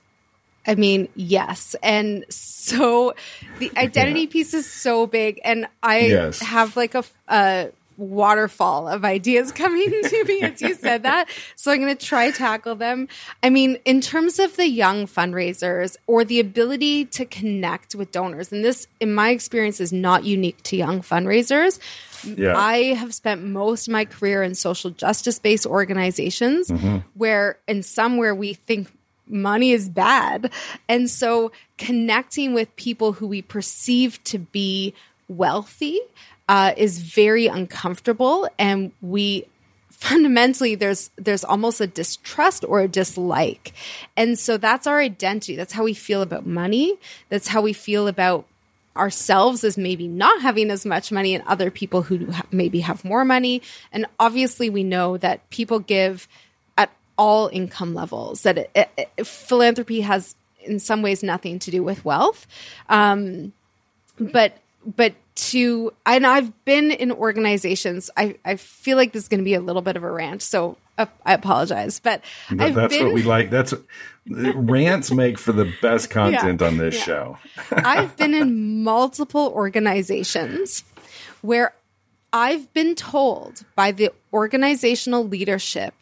I 0.67 0.75
mean, 0.75 1.07
yes. 1.15 1.75
And 1.81 2.25
so 2.29 3.15
the 3.57 3.71
identity 3.77 4.27
piece 4.27 4.53
is 4.53 4.69
so 4.69 5.07
big. 5.07 5.39
And 5.43 5.67
I 5.81 6.07
Yes. 6.07 6.39
have 6.41 6.75
like 6.77 6.95
a, 6.95 7.03
a 7.27 7.69
waterfall 7.99 8.88
of 8.88 9.05
ideas 9.05 9.51
coming 9.59 9.89
to 9.89 10.23
me 10.25 10.41
as 10.41 10.62
you 10.62 10.75
said 10.75 11.03
that. 11.03 11.29
So 11.55 11.71
I'm 11.71 11.79
going 11.79 11.95
to 11.95 12.05
try 12.05 12.31
tackle 12.31 12.75
them. 12.75 13.07
I 13.43 13.49
mean, 13.49 13.77
in 13.85 14.01
terms 14.01 14.39
of 14.39 14.55
the 14.55 14.67
young 14.67 15.05
fundraisers 15.05 15.97
or 16.07 16.23
the 16.23 16.39
ability 16.39 17.05
to 17.05 17.25
connect 17.25 17.95
with 17.95 18.12
donors, 18.12 18.51
and 18.51 18.63
this, 18.63 18.88
in 18.99 19.13
my 19.13 19.29
experience, 19.29 19.79
is 19.79 19.93
not 19.93 20.23
unique 20.23 20.62
to 20.63 20.77
young 20.77 21.01
fundraisers. 21.01 21.79
Yeah. 22.23 22.57
I 22.57 22.93
have 22.93 23.13
spent 23.13 23.43
most 23.43 23.88
of 23.88 23.93
my 23.93 24.05
career 24.05 24.43
in 24.43 24.55
social 24.55 24.91
justice 24.91 25.39
based 25.39 25.65
organizations 25.65 26.67
mm-hmm. 26.69 26.97
where, 27.13 27.57
in 27.67 27.83
some 27.83 28.17
where 28.17 28.35
we 28.35 28.53
think 28.53 28.89
money 29.29 29.71
is 29.71 29.88
bad. 29.88 30.51
And 30.88 31.09
so 31.09 31.51
connecting 31.77 32.53
with 32.53 32.75
people 32.75 33.13
who 33.13 33.27
we 33.27 33.41
perceive 33.41 34.21
to 34.25 34.39
be 34.39 34.93
wealthy 35.27 35.99
uh, 36.49 36.73
is 36.75 36.99
very 36.99 37.45
uncomfortable. 37.47 38.49
And 38.57 38.91
we 39.01 39.45
fundamentally 39.91 40.75
there's 40.75 41.12
there's 41.17 41.43
almost 41.43 41.79
a 41.79 41.88
distrust 41.88 42.65
or 42.67 42.81
a 42.81 42.88
dislike. 42.88 43.71
And 44.17 44.38
so 44.38 44.57
that's 44.57 44.88
our 44.88 44.99
identity. 44.99 45.55
That's 45.55 45.73
how 45.73 45.83
we 45.83 45.93
feel 45.93 46.21
about 46.21 46.45
money. 46.47 46.97
That's 47.29 47.47
how 47.47 47.62
we 47.62 47.71
feel 47.73 48.07
about 48.07 48.45
ourselves 48.97 49.63
as 49.63 49.77
maybe 49.77 50.07
not 50.07 50.41
having 50.41 50.71
as 50.71 50.85
much 50.85 51.12
money 51.12 51.35
and 51.35 51.43
other 51.45 51.69
people 51.69 52.01
who 52.01 52.31
ha- 52.31 52.43
maybe 52.51 52.79
have 52.79 53.05
more 53.05 53.23
money. 53.23 53.62
And 53.93 54.07
obviously 54.19 54.69
we 54.71 54.83
know 54.83 55.17
that 55.17 55.47
people 55.51 55.79
give 55.79 56.27
at 56.77 56.89
all 57.15 57.47
income 57.53 57.93
levels 57.93 58.41
that 58.41 58.57
it, 58.57 58.71
it, 58.75 58.89
it- 59.17 59.27
philanthropy 59.27 60.01
has 60.01 60.35
in 60.62 60.79
some 60.79 61.01
ways 61.03 61.21
nothing 61.21 61.59
to 61.59 61.71
do 61.71 61.83
with 61.83 62.03
wealth. 62.03 62.47
Um, 62.89 63.53
but 64.19 64.57
but 64.97 65.13
to 65.49 65.93
and 66.06 66.25
I've 66.25 66.65
been 66.65 66.91
in 66.91 67.12
organizations. 67.12 68.10
I 68.17 68.36
I 68.45 68.56
feel 68.56 68.97
like 68.97 69.13
this 69.13 69.23
is 69.23 69.30
going 69.30 69.39
to 69.39 69.45
be 69.45 69.54
a 69.54 69.62
little 69.62 69.82
bit 69.82 69.95
of 69.95 70.04
a 70.04 70.12
rant, 70.12 70.41
so 70.41 70.78
uh, 70.97 71.06
I 71.25 71.34
apologize. 71.34 71.99
But 71.99 72.23
I've 72.49 72.75
that's 72.75 72.95
been 72.95 73.06
what 73.06 73.13
we 73.15 73.23
like. 73.23 73.49
That's 73.49 73.73
rants 74.28 75.12
make 75.12 75.38
for 75.38 75.52
the 75.52 75.71
best 75.82 76.10
content 76.19 76.62
Yeah. 76.62 76.67
on 76.67 76.78
this 76.78 76.95
Yeah. 76.95 77.04
show. 77.04 77.38
I've 77.71 78.15
been 78.17 78.34
in 78.34 78.84
multiple 78.84 79.52
organizations 79.56 80.84
where 81.41 81.73
I've 82.32 82.71
been 82.73 82.95
told 82.95 83.63
by 83.75 83.91
the 83.91 84.12
organizational 84.34 85.28
leadership 85.28 85.93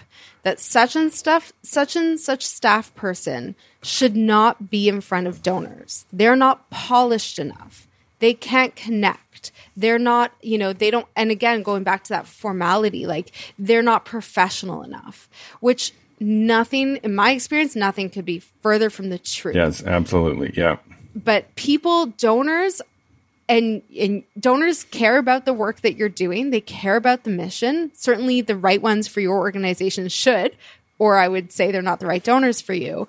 that 0.43 0.59
such 0.59 0.95
and 0.95 1.11
stuff 1.13 1.53
such 1.63 1.95
and 1.95 2.19
such 2.19 2.45
staff 2.45 2.93
person 2.95 3.55
should 3.81 4.15
not 4.15 4.69
be 4.69 4.89
in 4.89 4.99
front 5.01 5.27
of 5.27 5.41
donors. 5.41 6.05
They're 6.11 6.35
not 6.35 6.69
polished 6.69 7.39
enough. 7.39 7.87
They 8.19 8.33
can't 8.33 8.75
connect. 8.75 9.21
They're 9.75 9.99
not, 9.99 10.31
you 10.41 10.57
know, 10.57 10.73
they 10.73 10.91
don't 10.91 11.07
and 11.15 11.31
again 11.31 11.63
going 11.63 11.83
back 11.83 12.03
to 12.05 12.09
that 12.09 12.27
formality, 12.27 13.05
like 13.07 13.31
they're 13.59 13.81
not 13.83 14.05
professional 14.05 14.83
enough, 14.83 15.29
which 15.59 15.93
nothing 16.19 16.97
in 17.03 17.13
my 17.13 17.31
experience 17.31 17.75
nothing 17.75 18.09
could 18.09 18.25
be 18.25 18.39
further 18.61 18.89
from 18.89 19.09
the 19.09 19.19
truth 19.19 19.55
Yes, 19.55 19.83
absolutely. 19.83 20.51
Yeah. 20.55 20.77
but 21.13 21.53
people 21.55 22.07
donors 22.07 22.81
and 23.47 23.83
and 23.99 24.23
donors 24.39 24.83
care 24.85 25.19
about 25.19 25.45
the 25.45 25.53
work 25.53 25.81
that 25.81 25.95
you're 25.95 26.09
doing 26.09 26.49
they 26.49 26.59
care 26.59 26.95
about 26.95 27.23
the 27.23 27.29
mission 27.29 27.91
certainly 27.93 28.41
the 28.41 28.55
right 28.57 28.81
ones 28.81 29.07
for 29.07 29.19
your 29.21 29.37
organization 29.37 30.09
should 30.09 30.55
or 30.97 31.17
i 31.19 31.27
would 31.27 31.51
say 31.51 31.71
they're 31.71 31.83
not 31.83 31.99
the 31.99 32.07
right 32.07 32.23
donors 32.23 32.59
for 32.61 32.73
you 32.73 33.07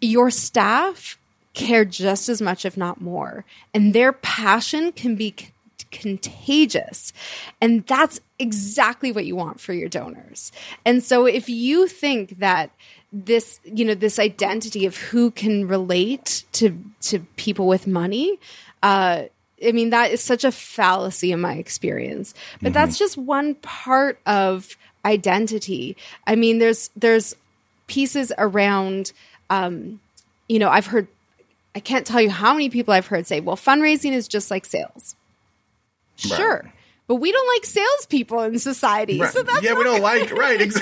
your 0.00 0.30
staff 0.32 1.16
care 1.60 1.84
just 1.84 2.28
as 2.28 2.40
much 2.40 2.64
if 2.64 2.76
not 2.76 3.00
more. 3.00 3.44
And 3.74 3.94
their 3.94 4.12
passion 4.12 4.92
can 4.92 5.14
be 5.14 5.34
c- 5.38 5.48
contagious. 5.90 7.12
And 7.60 7.86
that's 7.86 8.20
exactly 8.38 9.12
what 9.12 9.26
you 9.26 9.36
want 9.36 9.60
for 9.60 9.72
your 9.72 9.88
donors. 9.88 10.52
And 10.84 11.02
so 11.02 11.26
if 11.26 11.48
you 11.48 11.86
think 11.86 12.38
that 12.38 12.70
this 13.12 13.58
you 13.64 13.84
know 13.84 13.94
this 13.94 14.18
identity 14.18 14.86
of 14.86 14.96
who 14.96 15.30
can 15.32 15.66
relate 15.66 16.44
to 16.52 16.78
to 17.00 17.18
people 17.34 17.66
with 17.66 17.88
money 17.88 18.38
uh 18.84 19.24
i 19.66 19.72
mean 19.72 19.90
that 19.90 20.12
is 20.12 20.22
such 20.22 20.44
a 20.44 20.52
fallacy 20.52 21.32
in 21.32 21.40
my 21.40 21.54
experience. 21.54 22.34
But 22.62 22.72
that's 22.72 22.96
just 22.96 23.18
one 23.18 23.56
part 23.56 24.20
of 24.26 24.76
identity. 25.04 25.96
I 26.26 26.36
mean 26.36 26.58
there's 26.58 26.90
there's 26.96 27.34
pieces 27.88 28.32
around 28.38 29.12
um 29.50 30.00
you 30.48 30.58
know 30.58 30.70
i've 30.70 30.86
heard 30.86 31.08
i 31.74 31.80
can't 31.80 32.06
tell 32.06 32.20
you 32.20 32.30
how 32.30 32.52
many 32.52 32.68
people 32.70 32.92
i've 32.92 33.06
heard 33.06 33.26
say 33.26 33.40
well 33.40 33.56
fundraising 33.56 34.12
is 34.12 34.28
just 34.28 34.50
like 34.50 34.64
sales 34.64 35.16
sure 36.16 36.72
but 37.06 37.16
we 37.16 37.32
don't 37.32 37.48
like 37.56 37.66
salespeople 37.66 38.40
in 38.42 38.58
society 38.58 39.18
so 39.26 39.42
that's 39.42 39.62
yeah, 39.62 39.74
we 39.74 39.84
don't 39.84 40.00
like 40.00 40.30
right. 40.32 40.60
Ex- 40.60 40.80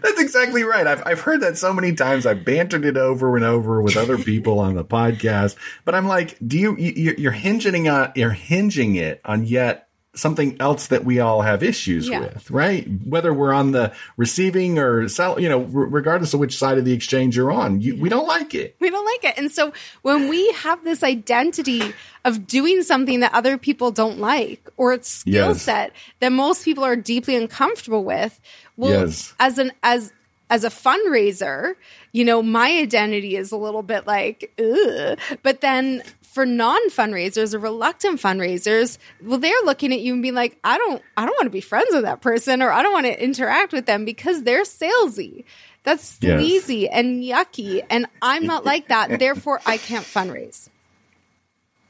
that's 0.00 0.20
exactly 0.20 0.62
right. 0.62 0.86
I've 0.86 1.02
I've 1.06 1.20
heard 1.20 1.40
that 1.40 1.56
so 1.56 1.72
many 1.72 1.94
times. 1.94 2.26
I've 2.26 2.44
bantered 2.44 2.84
it 2.84 2.96
over 2.96 3.36
and 3.36 3.44
over 3.44 3.80
with 3.82 3.96
other 3.96 4.18
people 4.18 4.58
on 4.58 4.74
the 4.74 4.84
podcast. 4.84 5.56
But 5.84 5.94
I'm 5.94 6.06
like, 6.06 6.36
do 6.46 6.58
you, 6.58 6.76
you 6.76 7.14
you're 7.18 7.32
hinging 7.32 7.88
on 7.88 8.12
you're 8.14 8.30
hinging 8.30 8.96
it 8.96 9.20
on 9.24 9.44
yet 9.44 9.87
something 10.18 10.56
else 10.60 10.88
that 10.88 11.04
we 11.04 11.20
all 11.20 11.42
have 11.42 11.62
issues 11.62 12.08
Yeah. 12.08 12.20
with, 12.20 12.50
right? 12.50 12.86
Whether 13.04 13.32
we're 13.32 13.52
on 13.52 13.72
the 13.72 13.92
receiving 14.16 14.78
or 14.78 15.08
sell, 15.08 15.40
you 15.40 15.48
know, 15.48 15.60
r- 15.60 15.66
regardless 15.70 16.34
of 16.34 16.40
which 16.40 16.56
side 16.56 16.76
of 16.78 16.84
the 16.84 16.92
exchange 16.92 17.36
you're 17.36 17.52
on, 17.52 17.80
you, 17.80 17.96
we 17.96 18.08
don't 18.08 18.26
like 18.26 18.54
it. 18.54 18.76
we 18.80 18.90
don't 18.90 19.04
like 19.04 19.24
it. 19.24 19.38
And 19.38 19.50
so 19.52 19.72
when 20.02 20.28
we 20.28 20.50
have 20.52 20.82
this 20.84 21.02
identity 21.02 21.94
of 22.24 22.46
doing 22.46 22.82
something 22.82 23.20
that 23.20 23.32
other 23.32 23.56
people 23.56 23.90
don't 23.90 24.18
like 24.18 24.68
or 24.76 24.92
it's 24.92 25.08
skill 25.08 25.48
Yes. 25.48 25.62
set 25.62 25.92
that 26.20 26.32
most 26.32 26.64
people 26.64 26.84
are 26.84 26.96
deeply 26.96 27.36
uncomfortable 27.36 28.04
with, 28.04 28.40
well, 28.76 29.06
Yes. 29.06 29.34
as 29.38 29.58
an 29.58 29.72
as 29.82 30.12
as 30.50 30.64
a 30.64 30.70
fundraiser, 30.70 31.74
you 32.12 32.24
know, 32.24 32.42
my 32.42 32.70
identity 32.78 33.36
is 33.36 33.52
a 33.52 33.56
little 33.56 33.82
bit 33.82 34.06
like, 34.06 34.50
Ugh. 34.58 35.18
but 35.42 35.60
then 35.60 36.02
for 36.38 36.46
non-fundraisers 36.46 37.52
or 37.52 37.58
reluctant 37.58 38.20
fundraisers, 38.20 38.96
well, 39.20 39.38
they're 39.38 39.50
looking 39.64 39.92
at 39.92 39.98
you 39.98 40.12
and 40.12 40.22
being 40.22 40.36
like, 40.36 40.56
I 40.62 40.78
don't, 40.78 41.02
I 41.16 41.26
don't 41.26 41.34
want 41.34 41.46
to 41.46 41.50
be 41.50 41.60
friends 41.60 41.88
with 41.92 42.02
that 42.04 42.20
person, 42.20 42.62
or 42.62 42.70
I 42.70 42.80
don't 42.84 42.92
want 42.92 43.06
to 43.06 43.20
interact 43.20 43.72
with 43.72 43.86
them 43.86 44.04
because 44.04 44.44
they're 44.44 44.62
salesy. 44.62 45.42
That's 45.82 46.16
Yes. 46.20 46.38
sleazy 46.38 46.88
and 46.88 47.24
yucky, 47.24 47.84
and 47.90 48.06
I'm 48.22 48.46
not 48.46 48.64
like 48.64 48.86
that. 48.86 49.18
Therefore, 49.18 49.60
I 49.66 49.78
can't 49.78 50.04
fundraise. 50.04 50.68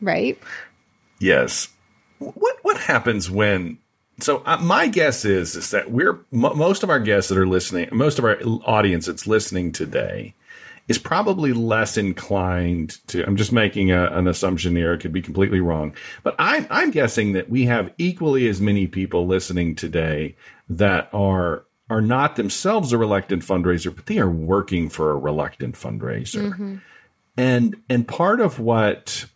Right? 0.00 0.38
Yes. 1.18 1.68
What 2.18 2.56
what 2.62 2.78
happens 2.78 3.30
when? 3.30 3.76
So 4.20 4.42
uh, 4.46 4.56
my 4.56 4.86
guess 4.86 5.26
is 5.26 5.56
is 5.56 5.72
that 5.72 5.90
we're 5.90 6.24
m- 6.32 6.56
most 6.56 6.82
of 6.82 6.88
our 6.88 7.00
guests 7.00 7.28
that 7.28 7.36
are 7.36 7.46
listening, 7.46 7.90
most 7.92 8.18
of 8.18 8.24
our 8.24 8.40
audience 8.64 9.04
that's 9.04 9.26
listening 9.26 9.72
today, 9.72 10.34
is 10.88 10.98
probably 10.98 11.52
less 11.52 11.96
inclined 11.96 12.98
to. 13.08 13.24
I'm 13.24 13.36
just 13.36 13.52
making 13.52 13.92
a, 13.92 14.06
an 14.06 14.26
assumption 14.26 14.74
here; 14.74 14.94
it 14.94 15.00
could 15.00 15.12
be 15.12 15.22
completely 15.22 15.60
wrong, 15.60 15.94
but 16.22 16.34
I'm 16.38 16.66
I'm 16.70 16.90
guessing 16.90 17.32
that 17.34 17.48
we 17.48 17.64
have 17.64 17.92
equally 17.98 18.48
as 18.48 18.60
many 18.60 18.86
people 18.86 19.26
listening 19.26 19.74
today 19.74 20.36
that 20.68 21.08
are 21.12 21.64
are 21.90 22.00
not 22.00 22.36
themselves 22.36 22.92
a 22.92 22.98
reluctant 22.98 23.42
fundraiser, 23.42 23.94
but 23.94 24.06
they 24.06 24.18
are 24.18 24.30
working 24.30 24.88
for 24.88 25.10
a 25.10 25.16
reluctant 25.16 25.74
fundraiser 25.74 26.50
mm-hmm. 26.50 26.76
and 27.36 27.76
and 27.88 28.08
part 28.08 28.40
of 28.40 28.58
what 28.58 29.26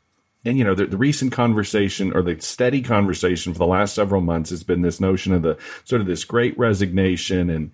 and 0.44 0.58
you 0.58 0.64
know 0.64 0.74
the, 0.74 0.86
the 0.86 0.96
recent 0.96 1.32
conversation 1.32 2.12
or 2.12 2.22
the 2.22 2.38
steady 2.40 2.82
conversation 2.82 3.52
for 3.52 3.58
the 3.58 3.66
last 3.66 3.94
several 3.94 4.20
months 4.20 4.50
has 4.50 4.62
been 4.62 4.82
this 4.82 5.00
notion 5.00 5.32
of 5.32 5.42
the 5.42 5.56
sort 5.84 6.00
of 6.00 6.06
this 6.06 6.24
great 6.24 6.56
resignation 6.58 7.48
and 7.48 7.70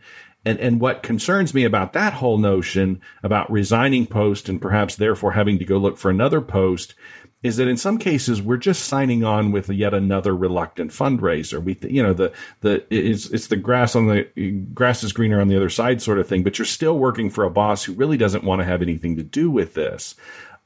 and 0.48 0.58
and 0.60 0.80
what 0.80 1.02
concerns 1.02 1.52
me 1.52 1.64
about 1.64 1.92
that 1.92 2.14
whole 2.14 2.38
notion 2.38 3.00
about 3.22 3.50
resigning 3.50 4.06
post 4.06 4.48
and 4.48 4.60
perhaps 4.60 4.96
therefore 4.96 5.32
having 5.32 5.58
to 5.58 5.64
go 5.64 5.76
look 5.76 5.98
for 5.98 6.10
another 6.10 6.40
post 6.40 6.94
is 7.42 7.56
that 7.56 7.68
in 7.68 7.76
some 7.76 7.98
cases 7.98 8.42
we're 8.42 8.56
just 8.56 8.84
signing 8.84 9.22
on 9.22 9.52
with 9.52 9.68
yet 9.68 9.94
another 9.94 10.34
reluctant 10.34 10.90
fundraiser. 10.90 11.62
We, 11.62 11.78
you 11.88 12.02
know, 12.02 12.12
the 12.12 12.32
the 12.62 12.84
it's 12.90 13.26
it's 13.30 13.46
the 13.46 13.56
grass 13.56 13.94
on 13.94 14.08
the 14.08 14.50
grass 14.74 15.04
is 15.04 15.12
greener 15.12 15.40
on 15.40 15.48
the 15.48 15.56
other 15.56 15.70
side 15.70 16.02
sort 16.02 16.18
of 16.18 16.26
thing. 16.26 16.42
But 16.42 16.58
you're 16.58 16.66
still 16.66 16.98
working 16.98 17.30
for 17.30 17.44
a 17.44 17.50
boss 17.50 17.84
who 17.84 17.92
really 17.92 18.16
doesn't 18.16 18.44
want 18.44 18.60
to 18.60 18.64
have 18.64 18.82
anything 18.82 19.16
to 19.16 19.22
do 19.22 19.50
with 19.50 19.74
this. 19.74 20.16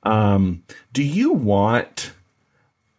Um, 0.04 0.62
do 0.92 1.02
you 1.02 1.32
want 1.32 2.12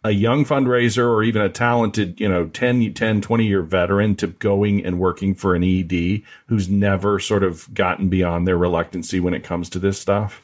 a 0.04 0.10
young 0.10 0.44
fundraiser 0.44 1.04
or 1.08 1.22
even 1.22 1.42
a 1.42 1.48
talented, 1.48 2.20
you 2.20 2.28
know, 2.28 2.46
10, 2.46 2.92
10, 2.94 3.20
20 3.22 3.46
year 3.46 3.62
veteran 3.62 4.14
to 4.16 4.26
going 4.26 4.84
and 4.84 5.00
working 5.00 5.34
for 5.34 5.54
an 5.54 5.64
ED 5.64 6.22
who's 6.46 6.68
never 6.68 7.18
sort 7.18 7.42
of 7.42 7.72
gotten 7.74 8.08
beyond 8.08 8.46
their 8.46 8.58
reluctancy 8.58 9.18
when 9.18 9.34
it 9.34 9.42
comes 9.42 9.68
to 9.70 9.78
this 9.78 9.98
stuff? 9.98 10.42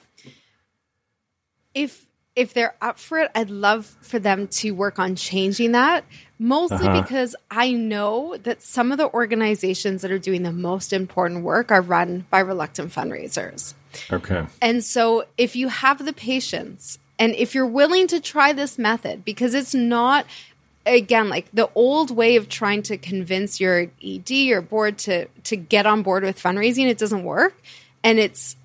if 1.74 2.06
if 2.36 2.54
they're 2.54 2.76
up 2.80 2.98
for 2.98 3.18
it, 3.18 3.30
I'd 3.34 3.50
love 3.50 3.96
for 4.02 4.18
them 4.18 4.46
to 4.48 4.70
work 4.70 4.98
on 4.98 5.16
changing 5.16 5.72
that. 5.72 6.04
Mostly 6.38 6.86
Uh-huh. 6.86 7.02
because 7.02 7.34
I 7.50 7.72
know 7.72 8.36
that 8.44 8.62
some 8.62 8.92
of 8.92 8.98
the 8.98 9.12
organizations 9.12 10.02
that 10.02 10.10
are 10.10 10.18
doing 10.18 10.42
the 10.42 10.52
most 10.52 10.92
important 10.92 11.42
work 11.42 11.70
are 11.70 11.82
run 11.82 12.26
by 12.30 12.38
reluctant 12.38 12.92
fundraisers. 12.92 13.74
Okay. 14.10 14.46
And 14.62 14.82
so 14.84 15.24
if 15.36 15.56
you 15.56 15.68
have 15.68 16.04
the 16.04 16.12
patience 16.12 16.98
and 17.20 17.34
if 17.34 17.54
you're 17.54 17.66
willing 17.66 18.06
to 18.08 18.18
try 18.18 18.54
this 18.54 18.78
method, 18.78 19.24
because 19.24 19.52
it's 19.54 19.74
not 19.74 20.26
again 20.86 21.28
like 21.28 21.46
the 21.52 21.68
old 21.74 22.10
way 22.10 22.36
of 22.36 22.48
trying 22.48 22.82
to 22.82 22.96
convince 22.96 23.60
your 23.60 23.88
ED 24.02 24.50
or 24.50 24.62
board 24.62 24.96
to 24.96 25.26
to 25.44 25.54
get 25.54 25.84
on 25.84 26.02
board 26.02 26.24
with 26.24 26.42
fundraising, 26.42 26.88
it 26.88 26.96
doesn't 26.96 27.22
work. 27.22 27.54
And 28.02 28.18
it's 28.18 28.56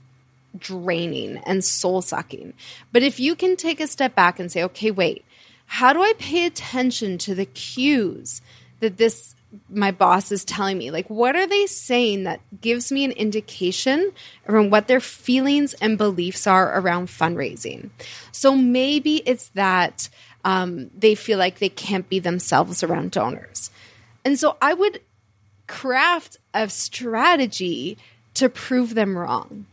draining 0.58 1.38
and 1.46 1.64
soul 1.64 2.02
sucking. 2.02 2.54
But 2.94 3.04
if 3.04 3.20
you 3.20 3.36
can 3.36 3.58
take 3.58 3.82
a 3.82 3.88
step 3.88 4.16
back 4.16 4.40
and 4.40 4.50
say, 4.50 4.64
okay, 4.64 4.90
wait, 4.90 5.26
how 5.66 5.92
do 5.92 6.02
I 6.02 6.14
pay 6.18 6.46
attention 6.46 7.18
to 7.20 7.36
the 7.36 7.46
cues 7.46 8.42
that 8.80 8.96
this 8.96 9.35
my 9.70 9.92
boss 9.92 10.32
is 10.32 10.46
telling 10.46 10.78
me? 10.78 10.92
Like, 10.92 11.10
what 11.10 11.36
are 11.36 11.48
they 11.48 11.66
saying 11.66 12.24
that 12.24 12.40
gives 12.62 12.92
me 12.92 13.04
an 13.04 13.12
indication 13.12 14.12
around 14.48 14.72
what 14.72 14.88
their 14.88 15.00
feelings 15.00 15.74
and 15.76 15.98
beliefs 15.98 16.48
are 16.48 16.80
around 16.80 17.08
fundraising? 17.08 17.90
So 18.32 18.56
maybe 18.56 19.18
it's 19.26 19.50
that 19.50 20.10
um, 20.44 20.92
they 20.98 21.16
feel 21.16 21.40
like 21.40 21.60
they 21.60 21.70
can't 21.70 22.08
be 22.08 22.20
themselves 22.20 22.84
around 22.84 23.12
donors. 23.12 23.72
And 24.24 24.40
so 24.40 24.58
I 24.62 24.74
would 24.74 25.02
craft 25.68 26.38
a 26.54 26.70
strategy 26.70 27.98
to 28.36 28.50
prove 28.50 28.96
them 28.96 29.18
wrong. 29.18 29.66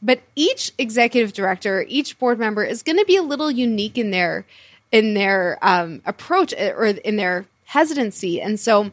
But 0.00 0.20
each 0.34 0.72
executive 0.78 1.32
director, 1.32 1.84
each 1.88 2.18
board 2.18 2.38
member 2.38 2.64
is 2.64 2.82
going 2.82 2.98
to 2.98 3.04
be 3.04 3.16
a 3.16 3.22
little 3.22 3.50
unique 3.50 3.98
in 3.98 4.10
their 4.10 4.46
in 4.90 5.14
their 5.14 5.58
um, 5.62 6.02
approach 6.04 6.52
or 6.52 6.84
in 6.84 7.16
their 7.16 7.46
hesitancy, 7.64 8.42
and 8.42 8.60
so 8.60 8.90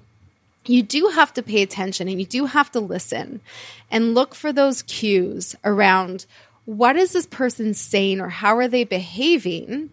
you 0.65 0.83
do 0.83 1.07
have 1.07 1.33
to 1.33 1.43
pay 1.43 1.61
attention 1.61 2.07
and 2.07 2.19
you 2.19 2.25
do 2.25 2.45
have 2.45 2.71
to 2.71 2.79
listen 2.79 3.41
and 3.89 4.13
look 4.13 4.35
for 4.35 4.51
those 4.51 4.81
cues 4.83 5.55
around 5.63 6.25
what 6.65 6.95
is 6.95 7.13
this 7.13 7.25
person 7.25 7.73
saying 7.73 8.21
or 8.21 8.29
how 8.29 8.55
are 8.57 8.67
they 8.67 8.83
behaving, 8.83 9.89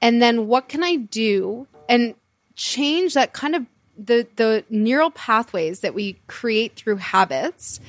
and 0.00 0.20
then 0.20 0.48
what 0.48 0.68
can 0.68 0.82
I 0.82 0.96
do 0.96 1.68
and 1.88 2.14
change 2.56 3.14
that 3.14 3.32
kind 3.32 3.54
of 3.54 3.66
the 3.96 4.26
the 4.36 4.64
neural 4.68 5.10
pathways 5.10 5.80
that 5.80 5.94
we 5.94 6.16
create 6.26 6.74
through 6.74 6.96
habits 6.96 7.80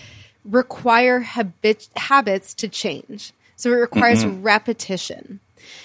require 0.46 1.20
habit, 1.20 1.90
habits 1.96 2.54
to 2.56 2.68
change. 2.68 3.34
So 3.56 3.72
it 3.72 3.76
requires 3.76 4.24
mm-hmm. 4.24 4.42
repetition. 4.42 5.40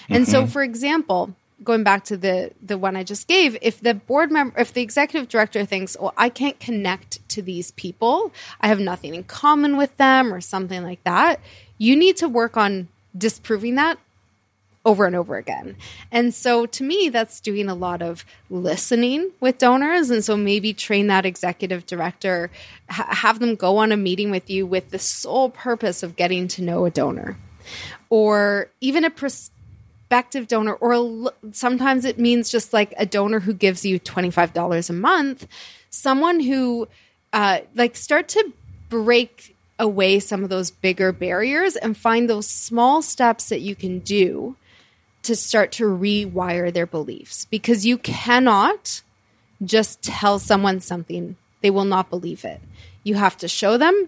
And 0.09 0.27
so, 0.27 0.43
mm-hmm. 0.43 0.51
for 0.51 0.63
example, 0.63 1.35
going 1.63 1.83
back 1.83 2.05
to 2.05 2.17
the 2.17 2.51
the 2.61 2.77
one 2.77 2.95
I 2.95 3.03
just 3.03 3.27
gave, 3.27 3.57
if 3.61 3.81
the 3.81 3.93
board 3.93 4.31
member, 4.31 4.59
if 4.59 4.73
the 4.73 4.81
executive 4.81 5.29
director 5.29 5.65
thinks, 5.65 5.97
"Well, 5.99 6.13
I 6.17 6.29
can't 6.29 6.59
connect 6.59 7.27
to 7.29 7.41
these 7.41 7.71
people. 7.71 8.33
I 8.61 8.67
have 8.67 8.79
nothing 8.79 9.15
in 9.15 9.23
common 9.23 9.77
with 9.77 9.95
them," 9.97 10.33
or 10.33 10.41
something 10.41 10.83
like 10.83 11.03
that, 11.03 11.39
you 11.77 11.95
need 11.95 12.17
to 12.17 12.27
work 12.27 12.57
on 12.57 12.87
disproving 13.17 13.75
that 13.75 13.97
over 14.85 15.05
and 15.05 15.15
over 15.15 15.35
again. 15.35 15.75
And 16.11 16.33
so 16.33 16.67
to 16.67 16.83
me, 16.83 17.09
that's 17.09 17.39
doing 17.39 17.67
a 17.67 17.75
lot 17.75 18.01
of 18.03 18.23
listening 18.49 19.31
with 19.39 19.57
donors. 19.57 20.11
And 20.11 20.23
so 20.23 20.37
maybe 20.37 20.73
train 20.73 21.07
that 21.07 21.25
executive 21.25 21.87
director, 21.87 22.51
ha- 22.89 23.07
have 23.09 23.39
them 23.39 23.55
go 23.55 23.77
on 23.77 23.91
a 23.91 23.97
meeting 23.97 24.29
with 24.29 24.49
you 24.49 24.65
with 24.67 24.91
the 24.91 24.99
sole 24.99 25.49
purpose 25.49 26.03
of 26.03 26.15
getting 26.15 26.47
to 26.49 26.61
know 26.61 26.85
a 26.85 26.91
donor 26.91 27.35
or 28.09 28.69
even 28.79 29.03
a 29.03 29.09
prospective 30.07 30.47
donor. 30.47 30.73
Or 30.73 30.93
a 30.93 31.51
sometimes 31.51 32.05
it 32.05 32.19
means 32.19 32.49
just 32.49 32.73
like 32.73 32.93
a 32.97 33.05
donor 33.05 33.39
who 33.39 33.53
gives 33.53 33.85
you 33.85 33.99
$25 33.99 34.89
a 34.89 34.93
month, 34.93 35.47
someone 35.89 36.39
who 36.39 36.87
uh, 37.33 37.59
like 37.75 37.95
start 37.95 38.27
to 38.29 38.53
break 38.89 39.55
away 39.77 40.19
some 40.19 40.43
of 40.43 40.49
those 40.49 40.71
bigger 40.71 41.11
barriers 41.11 41.75
and 41.75 41.97
find 41.97 42.29
those 42.29 42.47
small 42.47 43.01
steps 43.01 43.49
that 43.49 43.59
you 43.59 43.75
can 43.75 43.99
do 43.99 44.55
to 45.23 45.35
start 45.35 45.71
to 45.73 45.83
rewire 45.83 46.71
their 46.71 46.85
beliefs 46.85 47.45
because 47.45 47.85
you 47.85 47.97
cannot 47.97 49.01
just 49.63 50.01
tell 50.01 50.39
someone 50.39 50.79
something 50.79 51.35
they 51.61 51.69
will 51.69 51.83
not 51.83 52.09
believe 52.09 52.45
it 52.45 52.61
you 53.03 53.15
have 53.15 53.35
to 53.35 53.47
show 53.47 53.77
them 53.77 54.07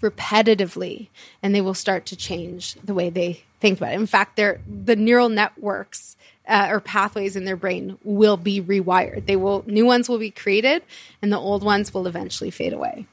repetitively 0.00 1.08
and 1.42 1.54
they 1.54 1.60
will 1.60 1.74
start 1.74 2.06
to 2.06 2.16
change 2.16 2.74
the 2.84 2.94
way 2.94 3.10
they 3.10 3.42
think 3.60 3.78
about 3.78 3.92
it. 3.92 3.96
In 3.96 4.06
fact 4.06 4.36
the 4.36 4.96
neural 4.96 5.28
networks 5.28 6.16
uh, 6.46 6.68
or 6.70 6.80
pathways 6.80 7.36
in 7.36 7.44
their 7.44 7.56
brain 7.56 7.98
will 8.04 8.36
be 8.36 8.62
rewired. 8.62 9.26
They 9.26 9.36
will 9.36 9.64
new 9.66 9.84
ones 9.84 10.08
will 10.08 10.18
be 10.18 10.30
created 10.30 10.82
and 11.20 11.32
the 11.32 11.38
old 11.38 11.62
ones 11.62 11.92
will 11.92 12.06
eventually 12.06 12.50
fade 12.50 12.72
away 12.72 13.06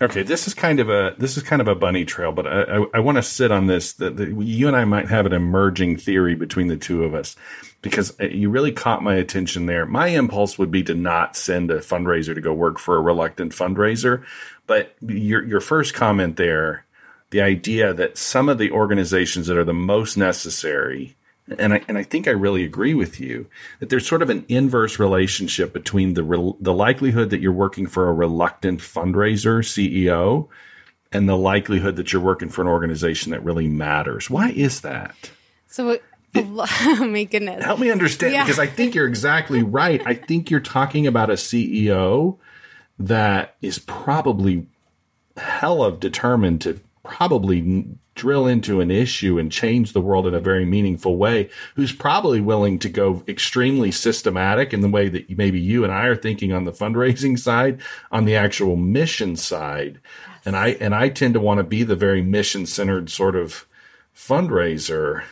Okay, 0.00 0.22
this 0.22 0.46
is 0.46 0.54
kind 0.54 0.78
of 0.78 0.88
a 0.88 1.16
this 1.18 1.36
is 1.36 1.42
kind 1.42 1.60
of 1.60 1.66
a 1.66 1.74
bunny 1.74 2.04
trail, 2.04 2.30
but 2.30 2.46
I 2.46 2.62
I, 2.62 2.84
I 2.94 3.00
want 3.00 3.16
to 3.16 3.22
sit 3.22 3.50
on 3.50 3.66
this. 3.66 3.94
That 3.94 4.16
you 4.18 4.68
and 4.68 4.76
I 4.76 4.84
might 4.84 5.08
have 5.08 5.26
an 5.26 5.32
emerging 5.32 5.96
theory 5.96 6.36
between 6.36 6.68
the 6.68 6.76
two 6.76 7.02
of 7.02 7.14
us, 7.14 7.34
because 7.82 8.18
uh, 8.20 8.26
you 8.26 8.48
really 8.48 8.70
caught 8.70 9.02
my 9.02 9.16
attention 9.16 9.66
there. 9.66 9.86
My 9.86 10.08
impulse 10.08 10.56
would 10.56 10.70
be 10.70 10.84
to 10.84 10.94
not 10.94 11.36
send 11.36 11.72
a 11.72 11.80
fundraiser 11.80 12.32
to 12.32 12.40
go 12.40 12.54
work 12.54 12.78
for 12.78 12.96
a 12.96 13.00
reluctant 13.00 13.52
fundraiser, 13.52 14.24
but 14.68 14.94
your 15.00 15.44
your 15.44 15.60
first 15.60 15.94
comment 15.94 16.36
there, 16.36 16.84
the 17.30 17.40
idea 17.40 17.92
that 17.92 18.16
some 18.16 18.48
of 18.48 18.58
the 18.58 18.70
organizations 18.70 19.48
that 19.48 19.58
are 19.58 19.64
the 19.64 19.74
most 19.74 20.16
necessary 20.16 21.16
and 21.58 21.74
I 21.74 21.82
and 21.88 21.96
I 21.96 22.02
think 22.02 22.28
I 22.28 22.32
really 22.32 22.64
agree 22.64 22.94
with 22.94 23.20
you 23.20 23.46
that 23.80 23.88
there's 23.88 24.06
sort 24.06 24.22
of 24.22 24.30
an 24.30 24.44
inverse 24.48 24.98
relationship 24.98 25.72
between 25.72 26.14
the 26.14 26.22
re, 26.22 26.52
the 26.60 26.74
likelihood 26.74 27.30
that 27.30 27.40
you're 27.40 27.52
working 27.52 27.86
for 27.86 28.08
a 28.08 28.12
reluctant 28.12 28.80
fundraiser 28.80 29.60
CEO 29.62 30.48
and 31.12 31.28
the 31.28 31.36
likelihood 31.36 31.96
that 31.96 32.12
you're 32.12 32.22
working 32.22 32.48
for 32.48 32.62
an 32.62 32.68
organization 32.68 33.32
that 33.32 33.42
really 33.44 33.68
matters. 33.68 34.28
Why 34.28 34.50
is 34.50 34.82
that? 34.82 35.30
So, 35.66 35.98
oh 36.34 37.08
my 37.10 37.24
goodness. 37.24 37.64
Help 37.64 37.80
me 37.80 37.90
understand 37.90 38.34
yeah. 38.34 38.44
because 38.44 38.58
I 38.58 38.66
think 38.66 38.94
you're 38.94 39.06
exactly 39.06 39.62
right. 39.62 40.02
I 40.06 40.14
think 40.14 40.50
you're 40.50 40.60
talking 40.60 41.06
about 41.06 41.30
a 41.30 41.34
CEO 41.34 42.38
that 42.98 43.56
is 43.62 43.78
probably 43.78 44.66
hell 45.36 45.82
of 45.82 46.00
determined 46.00 46.60
to 46.62 46.80
probably 47.04 47.86
drill 48.18 48.46
into 48.46 48.80
an 48.80 48.90
issue 48.90 49.38
and 49.38 49.50
change 49.50 49.92
the 49.92 50.00
world 50.00 50.26
in 50.26 50.34
a 50.34 50.40
very 50.40 50.66
meaningful 50.66 51.16
way, 51.16 51.48
who's 51.76 51.92
probably 51.92 52.40
willing 52.40 52.78
to 52.80 52.88
go 52.88 53.22
extremely 53.26 53.90
systematic 53.90 54.74
in 54.74 54.82
the 54.82 54.88
way 54.88 55.08
that 55.08 55.30
maybe 55.38 55.58
you 55.58 55.84
and 55.84 55.92
I 55.92 56.06
are 56.06 56.16
thinking 56.16 56.52
on 56.52 56.64
the 56.64 56.72
fundraising 56.72 57.38
side, 57.38 57.80
on 58.12 58.26
the 58.26 58.36
actual 58.36 58.76
mission 58.76 59.36
side. 59.36 60.00
Yes. 60.04 60.40
And 60.44 60.56
I 60.56 60.68
and 60.80 60.94
I 60.94 61.08
tend 61.08 61.34
to 61.34 61.40
want 61.40 61.58
to 61.58 61.64
be 61.64 61.82
the 61.82 61.96
very 61.96 62.22
mission 62.22 62.66
centered 62.66 63.08
sort 63.08 63.36
of 63.36 63.66
fundraiser. 64.14 65.22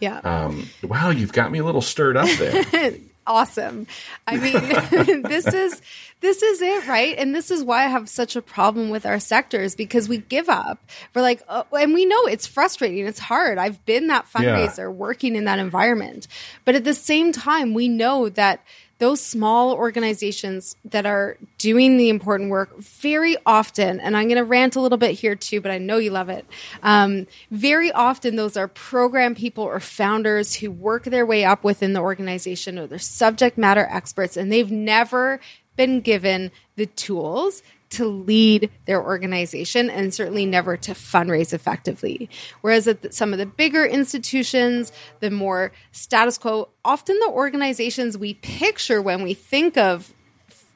Yeah. 0.00 0.18
Um, 0.18 0.68
wow, 0.82 1.10
you've 1.10 1.32
got 1.32 1.50
me 1.50 1.60
a 1.60 1.64
little 1.64 1.80
stirred 1.80 2.16
up 2.16 2.28
there. 2.38 2.92
awesome. 3.26 3.86
I 4.26 4.36
mean, 4.36 5.22
this 5.22 5.46
is 5.46 5.80
this 6.20 6.42
is 6.42 6.62
it, 6.62 6.86
right? 6.86 7.16
And 7.18 7.34
this 7.34 7.50
is 7.50 7.62
why 7.62 7.84
I 7.84 7.88
have 7.88 8.08
such 8.08 8.34
a 8.34 8.42
problem 8.42 8.88
with 8.88 9.04
our 9.04 9.20
sectors 9.20 9.74
because 9.74 10.08
we 10.08 10.18
give 10.18 10.48
up. 10.48 10.82
We're 11.14 11.22
like, 11.22 11.42
oh, 11.48 11.66
and 11.78 11.92
we 11.92 12.06
know 12.06 12.24
it's 12.26 12.46
frustrating. 12.46 13.06
It's 13.06 13.18
hard. 13.18 13.58
I've 13.58 13.84
been 13.84 14.06
that 14.06 14.26
fundraiser 14.32 14.78
yeah. 14.78 14.88
working 14.88 15.36
in 15.36 15.44
that 15.44 15.58
environment. 15.58 16.26
But 16.64 16.76
at 16.76 16.84
the 16.84 16.94
same 16.94 17.32
time, 17.32 17.74
we 17.74 17.88
know 17.88 18.30
that 18.30 18.64
those 18.98 19.20
small 19.20 19.72
organizations 19.72 20.76
that 20.84 21.04
are 21.06 21.36
doing 21.58 21.96
the 21.96 22.08
important 22.08 22.50
work 22.50 22.78
very 22.78 23.36
often, 23.44 24.00
and 24.00 24.16
I'm 24.16 24.28
going 24.28 24.36
to 24.36 24.44
rant 24.44 24.76
a 24.76 24.80
little 24.80 24.98
bit 24.98 25.12
here 25.12 25.34
too, 25.34 25.60
but 25.60 25.70
I 25.70 25.78
know 25.78 25.98
you 25.98 26.10
love 26.10 26.28
it. 26.28 26.46
Um, 26.82 27.26
very 27.50 27.90
often, 27.92 28.36
those 28.36 28.56
are 28.56 28.68
program 28.68 29.34
people 29.34 29.64
or 29.64 29.80
founders 29.80 30.54
who 30.54 30.70
work 30.70 31.04
their 31.04 31.26
way 31.26 31.44
up 31.44 31.64
within 31.64 31.92
the 31.92 32.00
organization 32.00 32.78
or 32.78 32.86
they're 32.86 32.98
subject 32.98 33.58
matter 33.58 33.86
experts, 33.90 34.36
and 34.36 34.50
they've 34.52 34.70
never 34.70 35.40
been 35.76 36.00
given 36.00 36.52
the 36.76 36.86
tools 36.86 37.62
to 37.94 38.06
lead 38.06 38.70
their 38.86 39.02
organization 39.02 39.90
and 39.90 40.12
certainly 40.12 40.46
never 40.46 40.76
to 40.76 40.92
fundraise 40.92 41.52
effectively. 41.52 42.28
Whereas 42.60 42.86
at 42.86 43.14
some 43.14 43.32
of 43.32 43.38
the 43.38 43.46
bigger 43.46 43.84
institutions, 43.84 44.92
the 45.20 45.30
more 45.30 45.72
status 45.92 46.38
quo, 46.38 46.68
often 46.84 47.18
the 47.20 47.30
organizations 47.30 48.18
we 48.18 48.34
picture 48.34 49.00
when 49.00 49.22
we 49.22 49.34
think 49.34 49.76
of 49.76 50.12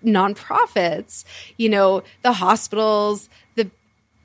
nonprofits, 0.04 1.24
you 1.56 1.68
know, 1.68 2.02
the 2.22 2.32
hospitals, 2.32 3.28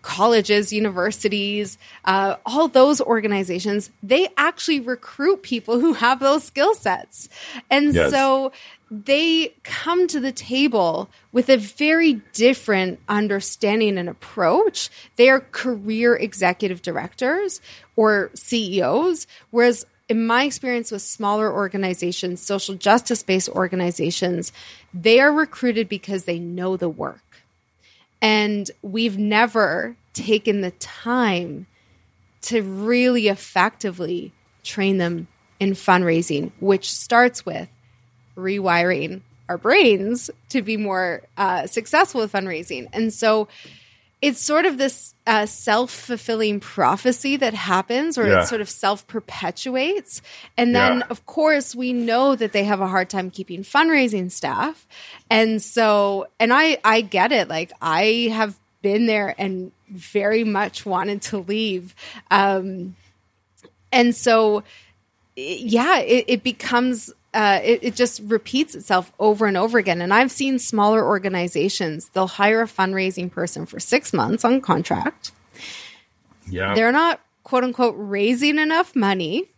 colleges, 0.03 0.71
universities, 0.71 1.79
uh, 2.05 2.35
all 2.45 2.67
those 2.67 3.01
organizations, 3.01 3.89
they 4.03 4.27
actually 4.37 4.79
recruit 4.79 5.41
people 5.41 5.79
who 5.79 5.93
have 5.93 6.19
those 6.19 6.43
skill 6.43 6.75
sets. 6.75 7.29
And 7.71 7.95
yes. 7.95 8.11
so 8.11 8.51
they 8.91 9.55
come 9.63 10.07
to 10.09 10.19
the 10.19 10.31
table 10.31 11.09
with 11.31 11.49
a 11.49 11.57
very 11.57 12.21
different 12.33 12.99
understanding 13.09 13.97
and 13.97 14.07
approach. 14.07 14.91
They 15.15 15.29
are 15.29 15.39
career 15.39 16.15
executive 16.15 16.83
directors 16.83 17.59
or 17.95 18.29
CEOs, 18.35 19.25
whereas 19.49 19.85
in 20.09 20.27
my 20.27 20.43
experience 20.43 20.91
with 20.91 21.01
smaller 21.01 21.51
organizations, 21.51 22.41
social 22.41 22.75
justice 22.75 23.23
based 23.23 23.49
organizations, 23.49 24.51
they 24.93 25.19
are 25.19 25.31
recruited 25.31 25.87
because 25.89 26.25
they 26.25 26.39
know 26.39 26.77
the 26.77 26.89
work. 26.89 27.22
And 28.23 28.71
we've 28.81 29.17
never 29.17 29.97
taken 30.13 30.61
the 30.61 30.71
time 30.71 31.67
to 32.43 32.61
really 32.61 33.27
effectively 33.27 34.31
train 34.63 34.97
them 34.97 35.27
in 35.59 35.71
fundraising, 35.71 36.51
which 36.61 36.89
starts 36.89 37.45
with 37.45 37.67
rewiring 38.37 39.21
our 39.49 39.57
brains 39.57 40.31
to 40.49 40.61
be 40.61 40.77
more 40.77 41.23
uh, 41.35 41.67
successful 41.67 42.21
with 42.21 42.31
fundraising. 42.31 42.87
And 42.93 43.13
so 43.13 43.49
it's 44.23 44.39
sort 44.39 44.65
of 44.65 44.77
this 44.77 45.13
uh, 45.27 45.45
self 45.45 45.91
fulfilling 45.91 46.61
prophecy 46.61 47.35
that 47.35 47.53
happens, 47.53 48.17
or 48.17 48.25
yeah. 48.25 48.43
it 48.43 48.45
sort 48.45 48.61
of 48.61 48.69
self 48.69 49.05
perpetuates. 49.05 50.21
And 50.55 50.73
then, 50.73 50.99
yeah. 50.99 51.05
of 51.09 51.25
course, 51.25 51.75
we 51.75 51.91
know 51.91 52.33
that 52.33 52.53
they 52.53 52.63
have 52.63 52.79
a 52.79 52.87
hard 52.87 53.09
time 53.09 53.29
keeping 53.29 53.63
fundraising 53.63 54.31
staff. 54.31 54.87
And 55.29 55.61
so, 55.61 56.27
and 56.39 56.53
I, 56.53 56.77
I 56.85 57.01
get 57.01 57.33
it. 57.33 57.49
Like, 57.49 57.73
I 57.81 58.29
have 58.31 58.57
been 58.81 59.07
there 59.07 59.35
and 59.37 59.73
very 59.89 60.45
much 60.45 60.85
wanted 60.85 61.21
to 61.23 61.39
leave. 61.39 61.93
Um, 62.31 62.95
and 63.91 64.15
so, 64.15 64.63
yeah, 65.35 65.99
it, 65.99 66.23
it 66.29 66.43
becomes 66.43 67.11
uh, 67.33 67.59
it, 67.63 67.79
it, 67.83 67.95
just 67.95 68.21
repeats 68.25 68.75
itself 68.75 69.11
over 69.19 69.45
and 69.45 69.57
over 69.57 69.77
again. 69.77 70.01
And 70.01 70.13
I've 70.13 70.31
seen 70.31 70.59
smaller 70.59 71.03
organizations, 71.05 72.09
they'll 72.09 72.27
hire 72.27 72.61
a 72.61 72.67
fundraising 72.67 73.31
person 73.31 73.65
for 73.65 73.79
six 73.79 74.13
months 74.13 74.45
on 74.45 74.61
contract. 74.61 75.31
Yeah. 76.47 76.75
They're 76.75 76.91
not, 76.91 77.19
quote 77.43 77.63
unquote, 77.63 77.95
raising 77.97 78.59
enough 78.59 78.95
money. 78.95 79.49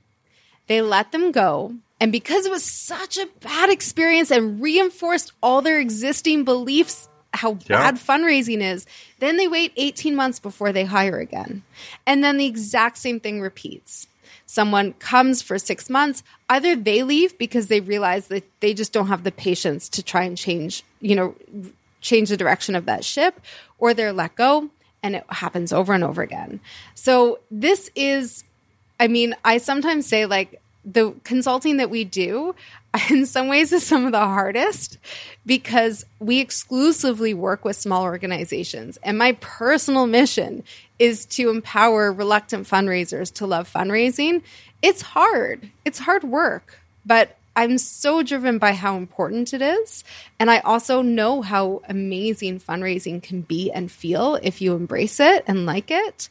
They 0.68 0.82
let 0.82 1.12
them 1.12 1.32
go. 1.32 1.76
And 2.00 2.12
because 2.12 2.46
it 2.46 2.52
was 2.52 2.64
such 2.64 3.18
a 3.18 3.28
bad 3.42 3.70
experience 3.70 4.32
and 4.32 4.62
reinforced 4.62 5.32
all 5.42 5.62
their 5.62 5.80
existing 5.80 6.44
beliefs 6.44 7.10
how 7.34 7.58
yeah. 7.68 7.92
bad 7.92 7.96
fundraising 7.96 8.62
is, 8.62 8.86
then 9.20 9.38
they 9.38 9.48
wait 9.48 9.74
18 9.76 10.16
months 10.16 10.40
before 10.40 10.72
they 10.72 10.86
hire 10.86 11.20
again. 11.20 11.64
And 12.06 12.24
then 12.24 12.38
the 12.38 12.46
exact 12.46 12.98
same 12.98 13.20
thing 13.20 13.42
repeats 13.42 14.08
someone 14.56 14.94
comes 14.94 15.42
for 15.42 15.60
six 15.60 15.90
months, 15.90 16.24
either 16.50 16.78
they 16.78 17.04
leave 17.04 17.38
because 17.38 17.68
they 17.68 17.82
realize 17.82 18.28
that 18.30 18.46
they 18.62 18.74
just 18.74 18.94
don't 18.94 19.08
have 19.08 19.26
the 19.26 19.32
patience 19.32 19.90
to 19.90 20.02
try 20.02 20.24
and 20.24 20.38
change, 20.38 20.82
you 21.02 21.14
know, 21.14 21.36
change 22.00 22.30
the 22.30 22.38
direction 22.38 22.74
of 22.74 22.86
that 22.86 23.04
ship, 23.04 23.42
or 23.80 23.94
they're 23.94 24.14
let 24.14 24.34
go 24.36 24.70
and 25.04 25.14
it 25.18 25.26
happens 25.28 25.74
over 25.74 25.94
and 25.94 26.06
over 26.06 26.22
again. 26.22 26.62
So 26.94 27.40
this 27.52 27.92
is, 27.96 28.46
I 28.98 29.10
mean, 29.10 29.36
I 29.44 29.58
sometimes 29.58 30.08
say 30.08 30.26
like 30.26 30.62
the 30.86 31.16
consulting 31.24 31.78
that 31.78 31.90
we 31.90 32.04
do 32.04 32.56
in 33.10 33.26
some 33.26 33.48
ways 33.48 33.74
is 33.74 33.86
some 33.86 34.06
of 34.06 34.12
the 34.12 34.20
hardest 34.20 34.98
because 35.46 36.06
we 36.20 36.40
exclusively 36.40 37.34
work 37.34 37.66
with 37.66 37.76
small 37.76 38.04
organizations. 38.04 38.98
And 39.04 39.18
my 39.18 39.34
personal 39.42 40.08
mission 40.08 40.64
is 41.00 41.26
to 41.26 41.50
empower 41.50 42.12
reluctant 42.14 42.68
fundraisers 42.68 43.34
to 43.36 43.46
love 43.46 43.72
fundraising. 43.72 44.44
It's 44.82 45.02
hard. 45.02 45.70
It's 45.84 46.00
hard 46.00 46.24
work, 46.24 46.80
but 47.06 47.38
I'm 47.58 47.78
so 47.78 48.22
driven 48.22 48.58
by 48.58 48.74
how 48.74 48.98
important 48.98 49.54
it 49.54 49.62
is. 49.62 50.04
And 50.40 50.52
I 50.52 50.60
also 50.60 51.02
know 51.02 51.42
how 51.42 51.82
amazing 51.88 52.60
fundraising 52.60 53.24
can 53.24 53.42
be 53.42 53.72
and 53.72 53.90
feel 53.90 54.36
if 54.42 54.62
you 54.62 54.76
embrace 54.76 55.20
it 55.20 55.46
and 55.48 55.66
like 55.66 55.90
it, 55.90 56.30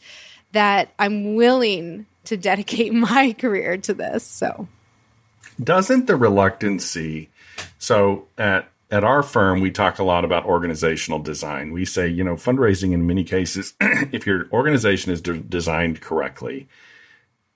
that 0.52 0.90
I'm 0.98 1.34
willing 1.34 2.06
to 2.24 2.36
dedicate 2.36 2.92
my 2.94 3.32
career 3.32 3.76
to 3.78 3.94
this. 3.94 4.24
So, 4.24 4.68
doesn't 5.62 6.06
the 6.06 6.16
reluctancy, 6.16 7.30
so 7.78 8.26
at 8.38 8.68
at 8.90 9.02
our 9.02 9.22
firm, 9.22 9.60
we 9.60 9.70
talk 9.70 9.98
a 9.98 10.04
lot 10.04 10.24
about 10.24 10.44
organizational 10.44 11.18
design. 11.18 11.72
We 11.72 11.84
say, 11.84 12.06
you 12.06 12.22
know, 12.22 12.34
fundraising 12.34 12.92
in 12.92 13.06
many 13.06 13.24
cases, 13.24 13.74
if 13.80 14.26
your 14.26 14.48
organization 14.52 15.10
is 15.10 15.20
de- 15.20 15.38
designed 15.38 16.00
correctly, 16.00 16.68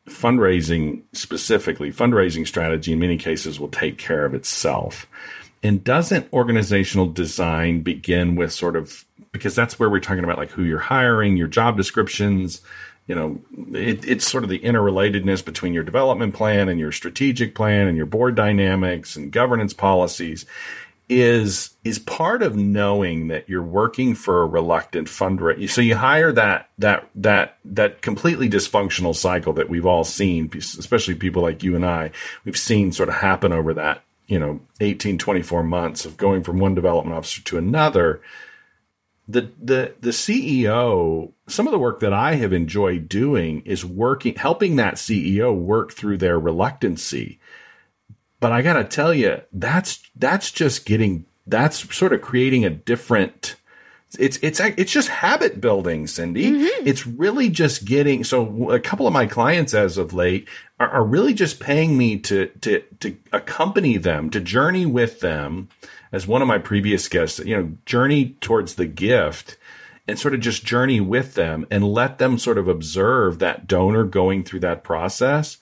fundraising 0.07 1.03
specifically, 1.12 1.93
fundraising 1.93 2.47
strategy 2.47 2.93
in 2.93 2.99
many 2.99 3.16
cases 3.16 3.61
will 3.61 3.69
take 3.69 3.99
care 3.99 4.25
of 4.25 4.35
itself. 4.35 5.07
And 5.62 5.85
doesn't 5.85 6.33
organizational 6.33 7.07
design 7.07 7.83
begin 7.83 8.35
with 8.35 8.53
sort 8.53 8.75
of, 8.75 9.05
because 9.33 9.55
that's 9.55 9.79
where 9.79 9.91
we're 9.91 10.01
talking 10.01 10.25
about 10.25 10.39
like 10.39 10.51
who 10.51 10.64
you're 10.64 10.79
hiring, 10.79 11.37
your 11.37 11.49
job 11.49 11.77
descriptions, 11.77 12.62
you 13.09 13.15
know, 13.15 13.41
it, 13.77 14.07
it's 14.07 14.31
sort 14.31 14.45
of 14.45 14.51
the 14.51 14.61
interrelatedness 14.61 15.45
between 15.45 15.73
your 15.73 15.83
development 15.83 16.35
plan 16.35 16.69
and 16.69 16.79
your 16.79 16.93
strategic 16.93 17.55
plan 17.55 17.89
and 17.89 17.97
your 17.97 18.07
board 18.07 18.35
dynamics 18.35 19.17
and 19.17 19.33
governance 19.33 19.73
policies 19.73 20.45
is 21.09 21.71
is 21.85 21.99
part 21.99 22.43
of 22.43 22.55
knowing 22.55 23.29
that 23.29 23.49
you're 23.49 23.63
working 23.63 24.15
for 24.15 24.43
a 24.43 24.47
reluctant 24.47 25.09
fundraiser. 25.09 25.71
So 25.71 25.81
you 25.81 25.97
hire 25.97 26.33
that 26.33 26.69
that 26.77 27.09
that 27.15 27.57
that 27.65 28.03
completely 28.03 28.49
dysfunctional 28.51 29.17
cycle 29.17 29.55
that 29.55 29.71
we've 29.71 29.87
all 29.87 30.05
seen, 30.05 30.51
especially 30.55 31.15
people 31.15 31.43
like 31.43 31.63
you 31.63 31.75
and 31.75 31.87
I. 31.87 32.11
We've 32.45 32.59
seen 32.59 32.93
sort 32.93 33.09
of 33.09 33.17
happen 33.17 33.53
over 33.53 33.73
that 33.73 34.03
you 34.27 34.39
know 34.39 34.61
18 34.81 35.17
24 35.17 35.63
months 35.63 36.05
of 36.05 36.19
going 36.19 36.43
from 36.43 36.59
one 36.59 36.75
development 36.75 37.17
officer 37.17 37.43
to 37.43 37.57
another 37.57 38.21
the 39.29 39.53
the 39.62 39.95
the 40.01 40.11
CEO, 40.11 41.33
some 41.47 41.66
of 41.66 41.72
the 41.72 41.79
work 41.79 42.01
that 42.01 42.14
I 42.14 42.37
have 42.37 42.55
enjoyed 42.55 43.09
doing 43.09 43.61
is 43.66 43.85
working 43.85 44.35
helping 44.35 44.76
that 44.76 44.95
CEO 44.95 45.55
work 45.55 45.93
through 45.93 46.16
their 46.16 46.41
reluctancy. 46.41 47.39
But 48.41 48.53
I 48.53 48.62
got 48.62 48.74
to 48.74 48.85
tell 48.85 49.12
you, 49.12 49.43
that's 49.53 50.01
that's 50.16 50.51
just 50.51 50.87
getting 50.87 51.26
that's 51.47 51.95
sort 51.95 52.14
of 52.14 52.22
creating 52.22 52.64
a 52.64 52.70
different 52.70 53.57
it's 54.19 54.39
it's 54.43 54.59
it's 54.61 54.93
just 54.93 55.09
habit 55.09 55.61
building, 55.61 56.07
Cindy. 56.07 56.51
Mm-hmm. 56.51 56.89
It's 56.89 57.07
really 57.07 57.51
just 57.51 57.85
getting 57.85 58.25
so 58.25 58.71
a 58.71 58.81
couple 58.81 59.07
of 59.07 59.13
my 59.13 59.27
clients 59.27 59.75
as 59.75 59.99
of 59.99 60.15
late 60.15 60.49
are, 60.81 60.89
are 60.89 61.05
really 61.05 61.35
just 61.35 61.61
paying 61.61 61.99
me 61.99 62.19
to 62.21 62.47
to 62.47 62.81
to 63.01 63.17
accompany 63.33 63.99
them, 63.99 64.31
to 64.31 64.41
journey 64.41 64.87
with 64.87 65.21
them 65.21 65.69
as 66.11 66.27
one 66.27 66.41
of 66.41 66.49
my 66.49 66.59
previous 66.59 67.07
guests, 67.09 67.39
you 67.41 67.55
know, 67.55 67.73
journey 67.85 68.37
towards 68.41 68.75
the 68.75 68.87
gift 68.87 69.59
and 70.07 70.19
sort 70.19 70.33
of 70.33 70.41
just 70.41 70.65
journey 70.65 71.01
with 71.01 71.35
them 71.35 71.67
and 71.71 71.85
let 71.85 72.19
them 72.19 72.39
sort 72.39 72.57
of 72.57 72.67
observe 72.67 73.39
that 73.39 73.67
donor 73.67 74.05
going 74.05 74.43
through 74.43 74.61
that 74.61 74.83
process. 74.83 75.59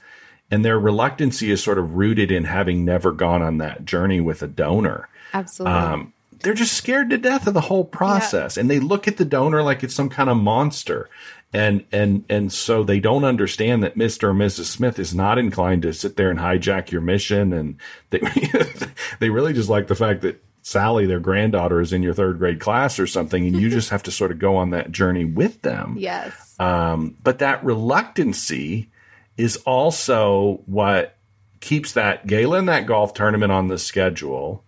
And 0.48 0.64
their 0.64 0.78
reluctancy 0.78 1.50
is 1.50 1.60
sort 1.60 1.78
of 1.78 1.96
rooted 1.96 2.30
in 2.30 2.44
having 2.44 2.84
never 2.84 3.10
gone 3.10 3.42
on 3.42 3.58
that 3.58 3.84
journey 3.84 4.20
with 4.20 4.42
a 4.42 4.46
donor. 4.46 5.08
Absolutely. 5.34 5.76
Um, 5.76 6.12
they're 6.40 6.54
just 6.54 6.74
scared 6.74 7.10
to 7.10 7.18
death 7.18 7.46
of 7.46 7.54
the 7.54 7.62
whole 7.62 7.84
process 7.84 8.56
yeah. 8.56 8.60
and 8.60 8.70
they 8.70 8.80
look 8.80 9.08
at 9.08 9.16
the 9.16 9.24
donor 9.24 9.62
like 9.62 9.82
it's 9.82 9.94
some 9.94 10.08
kind 10.08 10.30
of 10.30 10.36
monster 10.36 11.08
and 11.52 11.84
and 11.92 12.24
and 12.28 12.52
so 12.52 12.82
they 12.82 13.00
don't 13.00 13.24
understand 13.24 13.82
that 13.82 13.96
Mr. 13.96 14.24
or 14.24 14.34
Mrs. 14.34 14.64
Smith 14.64 14.98
is 14.98 15.14
not 15.14 15.38
inclined 15.38 15.82
to 15.82 15.92
sit 15.92 16.16
there 16.16 16.30
and 16.30 16.38
hijack 16.38 16.90
your 16.90 17.00
mission 17.00 17.52
and 17.52 17.76
they 18.10 18.20
they 19.20 19.30
really 19.30 19.52
just 19.52 19.68
like 19.68 19.86
the 19.86 19.94
fact 19.94 20.22
that 20.22 20.42
Sally 20.62 21.06
their 21.06 21.20
granddaughter 21.20 21.80
is 21.80 21.92
in 21.92 22.02
your 22.02 22.14
third 22.14 22.38
grade 22.38 22.60
class 22.60 22.98
or 22.98 23.06
something 23.06 23.46
and 23.46 23.60
you 23.60 23.70
just 23.70 23.90
have 23.90 24.02
to 24.04 24.10
sort 24.10 24.32
of 24.32 24.38
go 24.38 24.56
on 24.56 24.70
that 24.70 24.90
journey 24.90 25.24
with 25.24 25.62
them 25.62 25.96
yes 25.98 26.56
um, 26.58 27.16
but 27.22 27.38
that 27.38 27.64
reluctancy 27.64 28.88
is 29.36 29.56
also 29.58 30.60
what 30.66 31.16
keeps 31.60 31.92
that 31.92 32.26
gala 32.26 32.58
and 32.58 32.68
that 32.68 32.86
golf 32.86 33.14
tournament 33.14 33.52
on 33.52 33.68
the 33.68 33.78
schedule 33.78 34.64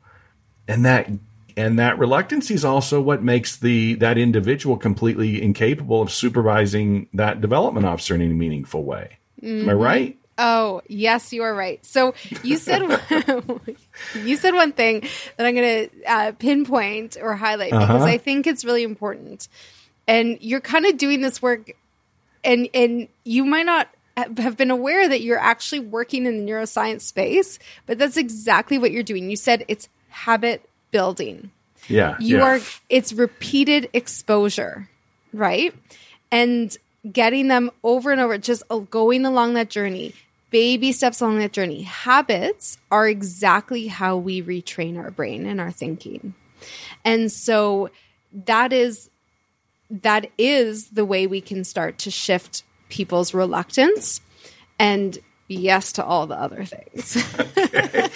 and 0.68 0.84
that 0.84 1.08
and 1.58 1.80
that 1.80 1.98
reluctancy 1.98 2.54
is 2.54 2.64
also 2.64 3.00
what 3.00 3.22
makes 3.22 3.56
the 3.56 3.94
that 3.94 4.16
individual 4.16 4.76
completely 4.76 5.42
incapable 5.42 6.00
of 6.00 6.12
supervising 6.12 7.08
that 7.14 7.40
development 7.40 7.84
officer 7.84 8.14
in 8.14 8.22
any 8.22 8.32
meaningful 8.32 8.84
way. 8.84 9.18
Mm-hmm. 9.42 9.62
Am 9.62 9.68
I 9.68 9.72
mm-hmm. 9.72 9.82
right? 9.82 10.18
Oh, 10.40 10.82
yes, 10.86 11.32
you 11.32 11.42
are 11.42 11.52
right. 11.52 11.84
So 11.84 12.14
you 12.44 12.58
said 12.58 12.82
you 14.14 14.36
said 14.36 14.54
one 14.54 14.72
thing 14.72 15.00
that 15.36 15.46
I'm 15.46 15.56
going 15.56 15.88
to 15.88 16.04
uh, 16.06 16.32
pinpoint 16.38 17.16
or 17.20 17.34
highlight 17.34 17.72
because 17.72 17.90
uh-huh. 17.90 18.04
I 18.04 18.18
think 18.18 18.46
it's 18.46 18.64
really 18.64 18.84
important. 18.84 19.48
And 20.06 20.38
you're 20.40 20.60
kind 20.60 20.86
of 20.86 20.96
doing 20.96 21.22
this 21.22 21.42
work, 21.42 21.72
and 22.44 22.68
and 22.72 23.08
you 23.24 23.44
might 23.44 23.66
not 23.66 23.88
have 24.16 24.56
been 24.56 24.70
aware 24.70 25.08
that 25.08 25.22
you're 25.22 25.40
actually 25.40 25.80
working 25.80 26.24
in 26.24 26.46
the 26.46 26.52
neuroscience 26.52 27.00
space, 27.00 27.58
but 27.86 27.98
that's 27.98 28.16
exactly 28.16 28.78
what 28.78 28.92
you're 28.92 29.02
doing. 29.02 29.28
You 29.28 29.36
said 29.36 29.64
it's 29.66 29.88
habit 30.08 30.67
building. 30.90 31.50
Yeah. 31.88 32.16
You 32.20 32.38
yeah. 32.38 32.44
are, 32.44 32.60
it's 32.88 33.12
repeated 33.12 33.88
exposure, 33.92 34.88
right? 35.32 35.74
And 36.30 36.76
getting 37.10 37.48
them 37.48 37.70
over 37.82 38.10
and 38.10 38.20
over, 38.20 38.38
just 38.38 38.62
going 38.90 39.24
along 39.24 39.54
that 39.54 39.70
journey, 39.70 40.14
baby 40.50 40.92
steps 40.92 41.20
along 41.20 41.38
that 41.38 41.52
journey. 41.52 41.82
Habits 41.82 42.78
are 42.90 43.08
exactly 43.08 43.86
how 43.86 44.16
we 44.16 44.42
retrain 44.42 44.98
our 44.98 45.10
brain 45.10 45.46
and 45.46 45.60
our 45.60 45.70
thinking. 45.70 46.34
And 47.04 47.30
so 47.30 47.90
that 48.32 48.72
is 48.72 49.10
that 49.90 50.30
is 50.36 50.90
the 50.90 51.04
way 51.04 51.26
we 51.26 51.40
can 51.40 51.64
start 51.64 51.96
to 51.98 52.10
shift 52.10 52.62
people's 52.90 53.32
reluctance 53.32 54.20
and 54.78 55.18
yes 55.48 55.92
to 55.92 56.04
all 56.04 56.26
the 56.26 56.38
other 56.38 56.64
things. 56.64 57.16
okay. 57.58 58.08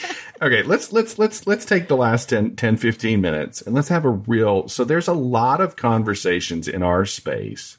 Okay, 0.43 0.63
let's 0.63 0.93
let's 0.93 1.19
let's 1.19 1.47
let's 1.47 1.65
take 1.65 1.89
the 1.89 1.97
last 1.97 2.29
10, 2.29 2.57
10 2.57 2.77
15 2.77 3.21
minutes 3.21 3.63
and 3.63 3.75
let's 3.75 3.89
have 3.89 4.05
a 4.05 4.11
real 4.11 4.69
so 4.69 4.85
there's 4.85 5.09
a 5.09 5.13
lot 5.13 5.61
of 5.61 5.77
conversations 5.77 6.69
in 6.69 6.83
our 6.83 7.07
space 7.07 7.79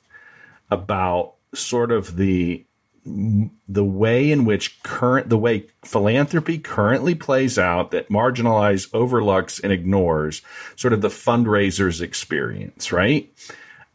about 0.72 1.34
sort 1.54 1.92
of 1.92 2.16
the 2.16 2.66
the 3.06 3.84
way 3.84 4.32
in 4.32 4.46
which 4.46 4.82
current 4.82 5.28
the 5.28 5.38
way 5.38 5.66
philanthropy 5.84 6.58
currently 6.58 7.14
plays 7.14 7.60
out 7.60 7.92
that 7.92 8.08
marginalizes 8.10 8.90
overlooks 8.94 9.60
and 9.60 9.74
ignores 9.74 10.42
sort 10.78 10.94
of 10.94 11.02
the 11.02 11.10
fundraisers 11.10 12.02
experience 12.02 12.94
right 12.94 13.30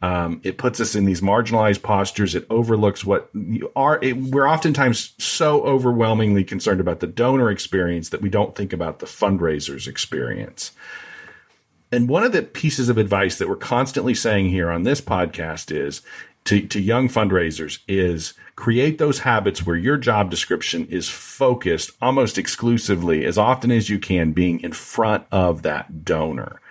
um, 0.01 0.39
it 0.43 0.57
puts 0.57 0.79
us 0.79 0.95
in 0.95 1.05
these 1.05 1.21
marginalized 1.21 1.83
postures. 1.83 2.33
It 2.33 2.45
overlooks 2.49 3.03
what 3.03 3.29
you 3.33 3.71
are. 3.75 3.99
It, 4.01 4.15
we're 4.15 4.47
oftentimes 4.47 5.13
so 5.17 5.61
overwhelmingly 5.63 6.43
concerned 6.43 6.79
about 6.79 7.01
the 7.01 7.07
donor 7.07 7.51
experience 7.51 8.09
that 8.09 8.21
we 8.21 8.29
don't 8.29 8.55
think 8.55 8.71
about 8.71 8.99
the 8.99 9.05
fundraisers 9.05 9.87
experience. 9.87 10.71
And 11.91 12.07
one 12.07 12.23
of 12.23 12.31
the 12.31 12.43
pieces 12.43 12.87
of 12.87 12.97
advice 12.97 13.37
that 13.37 13.49
we're 13.49 13.55
constantly 13.55 14.13
saying 14.13 14.49
here 14.49 14.69
on 14.69 14.83
this 14.83 15.01
podcast 15.01 15.75
is 15.75 16.01
to, 16.45 16.65
to 16.67 16.79
young 16.79 17.09
fundraisers 17.09 17.79
is 17.87 18.33
create 18.55 18.99
those 18.99 19.19
habits 19.19 19.65
where 19.65 19.75
your 19.75 19.97
job 19.97 20.29
description 20.29 20.85
is 20.87 21.09
focused 21.09 21.91
almost 22.01 22.37
exclusively 22.37 23.25
as 23.25 23.37
often 23.37 23.71
as 23.71 23.89
you 23.89 23.99
can 23.99 24.31
being 24.31 24.59
in 24.61 24.71
front 24.71 25.25
of 25.31 25.63
that 25.63 26.05
donor 26.05 26.61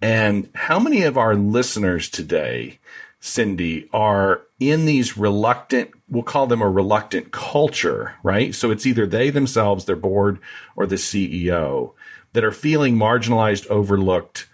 and 0.00 0.48
how 0.54 0.78
many 0.78 1.02
of 1.02 1.18
our 1.18 1.34
listeners 1.34 2.08
today, 2.08 2.78
Cindy, 3.20 3.88
are 3.92 4.42
in 4.60 4.84
these 4.84 5.16
reluctant, 5.16 5.90
we'll 6.08 6.22
call 6.22 6.46
them 6.46 6.62
a 6.62 6.68
reluctant 6.68 7.32
culture, 7.32 8.14
right? 8.22 8.54
So 8.54 8.70
it's 8.70 8.86
either 8.86 9.06
they 9.06 9.30
themselves, 9.30 9.84
their 9.84 9.96
board, 9.96 10.38
or 10.76 10.86
the 10.86 10.96
CEO 10.96 11.94
that 12.32 12.44
are 12.44 12.52
feeling 12.52 12.96
marginalized, 12.96 13.66
overlooked. 13.66 14.48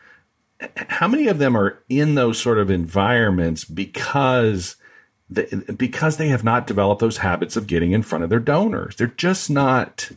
How 0.77 1.09
many 1.09 1.27
of 1.27 1.39
them 1.39 1.57
are 1.57 1.83
in 1.89 2.15
those 2.15 2.41
sort 2.41 2.59
of 2.59 2.71
environments 2.71 3.65
because 3.65 4.77
because 5.77 6.17
they 6.19 6.29
have 6.29 6.45
not 6.45 6.67
developed 6.67 7.01
those 7.01 7.19
habits 7.19 7.57
of 7.57 7.67
getting 7.67 7.93
in 7.93 8.03
front 8.03 8.25
of 8.25 8.31
their 8.31 8.41
donors? 8.41 8.97
They're 8.97 9.07
just 9.09 9.51
not 9.51 10.11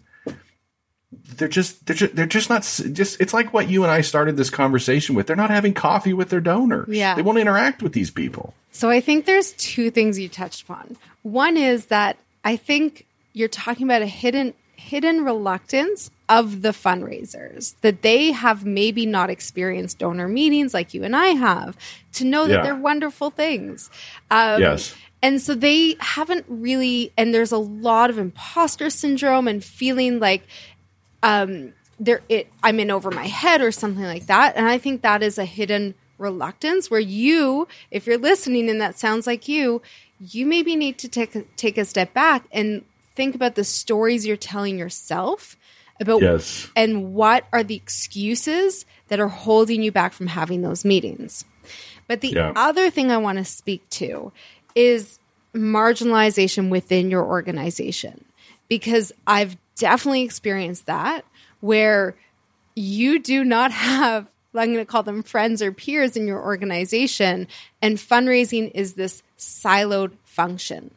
they're 1.12 1.48
just 1.48 1.86
they're 1.86 1.96
just 1.96 2.16
they're 2.16 2.26
just 2.26 2.50
not 2.50 2.64
just 2.64 3.20
it's 3.22 3.34
like 3.34 3.54
what 3.54 3.70
you 3.70 3.84
and 3.84 3.92
I 3.92 4.02
started 4.02 4.36
this 4.38 4.50
conversation 4.50 5.16
with. 5.16 5.28
They're 5.28 5.36
not 5.36 5.50
having 5.50 5.74
coffee 5.74 6.14
with 6.14 6.30
their 6.30 6.42
donors. 6.42 6.90
Yeah. 6.90 7.16
They 7.16 7.22
won't 7.22 7.38
interact 7.38 7.82
with 7.82 7.94
these 7.94 8.12
people. 8.12 8.54
So 8.72 8.90
I 8.90 9.00
think 9.00 9.26
there's 9.26 9.54
two 9.54 9.90
things 9.90 10.20
you 10.20 10.30
touched 10.30 10.64
upon. 10.64 10.98
One 11.24 11.56
is 11.58 11.86
that 11.88 12.18
I 12.44 12.58
think 12.58 13.06
you're 13.34 13.48
talking 13.48 13.86
about 13.88 14.02
a 14.02 14.08
hidden 14.08 14.54
hidden 14.76 15.24
reluctance 15.24 16.12
of 16.30 16.62
the 16.62 16.70
fundraisers 16.70 17.76
that 17.82 18.02
they 18.02 18.32
have 18.32 18.66
maybe 18.66 19.06
not 19.06 19.30
experienced 19.30 20.00
donor 20.00 20.28
meetings 20.28 20.74
like 20.74 20.94
you 20.94 21.04
and 21.04 21.16
I 21.16 21.28
have 21.28 21.78
to 22.14 22.26
know 22.26 22.48
that 22.48 22.54
yeah. 22.54 22.64
they're 22.64 22.76
wonderful 22.76 23.30
things. 23.30 23.90
Um, 24.30 24.62
yes. 24.62 24.94
And 25.22 25.42
so 25.42 25.56
they 25.56 25.96
haven't 26.00 26.46
really, 26.48 27.12
and 27.18 27.34
there's 27.34 27.52
a 27.52 27.58
lot 27.58 28.10
of 28.10 28.20
imposter 28.20 28.90
syndrome 28.90 29.48
and 29.48 29.64
feeling 29.64 30.20
like 30.20 30.44
um, 31.28 31.74
there 32.00 32.22
it 32.30 32.48
I'm 32.64 32.80
in 32.80 32.90
over 32.90 33.12
my 33.12 33.28
head 33.28 33.62
or 33.62 33.72
something 33.72 34.04
like 34.04 34.28
that. 34.28 34.56
And 34.56 34.68
I 34.68 34.78
think 34.78 35.02
that 35.02 35.22
is 35.22 35.38
a 35.38 35.46
hidden 35.46 35.94
reluctance 36.18 36.90
where 36.90 37.00
you, 37.00 37.68
if 37.92 38.08
you're 38.08 38.18
listening 38.18 38.70
and 38.70 38.82
that 38.82 38.98
sounds 38.98 39.28
like 39.28 39.48
you, 39.48 39.82
you 40.20 40.46
maybe 40.46 40.76
need 40.76 40.98
to 41.00 41.10
take 41.10 41.36
a, 41.36 41.44
take 41.58 41.78
a 41.78 41.86
step 41.86 42.14
back 42.14 42.46
and 42.52 42.84
think 43.16 43.36
about 43.36 43.56
the 43.56 43.64
stories 43.64 44.26
you're 44.26 44.38
telling 44.38 44.80
yourself 44.80 45.58
about 46.00 46.22
yes. 46.22 46.70
and 46.76 47.14
what 47.14 47.46
are 47.52 47.64
the 47.64 47.76
excuses 47.76 48.86
that 49.10 49.20
are 49.20 49.28
holding 49.28 49.84
you 49.84 49.92
back 49.92 50.14
from 50.14 50.28
having 50.28 50.62
those 50.62 50.86
meetings. 50.86 51.44
But 52.08 52.22
the 52.22 52.30
yeah. 52.30 52.54
other 52.56 52.90
thing 52.90 53.12
I 53.12 53.18
want 53.18 53.38
to 53.38 53.46
speak 53.46 53.88
to 53.92 54.32
is 54.76 55.20
marginalization 55.54 56.70
within 56.70 57.12
your 57.12 57.26
organization 57.26 58.24
because 58.70 59.12
I've 59.26 59.58
definitely 59.78 60.24
experienced 60.24 60.86
that 60.88 61.26
where 61.62 62.16
you 62.76 63.20
do 63.20 63.44
not 63.44 63.72
have 63.72 64.28
I'm 64.56 64.74
going 64.74 64.84
to 64.84 64.86
call 64.86 65.04
them 65.04 65.24
friends 65.24 65.62
or 65.62 65.72
peers 65.72 66.18
in 66.18 66.28
your 66.28 66.42
organization. 66.42 67.48
And 67.82 67.98
fundraising 67.98 68.72
is 68.74 68.94
this 68.94 69.24
siloed 69.38 70.14
function. 70.24 70.92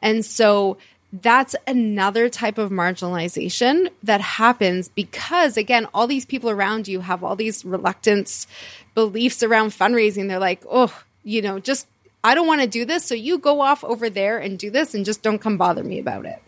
And 0.00 0.24
so 0.24 0.78
that's 1.12 1.56
another 1.66 2.28
type 2.28 2.58
of 2.58 2.70
marginalization 2.70 3.90
that 4.02 4.20
happens 4.20 4.88
because, 4.88 5.56
again, 5.56 5.88
all 5.92 6.06
these 6.06 6.24
people 6.24 6.50
around 6.50 6.86
you 6.86 7.00
have 7.00 7.24
all 7.24 7.36
these 7.36 7.64
reluctance 7.64 8.46
beliefs 8.94 9.42
around 9.42 9.70
fundraising. 9.70 10.28
They're 10.28 10.38
like, 10.38 10.62
oh, 10.70 10.94
you 11.24 11.42
know, 11.42 11.58
just, 11.58 11.86
I 12.22 12.34
don't 12.34 12.46
want 12.46 12.60
to 12.60 12.66
do 12.66 12.84
this. 12.84 13.04
So 13.04 13.14
you 13.14 13.38
go 13.38 13.60
off 13.60 13.82
over 13.82 14.08
there 14.08 14.38
and 14.38 14.58
do 14.58 14.70
this 14.70 14.94
and 14.94 15.04
just 15.04 15.22
don't 15.22 15.40
come 15.40 15.56
bother 15.56 15.82
me 15.82 15.98
about 15.98 16.26
it. 16.26 16.40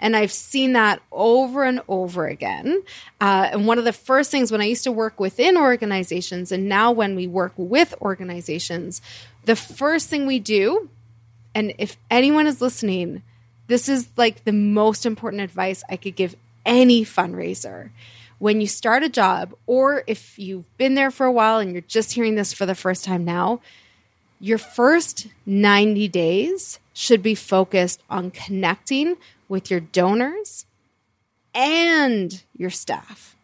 And 0.00 0.16
I've 0.16 0.32
seen 0.32 0.72
that 0.72 1.00
over 1.10 1.64
and 1.64 1.80
over 1.88 2.26
again. 2.26 2.82
Uh, 3.20 3.50
and 3.52 3.66
one 3.66 3.78
of 3.78 3.84
the 3.84 3.92
first 3.92 4.30
things 4.30 4.50
when 4.50 4.60
I 4.60 4.66
used 4.66 4.84
to 4.84 4.92
work 4.92 5.20
within 5.20 5.56
organizations, 5.56 6.52
and 6.52 6.68
now 6.68 6.92
when 6.92 7.14
we 7.16 7.26
work 7.26 7.52
with 7.56 7.94
organizations, 8.00 9.02
the 9.44 9.56
first 9.56 10.08
thing 10.08 10.26
we 10.26 10.38
do, 10.38 10.88
and 11.54 11.74
if 11.78 11.96
anyone 12.10 12.46
is 12.46 12.60
listening, 12.60 13.22
this 13.66 13.88
is 13.88 14.08
like 14.16 14.44
the 14.44 14.52
most 14.52 15.06
important 15.06 15.42
advice 15.42 15.82
I 15.88 15.96
could 15.96 16.16
give 16.16 16.36
any 16.64 17.04
fundraiser. 17.04 17.90
When 18.38 18.60
you 18.60 18.66
start 18.66 19.02
a 19.02 19.08
job, 19.08 19.54
or 19.66 20.02
if 20.06 20.38
you've 20.38 20.76
been 20.76 20.94
there 20.94 21.10
for 21.10 21.26
a 21.26 21.32
while 21.32 21.58
and 21.58 21.72
you're 21.72 21.82
just 21.82 22.12
hearing 22.12 22.34
this 22.34 22.52
for 22.52 22.66
the 22.66 22.74
first 22.74 23.04
time 23.04 23.24
now, 23.24 23.60
your 24.40 24.58
first 24.58 25.28
90 25.46 26.08
days 26.08 26.80
should 26.92 27.22
be 27.22 27.34
focused 27.34 28.02
on 28.10 28.32
connecting 28.32 29.16
with 29.52 29.70
your 29.70 29.80
donors 29.80 30.64
and 31.54 32.42
your 32.56 32.70
staff 32.70 33.36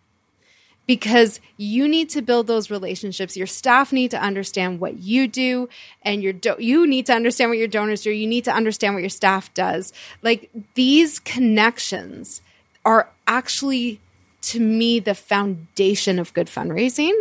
because 0.87 1.39
you 1.59 1.87
need 1.87 2.09
to 2.09 2.23
build 2.23 2.47
those 2.47 2.71
relationships. 2.71 3.37
Your 3.37 3.47
staff 3.47 3.93
need 3.93 4.11
to 4.13 4.19
understand 4.19 4.81
what 4.81 4.97
you 4.97 5.29
do, 5.29 5.69
and 6.01 6.23
your 6.23 6.33
do- 6.33 6.57
you 6.59 6.87
need 6.87 7.05
to 7.07 7.13
understand 7.13 7.51
what 7.51 7.59
your 7.59 7.69
donors 7.69 8.01
do. 8.01 8.11
You 8.11 8.27
need 8.27 8.45
to 8.45 8.51
understand 8.51 8.95
what 8.95 9.03
your 9.03 9.11
staff 9.11 9.53
does. 9.53 9.93
Like 10.23 10.51
these 10.75 11.19
connections 11.19 12.41
are 12.87 13.11
actually, 13.27 14.01
to 14.41 14.61
me, 14.61 15.01
the 15.01 15.15
foundation 15.15 16.19
of 16.19 16.33
good 16.33 16.47
fundraising, 16.47 17.13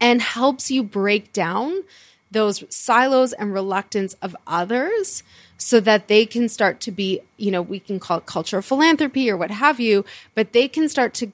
and 0.00 0.22
helps 0.22 0.70
you 0.70 0.84
break 0.84 1.32
down 1.32 1.82
those 2.30 2.62
silos 2.72 3.32
and 3.32 3.52
reluctance 3.52 4.14
of 4.22 4.36
others 4.46 5.24
so 5.60 5.78
that 5.78 6.08
they 6.08 6.24
can 6.24 6.48
start 6.48 6.80
to 6.80 6.90
be, 6.90 7.20
you 7.36 7.50
know, 7.50 7.60
we 7.60 7.78
can 7.78 8.00
call 8.00 8.18
it 8.18 8.26
cultural 8.26 8.62
philanthropy 8.62 9.30
or 9.30 9.36
what 9.36 9.50
have 9.50 9.78
you, 9.78 10.06
but 10.34 10.52
they 10.52 10.66
can 10.66 10.88
start 10.88 11.12
to 11.12 11.30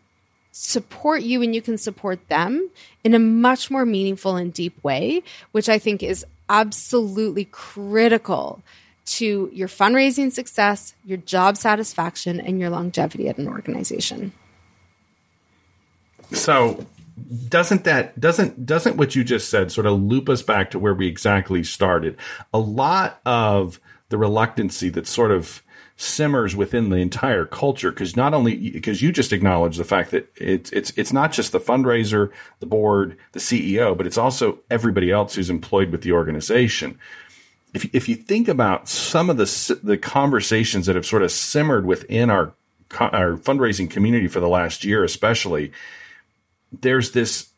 support 0.51 1.23
you 1.23 1.43
and 1.43 1.55
you 1.55 1.63
can 1.63 1.79
support 1.79 2.29
them 2.29 2.69
in 3.05 3.15
a 3.15 3.21
much 3.21 3.71
more 3.71 3.87
meaningful 3.87 4.35
and 4.35 4.53
deep 4.53 4.83
way, 4.83 5.23
which 5.53 5.69
I 5.69 5.79
think 5.79 6.03
is 6.03 6.27
absolutely 6.49 7.45
critical 7.53 8.63
to 9.05 9.49
your 9.53 9.69
fundraising 9.69 10.33
success, 10.33 10.95
your 11.05 11.19
job 11.19 11.57
satisfaction, 11.57 12.41
and 12.41 12.59
your 12.59 12.71
longevity 12.71 13.29
at 13.29 13.39
an 13.39 13.47
organization. 13.47 14.33
So, 16.33 16.85
doesn't 17.49 17.85
that 17.85 18.19
doesn't 18.19 18.67
doesn't 18.67 18.97
what 18.97 19.15
you 19.15 19.23
just 19.23 19.51
said 19.51 19.71
sort 19.71 19.87
of 19.87 20.03
loop 20.03 20.29
us 20.29 20.43
back 20.43 20.73
to 20.73 20.81
where 20.81 20.95
we 20.95 21.07
exactly 21.07 21.63
started? 21.63 22.17
A 22.53 22.59
lot 22.59 23.21
of 23.25 23.79
the 24.09 24.19
reluctancy 24.19 24.89
that 24.91 25.07
sort 25.07 25.31
of 25.31 25.63
simmers 25.97 26.55
within 26.55 26.91
the 26.91 26.97
entire 26.97 27.47
culture 27.47 27.91
because 27.91 28.17
not 28.17 28.35
only 28.35 28.71
because 28.71 29.01
you 29.01 29.11
just 29.11 29.33
acknowledge 29.33 29.79
the 29.79 29.85
fact 29.85 30.11
that 30.11 30.31
it's 30.37 30.71
it's 30.73 30.93
it's 30.97 31.13
not 31.13 31.33
just 31.33 31.53
the 31.53 31.61
fundraiser, 31.61 32.31
the 32.61 32.67
board, 32.67 33.17
the 33.33 33.41
CEO, 33.41 33.97
but 33.97 34.07
it's 34.07 34.19
also 34.19 34.59
everybody 34.71 35.11
else 35.11 35.35
who's 35.35 35.49
employed 35.49 35.91
with 35.91 36.03
the 36.03 36.13
organization. 36.13 36.99
If 37.73 37.93
if 37.95 38.09
you 38.09 38.15
think 38.15 38.47
about 38.47 38.89
some 38.89 39.31
of 39.31 39.39
the 39.39 39.79
the 39.83 39.97
conversations 39.97 40.87
that 40.87 40.97
have 40.97 41.07
sort 41.07 41.23
of 41.23 41.33
simmered 41.33 41.87
within 41.87 42.29
our 42.31 42.55
our 43.01 43.37
fundraising 43.37 43.91
community 43.91 44.29
for 44.29 44.41
the 44.41 44.49
last 44.49 44.85
year, 44.85 45.03
especially, 45.03 45.73
there's 46.71 47.13
this 47.13 47.49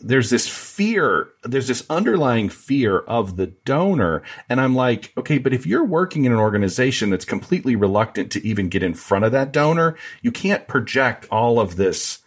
there's 0.00 0.30
this 0.30 0.48
fear, 0.48 1.28
there's 1.42 1.68
this 1.68 1.84
underlying 1.90 2.48
fear 2.48 3.00
of 3.00 3.36
the 3.36 3.48
donor. 3.48 4.22
And 4.48 4.60
I'm 4.60 4.74
like, 4.74 5.12
okay, 5.16 5.38
but 5.38 5.52
if 5.52 5.66
you're 5.66 5.84
working 5.84 6.24
in 6.24 6.32
an 6.32 6.38
organization 6.38 7.10
that's 7.10 7.24
completely 7.24 7.76
reluctant 7.76 8.32
to 8.32 8.46
even 8.46 8.68
get 8.68 8.82
in 8.82 8.94
front 8.94 9.24
of 9.24 9.32
that 9.32 9.52
donor, 9.52 9.96
you 10.22 10.32
can't 10.32 10.66
project 10.66 11.26
all 11.30 11.60
of 11.60 11.76
this. 11.76 12.20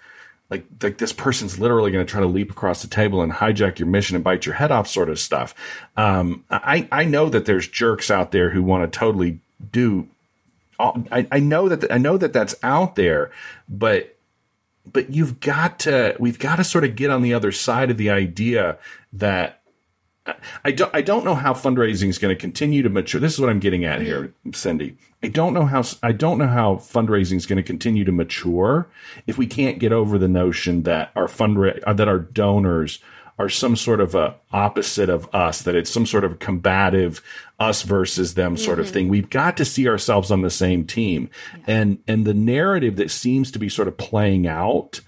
Like, 0.49 0.65
like 0.83 0.97
this 0.97 1.13
person's 1.13 1.59
literally 1.59 1.91
going 1.91 2.05
to 2.05 2.11
try 2.11 2.19
to 2.19 2.27
leap 2.27 2.51
across 2.51 2.81
the 2.81 2.87
table 2.89 3.21
and 3.21 3.31
hijack 3.31 3.79
your 3.79 3.87
mission 3.87 4.15
and 4.15 4.23
bite 4.23 4.45
your 4.45 4.55
head 4.55 4.71
off, 4.71 4.87
sort 4.87 5.09
of 5.09 5.17
stuff. 5.17 5.55
Um, 5.95 6.43
I 6.49 6.89
I 6.91 7.05
know 7.05 7.29
that 7.29 7.45
there's 7.45 7.69
jerks 7.69 8.11
out 8.11 8.31
there 8.31 8.49
who 8.49 8.61
want 8.61 8.91
to 8.91 8.99
totally 8.99 9.39
do. 9.71 10.09
All, 10.77 11.01
I, 11.09 11.25
I 11.31 11.39
know 11.39 11.69
that 11.69 11.89
I 11.89 11.97
know 11.97 12.17
that 12.17 12.33
that's 12.33 12.55
out 12.63 12.95
there, 12.95 13.31
but 13.69 14.17
but 14.85 15.09
you've 15.09 15.39
got 15.39 15.79
to 15.79 16.15
we've 16.19 16.39
got 16.39 16.57
to 16.57 16.63
sort 16.63 16.83
of 16.83 16.95
get 16.95 17.09
on 17.09 17.21
the 17.21 17.33
other 17.33 17.51
side 17.51 17.91
of 17.91 17.97
the 17.97 18.09
idea 18.09 18.77
that 19.13 19.61
I 20.63 20.71
don't 20.71 20.93
I 20.93 21.01
don't 21.01 21.25
know 21.25 21.35
how 21.35 21.53
fundraising 21.53 22.09
is 22.09 22.17
going 22.17 22.35
to 22.35 22.39
continue 22.39 22.83
to 22.83 22.89
mature. 22.89 23.19
This 23.19 23.33
is 23.33 23.39
what 23.39 23.49
I'm 23.49 23.59
getting 23.59 23.85
at 23.85 24.01
here, 24.01 24.33
Cindy. 24.53 24.97
I 25.23 25.27
don't 25.27 25.53
know 25.53 25.65
how 25.65 25.83
I 26.03 26.11
don't 26.11 26.37
know 26.37 26.47
how 26.47 26.75
fundraising 26.75 27.37
is 27.37 27.45
going 27.45 27.57
to 27.57 27.63
continue 27.63 28.03
to 28.05 28.11
mature 28.11 28.87
if 29.27 29.37
we 29.37 29.47
can't 29.47 29.79
get 29.79 29.91
over 29.91 30.17
the 30.17 30.27
notion 30.27 30.83
that 30.83 31.11
our 31.15 31.27
fundra- 31.27 31.81
uh, 31.85 31.93
that 31.93 32.07
our 32.07 32.19
donors 32.19 32.99
are 33.39 33.49
some 33.49 33.75
sort 33.75 33.99
of 33.99 34.13
a 34.13 34.35
opposite 34.51 35.09
of 35.09 35.27
us, 35.33 35.63
that 35.63 35.75
it's 35.75 35.89
some 35.89 36.05
sort 36.05 36.23
of 36.23 36.37
combative 36.37 37.23
us 37.61 37.83
versus 37.83 38.33
them 38.33 38.57
sort 38.57 38.79
mm-hmm. 38.79 38.87
of 38.87 38.89
thing. 38.89 39.07
We've 39.07 39.29
got 39.29 39.57
to 39.57 39.65
see 39.65 39.87
ourselves 39.87 40.31
on 40.31 40.41
the 40.41 40.49
same 40.49 40.85
team. 40.85 41.29
Yeah. 41.59 41.63
And 41.67 42.03
and 42.07 42.25
the 42.25 42.33
narrative 42.33 42.95
that 42.95 43.11
seems 43.11 43.51
to 43.51 43.59
be 43.59 43.69
sort 43.69 43.87
of 43.87 43.97
playing 43.97 44.47
out 44.47 45.01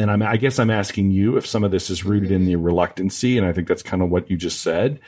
and 0.00 0.10
I'm, 0.10 0.22
I 0.22 0.36
guess 0.36 0.58
I'm 0.58 0.70
asking 0.70 1.10
you 1.10 1.36
if 1.36 1.46
some 1.46 1.62
of 1.62 1.70
this 1.70 1.90
is 1.90 2.04
rooted 2.04 2.30
mm-hmm. 2.30 2.36
in 2.36 2.46
the 2.46 2.56
reluctancy, 2.56 3.36
and 3.36 3.46
I 3.46 3.52
think 3.52 3.68
that's 3.68 3.82
kind 3.82 4.02
of 4.02 4.08
what 4.08 4.30
you 4.30 4.36
just 4.36 4.62
said. 4.62 5.00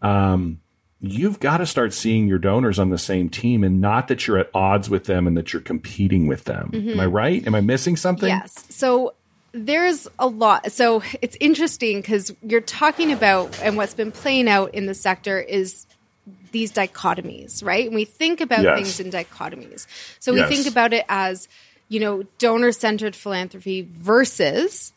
Um, 0.00 0.60
you've 1.00 1.38
got 1.38 1.58
to 1.58 1.66
start 1.66 1.92
seeing 1.92 2.26
your 2.26 2.38
donors 2.38 2.78
on 2.78 2.90
the 2.90 2.98
same 2.98 3.28
team, 3.28 3.62
and 3.62 3.80
not 3.80 4.08
that 4.08 4.26
you're 4.26 4.38
at 4.38 4.50
odds 4.54 4.88
with 4.88 5.04
them 5.04 5.26
and 5.26 5.36
that 5.36 5.52
you're 5.52 5.62
competing 5.62 6.26
with 6.26 6.44
them. 6.44 6.70
Mm-hmm. 6.72 6.90
Am 6.90 7.00
I 7.00 7.06
right? 7.06 7.46
Am 7.46 7.54
I 7.54 7.60
missing 7.60 7.96
something? 7.96 8.28
Yes. 8.28 8.64
So 8.70 9.14
there's 9.52 10.08
a 10.18 10.26
lot. 10.26 10.72
So 10.72 11.02
it's 11.20 11.36
interesting 11.40 12.00
because 12.00 12.34
you're 12.42 12.60
talking 12.60 13.12
about, 13.12 13.60
and 13.62 13.76
what's 13.76 13.94
been 13.94 14.12
playing 14.12 14.48
out 14.48 14.74
in 14.74 14.86
the 14.86 14.94
sector 14.94 15.38
is 15.38 15.86
these 16.52 16.72
dichotomies, 16.72 17.64
right? 17.64 17.86
And 17.86 17.94
we 17.94 18.04
think 18.04 18.40
about 18.40 18.62
yes. 18.62 18.76
things 18.76 19.00
in 19.00 19.10
dichotomies. 19.10 19.86
So 20.18 20.32
we 20.32 20.40
yes. 20.40 20.48
think 20.48 20.66
about 20.66 20.92
it 20.92 21.04
as, 21.08 21.48
you 21.88 22.00
know, 22.00 22.24
donor 22.38 22.72
centered 22.72 23.14
philanthropy 23.16 23.82
versus 23.82 24.92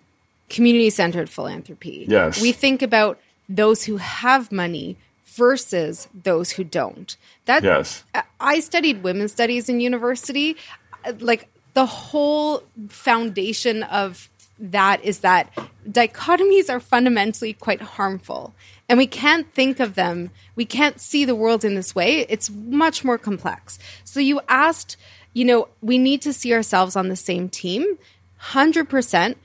community 0.50 0.90
centered 0.90 1.30
philanthropy. 1.30 2.06
Yes. 2.08 2.42
We 2.42 2.52
think 2.52 2.82
about 2.82 3.20
those 3.48 3.84
who 3.84 3.98
have 3.98 4.52
money 4.52 4.98
versus 5.26 6.08
those 6.14 6.52
who 6.52 6.64
don't. 6.64 7.16
That 7.46 7.64
yes. 7.64 8.04
I 8.40 8.60
studied 8.60 9.04
women's 9.04 9.32
studies 9.32 9.70
in 9.70 9.80
university. 9.80 10.58
Like 11.20 11.48
the 11.74 11.86
whole 11.86 12.64
foundation 12.90 13.84
of 13.84 14.30
that 14.62 15.04
is 15.04 15.20
that 15.20 15.52
dichotomies 15.90 16.70
are 16.70 16.80
fundamentally 16.80 17.54
quite 17.54 17.82
harmful. 17.82 18.54
And 18.88 18.98
we 18.98 19.08
can't 19.08 19.52
think 19.54 19.80
of 19.80 19.96
them, 19.96 20.30
we 20.56 20.66
can't 20.66 21.00
see 21.02 21.26
the 21.26 21.36
world 21.36 21.66
in 21.66 21.76
this 21.76 21.96
way. 21.96 22.26
It's 22.30 22.50
much 22.50 23.04
more 23.04 23.18
complex. 23.18 23.80
So 24.04 24.20
you 24.20 24.42
asked, 24.48 24.98
you 25.34 25.46
know, 25.46 25.68
we 25.82 25.98
need 25.98 26.22
to 26.24 26.34
see 26.34 26.54
ourselves 26.54 26.96
on 26.96 27.10
the 27.10 27.16
same 27.16 27.50
team. 27.50 27.98
100%. 28.42 29.36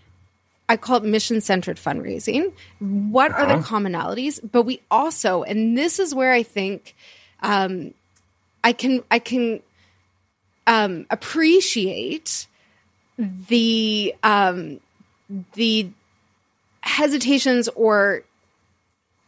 I 0.68 0.76
call 0.76 0.96
it 0.96 1.04
mission 1.04 1.40
centered 1.40 1.76
fundraising. 1.76 2.52
What 2.80 3.30
uh-huh. 3.30 3.42
are 3.42 3.46
the 3.46 3.54
uh-huh. 3.54 3.78
commonalities? 3.78 4.40
But 4.50 4.62
we 4.62 4.80
also, 4.90 5.44
and 5.44 5.78
this 5.78 5.98
is 5.98 6.14
where 6.14 6.32
I 6.32 6.42
think 6.42 6.96
um, 7.40 7.94
I 8.64 8.72
can 8.72 9.04
I 9.10 9.20
can 9.20 9.60
um, 10.66 11.06
appreciate 11.08 12.48
the 13.16 14.12
um, 14.24 14.80
the 15.54 15.88
hesitations 16.80 17.68
or 17.68 18.22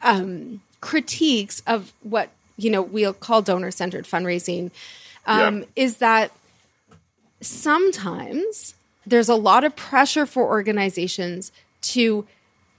um, 0.03 0.61
critiques 0.81 1.63
of 1.67 1.93
what 2.03 2.31
you 2.57 2.71
know 2.71 2.83
we'll 2.83 3.13
call 3.13 3.43
donor 3.43 3.71
centered 3.71 4.05
fundraising 4.05 4.71
um, 5.27 5.59
yeah. 5.59 5.65
is 5.77 5.97
that 5.99 6.31
sometimes 7.41 8.75
there's 9.07 9.29
a 9.29 9.35
lot 9.35 9.65
of 9.65 9.75
pressure 9.75 10.27
for 10.27 10.45
organizations 10.45 11.51
to 11.81 12.27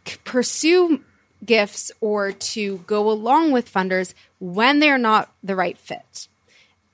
c- 0.05 0.17
pursue 0.24 1.03
gifts 1.45 1.91
or 2.01 2.32
to 2.32 2.78
go 2.88 3.09
along 3.09 3.51
with 3.51 3.72
funders 3.72 4.13
when 4.39 4.80
they're 4.80 4.97
not 4.97 5.32
the 5.43 5.55
right 5.55 5.78
fit. 5.78 6.28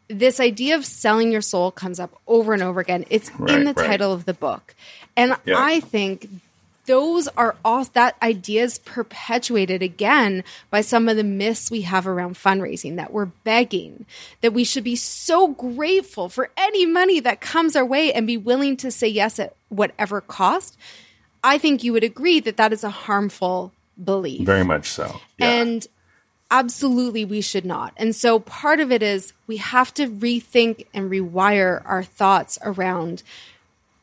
This 0.08 0.40
idea 0.40 0.76
of 0.76 0.86
selling 0.86 1.32
your 1.32 1.42
soul 1.42 1.72
comes 1.72 2.00
up 2.00 2.20
over 2.28 2.54
and 2.54 2.62
over 2.62 2.80
again. 2.80 3.06
It's 3.10 3.32
right, 3.36 3.56
in 3.56 3.66
the 3.66 3.74
right. 3.74 3.88
title 3.88 4.14
of 4.14 4.26
the 4.26 4.34
book. 4.34 4.76
And 5.18 5.36
yeah. 5.46 5.56
I 5.58 5.80
think 5.80 6.30
those 6.86 7.28
are 7.30 7.56
all 7.66 7.84
that 7.94 8.16
ideas 8.22 8.80
perpetuated 8.80 9.82
again 9.82 10.44
by 10.70 10.82
some 10.82 11.10
of 11.10 11.18
the 11.18 11.24
myths 11.24 11.72
we 11.72 11.82
have 11.82 12.08
around 12.08 12.36
fundraising 12.36 12.96
that 12.96 13.12
we're 13.12 13.26
begging 13.26 14.06
that 14.42 14.54
we 14.54 14.64
should 14.64 14.84
be 14.84 14.96
so 14.96 15.48
grateful 15.48 16.30
for 16.30 16.50
any 16.58 16.86
money 16.86 17.20
that 17.20 17.42
comes 17.42 17.76
our 17.76 17.86
way 17.86 18.14
and 18.14 18.28
be 18.28 18.38
willing 18.38 18.78
to 18.78 18.92
say 18.92 19.08
yes 19.08 19.40
at 19.40 19.56
whatever 19.70 20.22
cost 20.22 20.78
i 21.44 21.58
think 21.58 21.84
you 21.84 21.94
would 21.94 22.04
agree 22.04 22.40
that 22.40 22.58
that 22.58 22.74
is 22.74 22.84
a 22.84 22.90
harmful 22.90 23.72
belief 24.04 24.46
very 24.46 24.64
much 24.64 24.88
so 24.88 25.20
yeah. 25.38 25.50
and 25.50 25.88
absolutely 26.56 27.26
we 27.26 27.42
should 27.42 27.66
not. 27.66 27.94
And 27.98 28.16
so 28.16 28.40
part 28.40 28.80
of 28.80 28.92
it 28.92 29.04
is 29.04 29.34
we 29.46 29.58
have 29.58 29.94
to 29.96 30.08
rethink 30.08 30.86
and 30.94 31.12
rewire 31.12 31.82
our 31.86 32.04
thoughts 32.04 32.58
around 32.64 33.24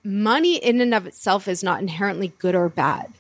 money 0.05 0.57
in 0.57 0.80
and 0.82 0.92
of 0.92 1.07
itself 1.07 1.48
is 1.48 1.64
not 1.64 1.80
inherently 1.80 2.32
good 2.38 2.55
or 2.55 2.68
bad. 2.68 3.11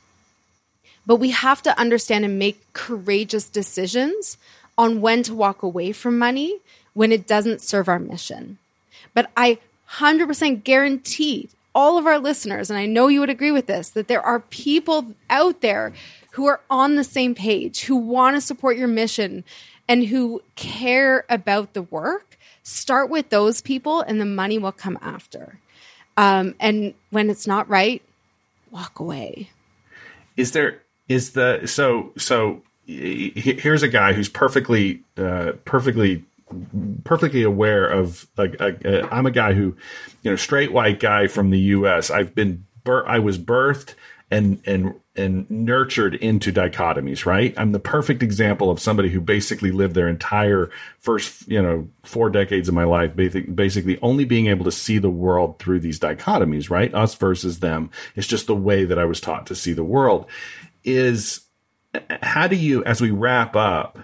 But 1.06 1.16
we 1.16 1.30
have 1.30 1.62
to 1.62 1.78
understand 1.80 2.26
and 2.26 2.38
make 2.38 2.72
courageous 2.74 3.48
decisions 3.48 4.36
on 4.76 5.00
when 5.00 5.22
to 5.22 5.34
walk 5.34 5.62
away 5.62 5.92
from 5.92 6.18
money 6.18 6.58
when 6.92 7.10
it 7.10 7.26
doesn't 7.26 7.62
serve 7.62 7.88
our 7.88 7.98
mission. 7.98 8.58
But 9.14 9.30
I 9.34 9.58
100% 9.92 10.62
guarantee 10.62 11.48
all 11.74 11.96
of 11.96 12.06
our 12.06 12.18
listeners, 12.18 12.68
and 12.68 12.78
I 12.78 12.84
know 12.84 13.08
you 13.08 13.20
would 13.20 13.30
agree 13.30 13.50
with 13.50 13.66
this, 13.66 13.88
that 13.90 14.08
there 14.08 14.20
are 14.20 14.40
people 14.40 15.14
out 15.30 15.62
there 15.62 15.94
who 16.32 16.46
are 16.46 16.60
on 16.70 16.96
the 16.96 17.04
same 17.04 17.34
page, 17.34 17.82
who 17.82 17.96
want 17.96 18.36
to 18.36 18.40
support 18.40 18.76
your 18.76 18.88
mission, 18.88 19.44
and 19.88 20.04
who 20.06 20.42
care 20.56 21.24
about 21.28 21.72
the 21.74 21.82
work. 21.82 22.38
Start 22.62 23.10
with 23.10 23.30
those 23.30 23.60
people, 23.60 24.00
and 24.00 24.20
the 24.20 24.26
money 24.26 24.58
will 24.58 24.72
come 24.72 24.98
after. 25.02 25.58
Um, 26.16 26.54
and 26.60 26.94
when 27.10 27.30
it's 27.30 27.46
not 27.46 27.68
right, 27.68 28.02
walk 28.70 28.98
away. 28.98 29.50
Is 30.36 30.52
there 30.52 30.82
is 31.08 31.32
the 31.32 31.66
so 31.66 32.12
so 32.16 32.62
here's 32.86 33.82
a 33.82 33.88
guy 33.88 34.12
who's 34.12 34.28
perfectly 34.28 35.02
uh, 35.16 35.52
perfectly 35.64 36.24
perfectly 37.04 37.42
aware 37.42 37.86
of 37.86 38.26
like 38.36 38.56
I'm 38.60 39.26
a 39.26 39.30
guy 39.30 39.52
who 39.52 39.76
you 40.22 40.30
know 40.30 40.36
straight 40.36 40.72
white 40.72 41.00
guy 41.00 41.26
from 41.26 41.50
the 41.50 41.58
US 41.58 42.10
I've 42.10 42.34
been 42.34 42.66
I 42.86 43.18
was 43.18 43.38
birthed 43.38 43.94
and 44.30 44.60
and 44.66 44.94
and 45.14 45.50
nurtured 45.50 46.14
into 46.16 46.52
dichotomies 46.52 47.26
right? 47.26 47.54
I'm 47.56 47.72
the 47.72 47.78
perfect 47.78 48.22
example 48.22 48.70
of 48.70 48.80
somebody 48.80 49.10
who 49.10 49.20
basically 49.20 49.70
lived 49.70 49.94
their 49.94 50.08
entire 50.08 50.70
first 50.98 51.46
you 51.48 51.60
know 51.60 51.88
four 52.02 52.30
decades 52.30 52.68
of 52.68 52.74
my 52.74 52.84
life 52.84 53.14
basically 53.14 53.98
only 54.00 54.24
being 54.24 54.46
able 54.46 54.64
to 54.64 54.72
see 54.72 54.98
the 54.98 55.10
world 55.10 55.58
through 55.58 55.80
these 55.80 56.00
dichotomies 56.00 56.70
right? 56.70 56.94
Us 56.94 57.14
versus 57.14 57.60
them. 57.60 57.90
It's 58.16 58.26
just 58.26 58.46
the 58.46 58.56
way 58.56 58.84
that 58.84 58.98
i 58.98 59.04
was 59.04 59.20
taught 59.20 59.46
to 59.46 59.54
see 59.54 59.72
the 59.72 59.84
world. 59.84 60.26
Is 60.84 61.42
how 62.22 62.46
do 62.46 62.56
you 62.56 62.82
as 62.84 63.00
we 63.00 63.10
wrap 63.10 63.54
up 63.54 63.98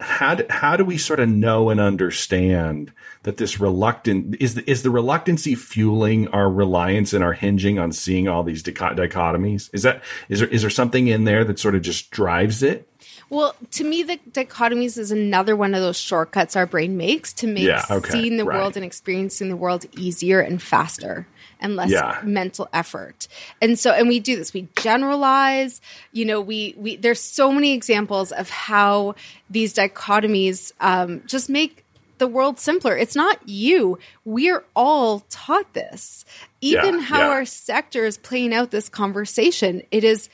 how 0.00 0.34
do, 0.34 0.46
how 0.48 0.76
do 0.76 0.84
we 0.84 0.96
sort 0.96 1.20
of 1.20 1.28
know 1.28 1.70
and 1.70 1.78
understand 1.78 2.92
that 3.22 3.36
this 3.36 3.60
reluctant 3.60 4.36
is 4.40 4.54
the, 4.54 4.70
is 4.70 4.82
the 4.82 4.90
reluctancy 4.90 5.54
fueling 5.54 6.28
our 6.28 6.50
reliance 6.50 7.12
and 7.12 7.22
our 7.22 7.34
hinging 7.34 7.78
on 7.78 7.92
seeing 7.92 8.28
all 8.28 8.42
these 8.42 8.62
dichotomies? 8.62 9.70
Is 9.72 9.82
that 9.82 10.02
is 10.28 10.40
there 10.40 10.48
is 10.48 10.62
there 10.62 10.70
something 10.70 11.06
in 11.08 11.24
there 11.24 11.44
that 11.44 11.58
sort 11.58 11.74
of 11.74 11.82
just 11.82 12.10
drives 12.10 12.62
it? 12.62 12.86
Well, 13.30 13.54
to 13.72 13.84
me, 13.84 14.02
the 14.02 14.18
dichotomies 14.32 14.98
is 14.98 15.12
another 15.12 15.54
one 15.54 15.72
of 15.74 15.80
those 15.80 15.96
shortcuts 15.96 16.56
our 16.56 16.66
brain 16.66 16.96
makes 16.96 17.32
to 17.34 17.46
make 17.46 17.62
yeah, 17.62 17.84
okay, 17.88 18.10
seeing 18.10 18.36
the 18.36 18.44
right. 18.44 18.58
world 18.58 18.76
and 18.76 18.84
experiencing 18.84 19.48
the 19.48 19.56
world 19.56 19.86
easier 19.96 20.40
and 20.40 20.60
faster 20.60 21.28
and 21.60 21.76
less 21.76 21.90
yeah. 21.90 22.20
mental 22.24 22.68
effort. 22.72 23.28
And 23.60 23.78
so, 23.78 23.92
and 23.92 24.08
we 24.08 24.18
do 24.18 24.34
this, 24.34 24.52
we 24.52 24.68
generalize, 24.76 25.80
you 26.12 26.24
know, 26.24 26.40
we, 26.40 26.74
we, 26.76 26.96
there's 26.96 27.20
so 27.20 27.52
many 27.52 27.72
examples 27.72 28.32
of 28.32 28.50
how 28.50 29.14
these 29.48 29.74
dichotomies 29.74 30.72
um, 30.80 31.22
just 31.26 31.48
make 31.48 31.79
the 32.20 32.28
world 32.28 32.60
simpler. 32.60 32.96
It's 32.96 33.16
not 33.16 33.48
you. 33.48 33.98
We're 34.24 34.62
all 34.76 35.24
taught 35.30 35.72
this. 35.72 36.24
Even 36.60 36.96
yeah, 36.96 37.00
how 37.00 37.18
yeah. 37.18 37.28
our 37.30 37.44
sector 37.44 38.04
is 38.04 38.16
playing 38.16 38.54
out 38.54 38.70
this 38.70 38.88
conversation, 38.88 39.82
it 39.90 40.04
is 40.04 40.28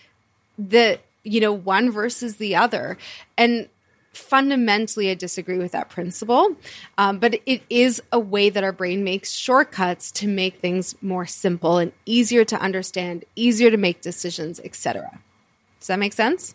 the, 0.59 0.99
you 1.23 1.41
know, 1.41 1.53
one 1.53 1.91
versus 1.91 2.37
the 2.37 2.57
other. 2.57 2.99
And 3.39 3.71
fundamentally, 4.13 5.11
I 5.11 5.15
disagree 5.15 5.59
with 5.59 5.73
that 5.73 5.89
principle. 5.89 6.57
Um, 6.99 7.19
but 7.19 7.41
it 7.47 7.63
is 7.71 8.03
a 8.13 8.19
way 8.19 8.51
that 8.51 8.65
our 8.65 8.73
brain 8.73 9.05
makes 9.05 9.33
shortcuts 9.33 10.11
to 10.13 10.29
make 10.29 10.57
things 10.57 10.95
more 11.01 11.25
simple 11.25 11.79
and 11.79 11.93
easier 12.05 12.45
to 12.45 12.61
understand, 12.61 13.25
easier 13.37 13.71
to 13.71 13.77
make 13.77 14.01
decisions, 14.01 14.61
etc. 14.61 15.21
Does 15.79 15.87
that 15.87 15.99
make 15.99 16.13
sense? 16.13 16.55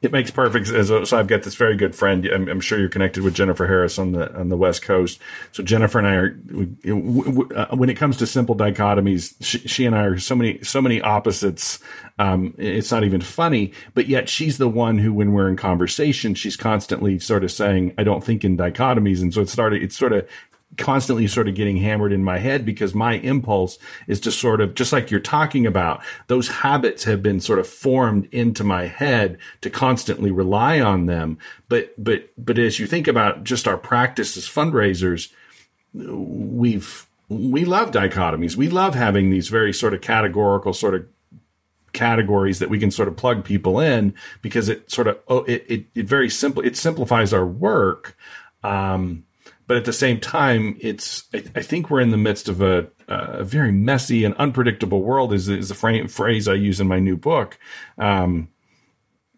It 0.00 0.12
makes 0.12 0.30
perfect. 0.30 0.68
So 0.68 1.18
I've 1.18 1.26
got 1.26 1.42
this 1.42 1.56
very 1.56 1.76
good 1.76 1.92
friend. 1.92 2.24
I'm, 2.26 2.48
I'm, 2.48 2.60
sure 2.60 2.78
you're 2.78 2.88
connected 2.88 3.24
with 3.24 3.34
Jennifer 3.34 3.66
Harris 3.66 3.98
on 3.98 4.12
the 4.12 4.32
on 4.38 4.48
the 4.48 4.56
West 4.56 4.82
Coast. 4.82 5.18
So 5.50 5.64
Jennifer 5.64 5.98
and 5.98 6.06
I 6.06 6.14
are, 6.14 6.38
we, 6.52 7.56
uh, 7.56 7.74
when 7.74 7.90
it 7.90 7.96
comes 7.96 8.16
to 8.18 8.26
simple 8.28 8.54
dichotomies, 8.54 9.34
she, 9.40 9.58
she, 9.58 9.86
and 9.86 9.96
I 9.96 10.04
are 10.04 10.18
so 10.20 10.36
many 10.36 10.62
so 10.62 10.80
many 10.80 11.02
opposites. 11.02 11.80
Um, 12.20 12.54
it's 12.58 12.92
not 12.92 13.02
even 13.02 13.20
funny, 13.20 13.72
but 13.94 14.06
yet 14.06 14.28
she's 14.28 14.58
the 14.58 14.68
one 14.68 14.98
who, 14.98 15.12
when 15.12 15.32
we're 15.32 15.48
in 15.48 15.56
conversation, 15.56 16.34
she's 16.36 16.56
constantly 16.56 17.18
sort 17.18 17.42
of 17.42 17.50
saying, 17.50 17.94
"I 17.98 18.04
don't 18.04 18.22
think 18.22 18.44
in 18.44 18.56
dichotomies," 18.56 19.20
and 19.20 19.34
so 19.34 19.40
it 19.40 19.48
started. 19.48 19.82
It's 19.82 19.98
sort 19.98 20.12
of 20.12 20.28
constantly 20.76 21.26
sort 21.26 21.48
of 21.48 21.54
getting 21.54 21.78
hammered 21.78 22.12
in 22.12 22.22
my 22.22 22.38
head 22.38 22.64
because 22.64 22.94
my 22.94 23.14
impulse 23.14 23.78
is 24.06 24.20
to 24.20 24.30
sort 24.30 24.60
of 24.60 24.74
just 24.74 24.92
like 24.92 25.10
you're 25.10 25.18
talking 25.18 25.66
about 25.66 26.02
those 26.28 26.48
habits 26.48 27.04
have 27.04 27.22
been 27.22 27.40
sort 27.40 27.58
of 27.58 27.66
formed 27.66 28.28
into 28.32 28.62
my 28.62 28.86
head 28.86 29.38
to 29.60 29.70
constantly 29.70 30.30
rely 30.30 30.80
on 30.80 31.06
them. 31.06 31.38
But 31.68 31.92
but 32.02 32.30
but 32.36 32.58
as 32.58 32.78
you 32.78 32.86
think 32.86 33.08
about 33.08 33.44
just 33.44 33.66
our 33.66 33.78
practice 33.78 34.36
as 34.36 34.44
fundraisers 34.44 35.32
we've 35.94 37.06
we 37.28 37.64
love 37.64 37.90
dichotomies. 37.90 38.56
We 38.56 38.68
love 38.68 38.94
having 38.94 39.30
these 39.30 39.48
very 39.48 39.72
sort 39.72 39.92
of 39.94 40.00
categorical 40.00 40.72
sort 40.72 40.94
of 40.94 41.06
categories 41.92 42.58
that 42.58 42.70
we 42.70 42.78
can 42.78 42.90
sort 42.90 43.08
of 43.08 43.16
plug 43.16 43.44
people 43.44 43.80
in 43.80 44.14
because 44.42 44.68
it 44.68 44.90
sort 44.90 45.08
of 45.08 45.18
oh 45.28 45.44
it 45.44 45.64
it, 45.68 45.86
it 45.94 46.06
very 46.06 46.30
simple 46.30 46.62
it 46.64 46.76
simplifies 46.76 47.32
our 47.32 47.46
work. 47.46 48.16
Um 48.62 49.24
but 49.68 49.76
at 49.76 49.84
the 49.84 49.92
same 49.92 50.18
time, 50.18 50.76
it's 50.80 51.24
I, 51.32 51.44
I 51.54 51.62
think 51.62 51.90
we're 51.90 52.00
in 52.00 52.10
the 52.10 52.16
midst 52.16 52.48
of 52.48 52.62
a, 52.62 52.88
a, 53.06 53.44
very 53.44 53.70
messy 53.70 54.24
and 54.24 54.34
unpredictable 54.36 55.02
world. 55.02 55.32
Is 55.32 55.48
is 55.48 55.68
the 55.68 55.74
frame, 55.74 56.08
phrase 56.08 56.48
I 56.48 56.54
use 56.54 56.80
in 56.80 56.88
my 56.88 56.98
new 56.98 57.16
book. 57.16 57.58
Um, 57.98 58.48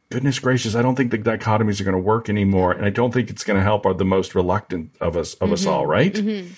goodness 0.08 0.38
gracious, 0.38 0.74
I 0.76 0.82
don't 0.82 0.94
think 0.94 1.10
the 1.10 1.18
dichotomies 1.18 1.80
are 1.80 1.84
going 1.84 1.96
to 1.96 2.02
work 2.02 2.28
anymore, 2.28 2.72
and 2.72 2.84
I 2.84 2.90
don't 2.90 3.12
think 3.12 3.28
it's 3.28 3.44
going 3.44 3.58
to 3.58 3.62
help 3.62 3.84
our, 3.84 3.92
the 3.92 4.04
most 4.04 4.34
reluctant 4.36 4.92
of 5.00 5.16
us 5.16 5.34
of 5.34 5.48
mm-hmm. 5.48 5.52
us 5.54 5.66
all. 5.66 5.84
Right? 5.84 6.14
mm-hmm. 6.14 6.54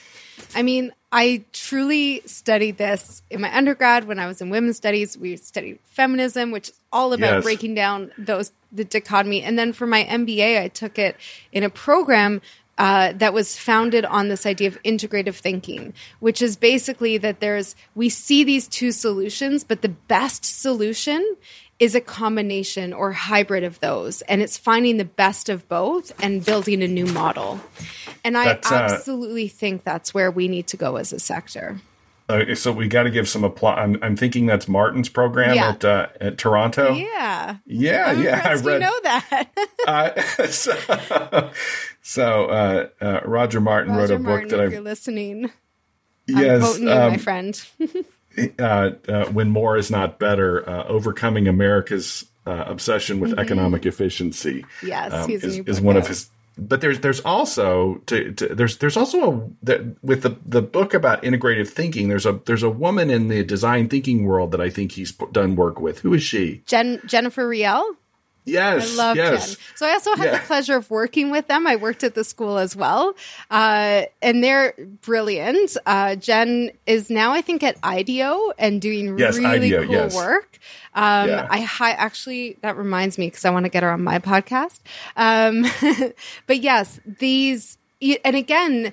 I 0.54 0.62
mean, 0.62 0.92
I 1.10 1.44
truly 1.52 2.22
studied 2.26 2.76
this 2.76 3.22
in 3.30 3.40
my 3.40 3.54
undergrad 3.56 4.04
when 4.06 4.18
I 4.18 4.26
was 4.26 4.42
in 4.42 4.50
women's 4.50 4.76
studies. 4.76 5.16
We 5.16 5.36
studied 5.36 5.78
feminism, 5.86 6.50
which 6.50 6.70
is 6.70 6.80
all 6.92 7.14
about 7.14 7.36
yes. 7.36 7.42
breaking 7.42 7.74
down 7.74 8.12
those 8.18 8.52
the 8.72 8.84
dichotomy. 8.84 9.42
And 9.42 9.58
then 9.58 9.72
for 9.72 9.86
my 9.86 10.04
MBA, 10.04 10.60
I 10.60 10.68
took 10.68 10.98
it 10.98 11.16
in 11.52 11.62
a 11.62 11.70
program 11.70 12.40
uh, 12.78 13.12
that 13.12 13.34
was 13.34 13.56
founded 13.56 14.04
on 14.04 14.28
this 14.28 14.46
idea 14.46 14.68
of 14.68 14.82
integrative 14.82 15.34
thinking, 15.34 15.92
which 16.20 16.40
is 16.40 16.56
basically 16.56 17.18
that 17.18 17.40
there's 17.40 17.76
we 17.94 18.08
see 18.08 18.44
these 18.44 18.66
two 18.68 18.92
solutions, 18.92 19.64
but 19.64 19.82
the 19.82 19.88
best 19.88 20.44
solution 20.44 21.36
is 21.78 21.94
a 21.94 22.00
combination 22.00 22.92
or 22.92 23.12
hybrid 23.12 23.64
of 23.64 23.80
those, 23.80 24.22
and 24.22 24.40
it's 24.40 24.56
finding 24.56 24.96
the 24.96 25.04
best 25.04 25.48
of 25.48 25.68
both 25.68 26.12
and 26.22 26.44
building 26.44 26.82
a 26.82 26.88
new 26.88 27.06
model. 27.06 27.60
And 28.24 28.38
I 28.38 28.52
uh, 28.52 28.58
absolutely 28.64 29.48
think 29.48 29.84
that's 29.84 30.14
where 30.14 30.30
we 30.30 30.48
need 30.48 30.68
to 30.68 30.76
go 30.76 30.96
as 30.96 31.12
a 31.12 31.18
sector. 31.18 31.80
Uh, 32.32 32.54
so 32.54 32.72
we 32.72 32.88
got 32.88 33.02
to 33.02 33.10
give 33.10 33.28
some 33.28 33.44
applause. 33.44 33.78
I'm, 33.78 33.98
I'm, 34.02 34.16
thinking 34.16 34.46
that's 34.46 34.66
Martin's 34.66 35.08
program 35.08 35.54
yeah. 35.54 35.68
at 35.70 35.84
uh, 35.84 36.06
at 36.20 36.38
Toronto. 36.38 36.94
Yeah, 36.94 37.56
yeah, 37.66 38.06
I'm 38.06 38.22
yeah. 38.22 38.42
I 38.44 38.54
read. 38.54 38.74
You 38.74 38.78
know 38.80 39.00
that. 39.02 39.48
uh, 39.86 40.22
so, 40.46 41.50
so 42.00 42.46
uh, 42.46 42.88
uh, 43.00 43.20
Roger 43.24 43.60
Martin 43.60 43.94
Roger 43.94 44.14
wrote 44.14 44.20
a 44.20 44.22
Martin, 44.22 44.48
book 44.48 44.50
that 44.50 44.60
I. 44.60 44.66
If 44.66 44.72
you're 44.72 44.80
listening, 44.80 45.50
yes, 46.26 46.76
I'm 46.76 46.82
you, 46.82 46.90
um, 46.90 47.12
my 47.12 47.18
friend. 47.18 47.64
Uh, 48.58 48.92
when 49.32 49.50
more 49.50 49.76
is 49.76 49.90
not 49.90 50.18
better, 50.18 50.66
overcoming 50.88 51.48
America's 51.48 52.24
obsession 52.46 53.20
with 53.20 53.32
mm-hmm. 53.32 53.40
economic 53.40 53.84
efficiency. 53.84 54.64
Yes, 54.82 55.12
um, 55.12 55.30
is, 55.30 55.58
is 55.58 55.82
one 55.82 55.98
of 55.98 56.06
his 56.06 56.30
but 56.58 56.80
there's 56.80 57.00
there's 57.00 57.20
also 57.20 57.96
to, 58.06 58.32
to, 58.32 58.54
there's 58.54 58.78
there's 58.78 58.96
also 58.96 59.32
a 59.32 59.50
that 59.62 60.02
with 60.02 60.22
the 60.22 60.36
the 60.44 60.62
book 60.62 60.94
about 60.94 61.22
integrative 61.22 61.68
thinking 61.68 62.08
there's 62.08 62.26
a 62.26 62.40
there's 62.44 62.62
a 62.62 62.70
woman 62.70 63.10
in 63.10 63.28
the 63.28 63.42
design 63.42 63.88
thinking 63.88 64.24
world 64.24 64.52
that 64.52 64.60
I 64.60 64.70
think 64.70 64.92
he's 64.92 65.12
done 65.12 65.56
work 65.56 65.80
with 65.80 66.00
who 66.00 66.14
is 66.14 66.22
she 66.22 66.62
Jen 66.66 67.00
Jennifer 67.06 67.48
Riel 67.48 67.96
Yes, 68.44 68.94
I 68.94 68.96
love 68.96 69.16
yes. 69.16 69.50
Jen. 69.50 69.64
So 69.76 69.86
I 69.86 69.92
also 69.92 70.16
had 70.16 70.24
yeah. 70.26 70.38
the 70.38 70.44
pleasure 70.46 70.76
of 70.76 70.90
working 70.90 71.30
with 71.30 71.46
them. 71.46 71.66
I 71.66 71.76
worked 71.76 72.02
at 72.02 72.14
the 72.14 72.24
school 72.24 72.58
as 72.58 72.74
well, 72.74 73.14
uh, 73.50 74.02
and 74.20 74.42
they're 74.42 74.74
brilliant. 75.02 75.76
Uh, 75.86 76.16
Jen 76.16 76.72
is 76.86 77.08
now, 77.08 77.32
I 77.32 77.40
think, 77.40 77.62
at 77.62 77.76
IDEO 77.84 78.52
and 78.58 78.80
doing 78.80 79.16
yes, 79.16 79.38
really 79.38 79.72
IDEO, 79.72 79.84
cool 79.84 79.92
yes. 79.92 80.14
work. 80.16 80.58
Um, 80.94 81.28
yeah. 81.30 81.46
I 81.50 81.60
hi- 81.62 81.92
actually 81.92 82.58
that 82.62 82.76
reminds 82.76 83.16
me 83.18 83.28
because 83.28 83.44
I 83.44 83.50
want 83.50 83.64
to 83.64 83.70
get 83.70 83.82
her 83.82 83.90
on 83.90 84.02
my 84.04 84.18
podcast. 84.18 84.80
Um, 85.16 85.64
but 86.46 86.60
yes, 86.60 87.00
these 87.06 87.78
and 88.24 88.36
again, 88.36 88.92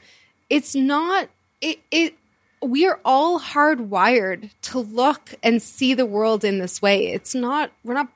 it's 0.49 0.75
not 0.75 1.29
it. 1.61 1.79
it 1.91 2.15
we 2.61 2.85
are 2.85 2.99
all 3.05 3.39
hardwired 3.39 4.49
to 4.63 4.79
look 4.79 5.33
and 5.41 5.61
see 5.61 5.93
the 5.93 6.05
world 6.05 6.43
in 6.43 6.57
this 6.59 6.81
way. 6.81 7.07
It's 7.07 7.33
not, 7.33 7.71
we're 7.85 7.93
not 7.93 8.09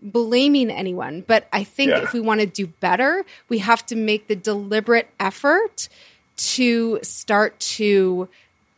blaming 0.00 0.70
anyone, 0.70 1.22
but 1.26 1.46
I 1.52 1.64
think 1.64 1.90
Yeah. 1.90 2.02
if 2.02 2.14
we 2.14 2.20
want 2.20 2.40
to 2.40 2.46
do 2.46 2.66
better, 2.66 3.26
we 3.50 3.58
have 3.58 3.84
to 3.86 3.94
make 3.96 4.26
the 4.26 4.36
deliberate 4.36 5.10
effort 5.20 5.90
to 6.36 6.98
start 7.02 7.60
to 7.60 8.28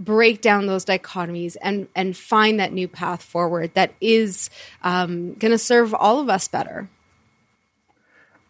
break 0.00 0.40
down 0.40 0.66
those 0.66 0.84
dichotomies 0.84 1.56
and 1.62 1.86
and 1.94 2.16
find 2.16 2.58
that 2.58 2.72
new 2.72 2.88
path 2.88 3.22
forward 3.22 3.72
that 3.74 3.92
is 4.00 4.50
um, 4.82 5.34
going 5.34 5.52
to 5.52 5.58
serve 5.58 5.94
all 5.94 6.18
of 6.18 6.28
us 6.28 6.48
better. 6.48 6.88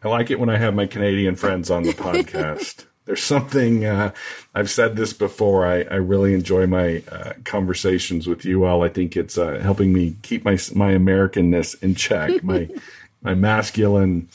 I 0.03 0.09
like 0.09 0.31
it 0.31 0.41
when 0.41 0.49
I 0.49 0.57
have 0.57 0.75
my 0.75 0.87
Canadian 0.87 1.37
friends 1.37 1.71
on 1.71 1.83
the 1.83 1.93
podcast. 1.93 2.87
There's 3.05 3.23
something 3.23 3.85
uh, 3.85 4.13
I've 4.55 4.71
said 4.71 4.95
this 4.95 5.13
before. 5.13 5.67
I, 5.67 5.83
I 5.83 5.97
really 5.97 6.33
enjoy 6.33 6.67
my 6.67 7.03
uh, 7.11 7.33
conversations 7.45 8.27
with 8.27 8.45
you 8.45 8.65
all. 8.65 8.83
I 8.85 8.89
think 8.89 9.17
it's 9.17 9.37
uh, 9.37 9.59
helping 9.59 9.93
me 9.93 10.17
keep 10.23 10.45
my 10.45 10.59
my 10.75 10.93
Americanness 10.93 11.83
in 11.83 11.97
check, 11.97 12.45
my 12.45 12.69
my 13.23 13.35
masculine, 13.35 14.29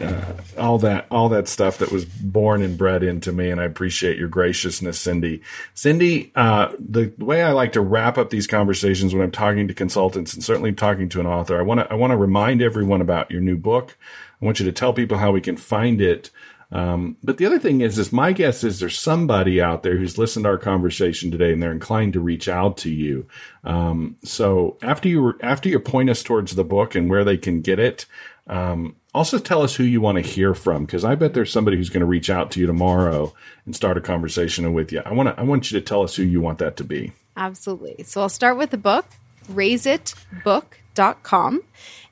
uh, 0.00 0.32
all 0.56 0.78
that 0.78 1.06
all 1.10 1.28
that 1.28 1.48
stuff 1.48 1.78
that 1.78 1.90
was 1.90 2.04
born 2.04 2.62
and 2.62 2.78
bred 2.78 3.02
into 3.02 3.32
me. 3.32 3.50
And 3.50 3.60
I 3.60 3.64
appreciate 3.64 4.18
your 4.18 4.28
graciousness, 4.28 5.00
Cindy. 5.00 5.42
Cindy, 5.74 6.32
uh, 6.34 6.72
the, 6.78 7.12
way 7.18 7.42
I 7.42 7.52
like 7.52 7.72
to 7.72 7.80
wrap 7.80 8.18
up 8.18 8.30
these 8.30 8.46
conversations 8.46 9.14
when 9.14 9.22
I'm 9.22 9.30
talking 9.30 9.68
to 9.68 9.74
consultants 9.74 10.34
and 10.34 10.44
certainly 10.44 10.72
talking 10.72 11.08
to 11.10 11.20
an 11.20 11.26
author, 11.26 11.58
I 11.58 11.62
want 11.62 11.80
to 11.80 11.92
I 11.92 11.94
want 11.94 12.12
to 12.12 12.16
remind 12.16 12.62
everyone 12.62 13.00
about 13.00 13.30
your 13.30 13.40
new 13.40 13.56
book. 13.56 13.96
I 14.40 14.44
want 14.44 14.60
you 14.60 14.66
to 14.66 14.72
tell 14.72 14.92
people 14.92 15.18
how 15.18 15.32
we 15.32 15.40
can 15.40 15.56
find 15.56 16.00
it. 16.00 16.30
Um, 16.70 17.16
but 17.22 17.38
the 17.38 17.46
other 17.46 17.58
thing 17.58 17.80
is, 17.80 17.98
is 17.98 18.12
my 18.12 18.32
guess 18.32 18.62
is 18.62 18.78
there's 18.78 18.98
somebody 18.98 19.60
out 19.60 19.82
there 19.82 19.96
who's 19.96 20.18
listened 20.18 20.44
to 20.44 20.50
our 20.50 20.58
conversation 20.58 21.30
today 21.30 21.52
and 21.52 21.62
they're 21.62 21.72
inclined 21.72 22.12
to 22.12 22.20
reach 22.20 22.46
out 22.46 22.76
to 22.78 22.90
you. 22.90 23.26
Um, 23.64 24.16
so 24.22 24.76
after 24.82 25.08
you 25.08 25.38
after 25.42 25.68
you 25.68 25.80
point 25.80 26.10
us 26.10 26.22
towards 26.22 26.54
the 26.54 26.64
book 26.64 26.94
and 26.94 27.08
where 27.08 27.24
they 27.24 27.38
can 27.38 27.62
get 27.62 27.78
it, 27.78 28.04
um, 28.48 28.96
also 29.18 29.38
tell 29.38 29.62
us 29.62 29.74
who 29.74 29.82
you 29.82 30.00
want 30.00 30.14
to 30.16 30.22
hear 30.22 30.54
from 30.54 30.84
because 30.84 31.04
I 31.04 31.16
bet 31.16 31.34
there's 31.34 31.52
somebody 31.52 31.76
who's 31.76 31.90
going 31.90 32.02
to 32.02 32.06
reach 32.06 32.30
out 32.30 32.52
to 32.52 32.60
you 32.60 32.66
tomorrow 32.66 33.34
and 33.66 33.74
start 33.74 33.98
a 33.98 34.00
conversation 34.00 34.72
with 34.72 34.92
you. 34.92 35.02
I 35.04 35.12
want 35.12 35.28
to 35.28 35.38
I 35.38 35.42
want 35.42 35.70
you 35.70 35.78
to 35.80 35.84
tell 35.84 36.02
us 36.02 36.14
who 36.14 36.22
you 36.22 36.40
want 36.40 36.60
that 36.60 36.76
to 36.76 36.84
be. 36.84 37.12
Absolutely. 37.36 38.04
So 38.04 38.20
I'll 38.20 38.28
start 38.28 38.56
with 38.56 38.70
the 38.70 38.78
book, 38.78 39.06
raiseitbook.com. 39.50 41.62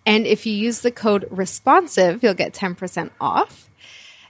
And 0.05 0.27
if 0.27 0.47
you 0.47 0.53
use 0.53 0.81
the 0.81 0.91
code 0.91 1.29
responsive, 1.31 2.25
you'll 2.25 2.35
get 2.35 2.53
10% 2.53 3.11
off. 3.21 3.67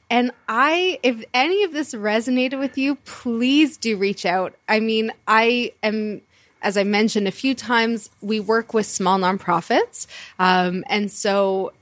And 0.08 0.30
I, 0.48 0.98
if 1.02 1.24
any 1.34 1.64
of 1.64 1.72
this 1.72 1.94
resonated 1.94 2.58
with 2.58 2.78
you, 2.78 2.96
please 3.04 3.76
do 3.76 3.96
reach 3.96 4.24
out. 4.24 4.54
I 4.68 4.80
mean, 4.80 5.12
I 5.26 5.72
am, 5.82 6.22
as 6.62 6.76
I 6.76 6.84
mentioned 6.84 7.26
a 7.26 7.32
few 7.32 7.54
times, 7.54 8.08
we 8.20 8.38
work 8.38 8.72
with 8.72 8.86
small 8.86 9.18
nonprofits. 9.18 10.06
Um, 10.38 10.84
and 10.88 11.10
so 11.10 11.72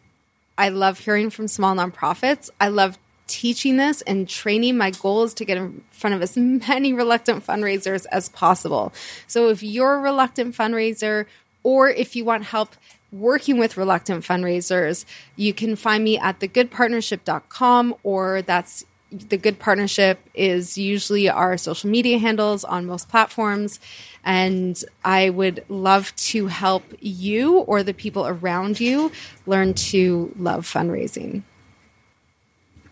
I 0.56 0.68
love 0.68 1.00
hearing 1.00 1.30
from 1.30 1.48
small 1.48 1.74
nonprofits. 1.74 2.50
I 2.60 2.68
love 2.68 2.98
teaching 3.26 3.76
this 3.76 4.02
and 4.02 4.28
training. 4.28 4.76
My 4.76 4.90
goal 4.90 5.24
is 5.24 5.34
to 5.34 5.44
get 5.44 5.56
in 5.56 5.82
front 5.90 6.14
of 6.14 6.22
as 6.22 6.36
many 6.36 6.92
reluctant 6.92 7.46
fundraisers 7.46 8.06
as 8.10 8.28
possible. 8.28 8.92
So 9.26 9.48
if 9.48 9.62
you're 9.62 9.94
a 9.94 10.00
reluctant 10.00 10.54
fundraiser 10.54 11.26
or 11.62 11.88
if 11.88 12.14
you 12.14 12.24
want 12.24 12.44
help 12.44 12.76
working 13.10 13.58
with 13.58 13.76
reluctant 13.76 14.24
fundraisers, 14.24 15.04
you 15.36 15.54
can 15.54 15.76
find 15.76 16.02
me 16.04 16.18
at 16.18 16.40
thegoodpartnership.com 16.40 17.94
or 18.02 18.42
that's 18.42 18.84
the 19.28 19.36
good 19.36 19.58
partnership 19.58 20.18
is 20.34 20.76
usually 20.76 21.28
our 21.28 21.56
social 21.56 21.90
media 21.90 22.18
handles 22.18 22.64
on 22.64 22.86
most 22.86 23.08
platforms 23.08 23.80
and 24.24 24.84
i 25.04 25.30
would 25.30 25.64
love 25.68 26.14
to 26.16 26.46
help 26.46 26.84
you 27.00 27.58
or 27.60 27.82
the 27.82 27.94
people 27.94 28.26
around 28.26 28.80
you 28.80 29.10
learn 29.46 29.74
to 29.74 30.32
love 30.36 30.66
fundraising 30.66 31.42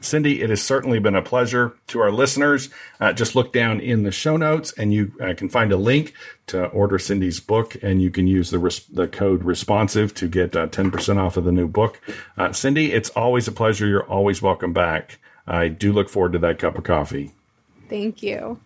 Cindy, 0.05 0.43
it 0.43 0.51
has 0.51 0.63
certainly 0.63 0.99
been 0.99 1.15
a 1.15 1.23
pleasure 1.23 1.77
to 1.89 2.01
our 2.01 2.11
listeners. 2.11 2.71
Uh, 3.01 3.13
just 3.13 3.35
look 3.35 3.53
down 3.53 3.81
in 3.81 4.03
the 4.03 4.13
show 4.13 4.37
notes 4.37 4.73
and 4.77 4.93
you 4.93 5.13
uh, 5.21 5.35
can 5.35 5.49
find 5.49 5.73
a 5.73 5.77
link 5.77 6.13
to 6.49 6.67
order 6.67 6.99
Cindy's 6.99 7.41
book 7.41 7.77
and 7.83 8.03
you 8.03 8.11
can 8.11 8.27
use 8.27 8.51
the, 8.51 8.59
res- 8.59 8.87
the 8.87 9.07
code 9.07 9.45
responsive 9.45 10.15
to 10.15 10.29
get 10.29 10.57
uh, 10.57 10.67
10% 10.67 11.19
off 11.19 11.37
of 11.37 11.45
the 11.45 11.53
new 11.53 11.69
book. 11.69 12.01
Uh, 12.37 12.53
Cindy, 12.53 12.93
it's 12.93 13.11
always 13.11 13.49
a 13.49 13.53
pleasure. 13.53 13.87
You're 13.87 14.09
always 14.09 14.43
welcome 14.43 14.73
back. 14.73 15.19
I 15.47 15.69
do 15.69 15.93
look 15.93 16.09
forward 16.09 16.33
to 16.33 16.39
that 16.41 16.59
cup 16.59 16.77
of 16.77 16.85
coffee. 16.85 17.33
thank 17.89 18.23
you 18.23 18.59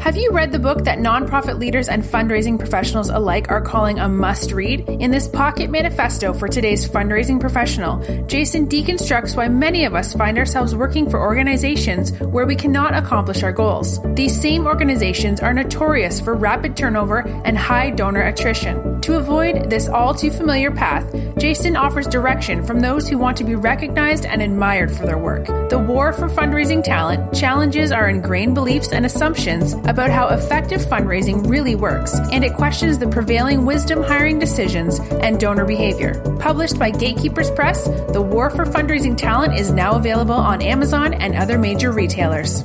Have 0.00 0.16
you 0.16 0.30
read 0.30 0.52
the 0.52 0.58
book 0.58 0.84
that 0.84 0.98
nonprofit 0.98 1.58
leaders 1.58 1.88
and 1.88 2.02
fundraising 2.02 2.58
professionals 2.58 3.08
alike 3.08 3.50
are 3.50 3.60
calling 3.60 3.98
a 3.98 4.08
must 4.08 4.52
read? 4.52 4.88
In 4.88 5.10
this 5.10 5.26
pocket 5.26 5.68
manifesto 5.68 6.32
for 6.32 6.48
today's 6.48 6.88
fundraising 6.88 7.40
professional, 7.40 7.98
Jason 8.26 8.68
deconstructs 8.68 9.36
why 9.36 9.48
many 9.48 9.84
of 9.84 9.94
us 9.94 10.12
find 10.12 10.38
ourselves 10.38 10.76
working 10.76 11.10
for 11.10 11.20
organizations 11.20 12.12
where 12.20 12.46
we 12.46 12.54
cannot 12.54 12.94
accomplish 12.94 13.42
our 13.42 13.52
goals. 13.52 14.00
These 14.14 14.40
same 14.40 14.66
organizations 14.66 15.40
are 15.40 15.54
notorious 15.54 16.20
for 16.20 16.34
rapid 16.34 16.76
turnover 16.76 17.26
and 17.44 17.58
high 17.58 17.90
donor 17.90 18.22
attrition. 18.22 18.95
To 19.06 19.18
avoid 19.18 19.70
this 19.70 19.86
all 19.86 20.14
too 20.14 20.32
familiar 20.32 20.72
path, 20.72 21.08
Jason 21.38 21.76
offers 21.76 22.08
direction 22.08 22.66
from 22.66 22.80
those 22.80 23.08
who 23.08 23.18
want 23.18 23.36
to 23.36 23.44
be 23.44 23.54
recognized 23.54 24.26
and 24.26 24.42
admired 24.42 24.90
for 24.90 25.06
their 25.06 25.16
work. 25.16 25.46
The 25.70 25.78
war 25.78 26.12
for 26.12 26.28
fundraising 26.28 26.82
talent 26.82 27.32
challenges 27.32 27.92
our 27.92 28.08
ingrained 28.08 28.56
beliefs 28.56 28.90
and 28.90 29.06
assumptions 29.06 29.74
about 29.74 30.10
how 30.10 30.30
effective 30.30 30.80
fundraising 30.80 31.48
really 31.48 31.76
works, 31.76 32.18
and 32.32 32.42
it 32.42 32.54
questions 32.54 32.98
the 32.98 33.06
prevailing 33.06 33.64
wisdom 33.64 34.02
hiring 34.02 34.40
decisions 34.40 34.98
and 34.98 35.38
donor 35.38 35.64
behavior. 35.64 36.20
Published 36.40 36.76
by 36.76 36.90
Gatekeepers 36.90 37.52
Press, 37.52 37.84
The 38.12 38.20
War 38.20 38.50
for 38.50 38.64
Fundraising 38.64 39.16
Talent 39.16 39.54
is 39.54 39.70
now 39.70 39.92
available 39.92 40.34
on 40.34 40.60
Amazon 40.60 41.14
and 41.14 41.36
other 41.36 41.58
major 41.58 41.92
retailers. 41.92 42.64